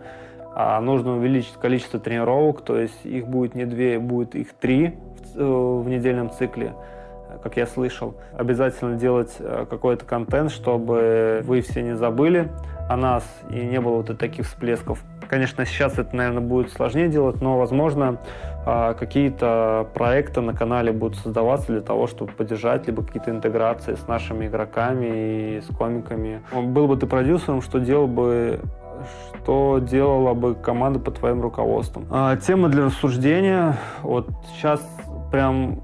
А 0.60 0.80
нужно 0.80 1.16
увеличить 1.16 1.52
количество 1.52 2.00
тренировок, 2.00 2.62
то 2.62 2.76
есть 2.76 3.04
их 3.04 3.28
будет 3.28 3.54
не 3.54 3.64
две, 3.64 4.00
будет 4.00 4.34
их 4.34 4.54
три 4.54 4.96
в, 5.34 5.38
э, 5.38 5.82
в 5.82 5.88
недельном 5.88 6.30
цикле, 6.30 6.74
как 7.42 7.56
я 7.56 7.66
слышал. 7.66 8.14
Обязательно 8.36 8.96
делать 8.96 9.36
э, 9.38 9.66
какой-то 9.68 10.04
контент, 10.04 10.50
чтобы 10.50 11.42
вы 11.44 11.60
все 11.60 11.82
не 11.82 11.96
забыли 11.96 12.48
о 12.88 12.96
нас 12.96 13.24
и 13.50 13.60
не 13.60 13.80
было 13.80 13.96
вот 13.96 14.18
таких 14.18 14.46
всплесков. 14.46 15.02
Конечно, 15.28 15.66
сейчас 15.66 15.98
это, 15.98 16.16
наверное, 16.16 16.40
будет 16.40 16.72
сложнее 16.72 17.08
делать, 17.08 17.42
но, 17.42 17.58
возможно, 17.58 18.16
а, 18.64 18.94
какие-то 18.94 19.86
проекты 19.92 20.40
на 20.40 20.54
канале 20.54 20.90
будут 20.90 21.18
создаваться 21.18 21.72
для 21.72 21.82
того, 21.82 22.06
чтобы 22.06 22.32
поддержать 22.32 22.86
либо 22.86 23.02
какие-то 23.02 23.30
интеграции 23.30 23.94
с 23.94 24.08
нашими 24.08 24.46
игроками 24.46 25.56
и 25.56 25.60
с 25.60 25.66
комиками. 25.74 26.42
Был 26.52 26.86
бы 26.86 26.96
ты 26.96 27.06
продюсером, 27.06 27.60
что 27.60 27.78
делал 27.78 28.06
бы 28.06 28.60
что 29.42 29.78
делала 29.78 30.34
бы 30.34 30.54
команда 30.54 30.98
под 30.98 31.18
твоим 31.18 31.40
руководством. 31.40 32.06
А, 32.10 32.36
тема 32.36 32.68
для 32.68 32.86
рассуждения. 32.86 33.76
Вот 34.02 34.28
сейчас 34.52 34.80
прям 35.30 35.80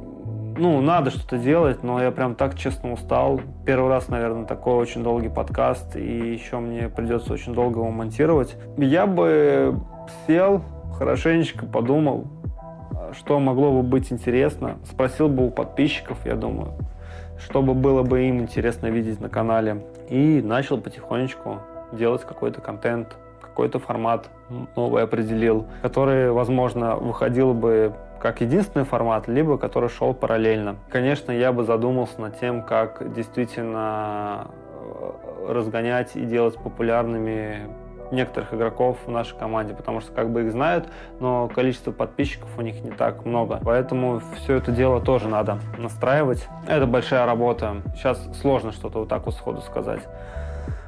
ну, 0.56 0.80
надо 0.80 1.10
что-то 1.10 1.38
делать, 1.38 1.82
но 1.82 2.02
я 2.02 2.10
прям 2.10 2.34
так 2.34 2.56
честно 2.56 2.92
устал. 2.92 3.40
Первый 3.66 3.88
раз, 3.88 4.08
наверное, 4.08 4.44
такой 4.44 4.74
очень 4.74 5.02
долгий 5.02 5.28
подкаст, 5.28 5.96
и 5.96 6.32
еще 6.32 6.58
мне 6.58 6.88
придется 6.88 7.32
очень 7.32 7.54
долго 7.54 7.80
его 7.80 7.90
монтировать. 7.90 8.56
Я 8.76 9.06
бы 9.06 9.80
сел, 10.26 10.62
хорошенечко 10.98 11.66
подумал, 11.66 12.26
что 13.12 13.38
могло 13.40 13.72
бы 13.72 13.82
быть 13.82 14.12
интересно. 14.12 14.76
Спросил 14.84 15.28
бы 15.28 15.46
у 15.46 15.50
подписчиков, 15.50 16.18
я 16.24 16.34
думаю, 16.34 16.72
чтобы 17.38 17.74
было 17.74 18.02
бы 18.02 18.24
им 18.24 18.40
интересно 18.40 18.86
видеть 18.86 19.20
на 19.20 19.28
канале. 19.28 19.84
И 20.08 20.40
начал 20.42 20.78
потихонечку 20.78 21.58
делать 21.92 22.22
какой-то 22.22 22.60
контент, 22.60 23.16
какой-то 23.54 23.78
формат 23.78 24.30
новый 24.74 25.04
определил, 25.04 25.66
который, 25.80 26.32
возможно, 26.32 26.96
выходил 26.96 27.54
бы 27.54 27.94
как 28.18 28.40
единственный 28.40 28.84
формат, 28.84 29.28
либо 29.28 29.58
который 29.58 29.88
шел 29.88 30.12
параллельно. 30.12 30.74
Конечно, 30.90 31.30
я 31.30 31.52
бы 31.52 31.62
задумался 31.62 32.20
над 32.20 32.40
тем, 32.40 32.62
как 32.62 33.14
действительно 33.14 34.48
э, 34.72 35.52
разгонять 35.52 36.16
и 36.16 36.24
делать 36.24 36.56
популярными 36.56 37.68
некоторых 38.10 38.52
игроков 38.54 38.98
в 39.06 39.10
нашей 39.10 39.38
команде, 39.38 39.72
потому 39.72 40.00
что 40.00 40.10
как 40.12 40.30
бы 40.30 40.42
их 40.42 40.50
знают, 40.50 40.88
но 41.20 41.46
количество 41.46 41.92
подписчиков 41.92 42.48
у 42.58 42.60
них 42.60 42.82
не 42.82 42.90
так 42.90 43.24
много. 43.24 43.60
Поэтому 43.62 44.20
все 44.36 44.56
это 44.56 44.72
дело 44.72 45.00
тоже 45.00 45.28
надо 45.28 45.58
настраивать. 45.78 46.48
Это 46.66 46.86
большая 46.86 47.24
работа. 47.24 47.82
Сейчас 47.94 48.20
сложно 48.40 48.72
что-то 48.72 49.00
вот 49.00 49.08
так 49.08 49.26
вот 49.26 49.34
сходу 49.36 49.60
сказать. 49.60 50.02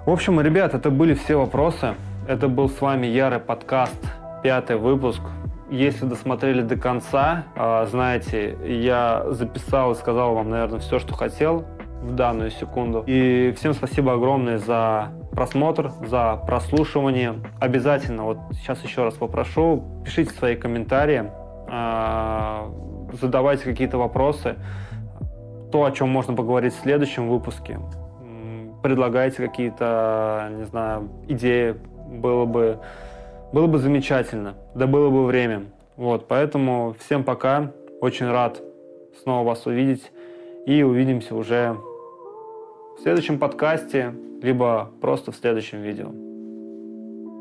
В 0.05 0.11
общем, 0.11 0.41
ребят, 0.41 0.75
это 0.75 0.91
были 0.91 1.14
все 1.14 1.37
вопросы. 1.37 1.95
Это 2.29 2.49
был 2.49 2.68
с 2.68 2.81
вами 2.81 3.07
Ярый 3.07 3.39
подкаст, 3.39 3.97
пятый 4.43 4.77
выпуск. 4.77 5.20
Если 5.70 6.07
досмотрели 6.07 6.61
до 6.61 6.77
конца, 6.77 7.45
а, 7.55 7.87
знаете, 7.87 8.59
я 8.66 9.27
записал 9.31 9.93
и 9.93 9.95
сказал 9.95 10.35
вам, 10.35 10.51
наверное, 10.51 10.81
все, 10.81 10.99
что 10.99 11.14
хотел 11.14 11.64
в 12.03 12.16
данную 12.16 12.51
секунду. 12.51 13.05
И 13.07 13.55
всем 13.57 13.74
спасибо 13.74 14.14
огромное 14.14 14.59
за 14.59 15.12
просмотр, 15.31 15.93
за 16.05 16.35
прослушивание. 16.45 17.35
Обязательно, 17.61 18.24
вот 18.24 18.39
сейчас 18.55 18.83
еще 18.83 19.05
раз 19.05 19.14
попрошу, 19.14 19.85
пишите 20.05 20.35
свои 20.35 20.57
комментарии, 20.57 21.31
а, 21.70 22.72
задавайте 23.12 23.62
какие-то 23.62 23.99
вопросы, 23.99 24.57
то, 25.70 25.85
о 25.85 25.93
чем 25.93 26.09
можно 26.09 26.35
поговорить 26.35 26.74
в 26.74 26.81
следующем 26.81 27.29
выпуске. 27.29 27.79
Предлагайте 28.83 29.47
какие-то, 29.47 30.49
не 30.57 30.64
знаю, 30.64 31.09
идеи, 31.29 31.77
было 32.07 32.45
бы 32.45 32.79
было 33.53 33.67
бы 33.69 33.79
замечательно, 33.79 34.55
да 34.75 34.87
было 34.87 35.09
бы 35.09 35.25
время. 35.25 35.67
Вот, 35.97 36.27
поэтому 36.29 36.95
всем 36.99 37.25
пока, 37.25 37.73
очень 38.01 38.27
рад 38.27 38.61
снова 39.23 39.47
вас 39.47 39.67
увидеть 39.67 40.11
и 40.67 40.83
увидимся 40.83 41.35
уже 41.35 41.77
в 42.99 43.03
следующем 43.03 43.39
подкасте, 43.39 44.13
либо 44.43 44.91
просто 45.01 45.33
в 45.33 45.37
следующем 45.37 45.81
видео 45.81 46.11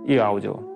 и 0.07 0.15
аудио. 0.17 0.74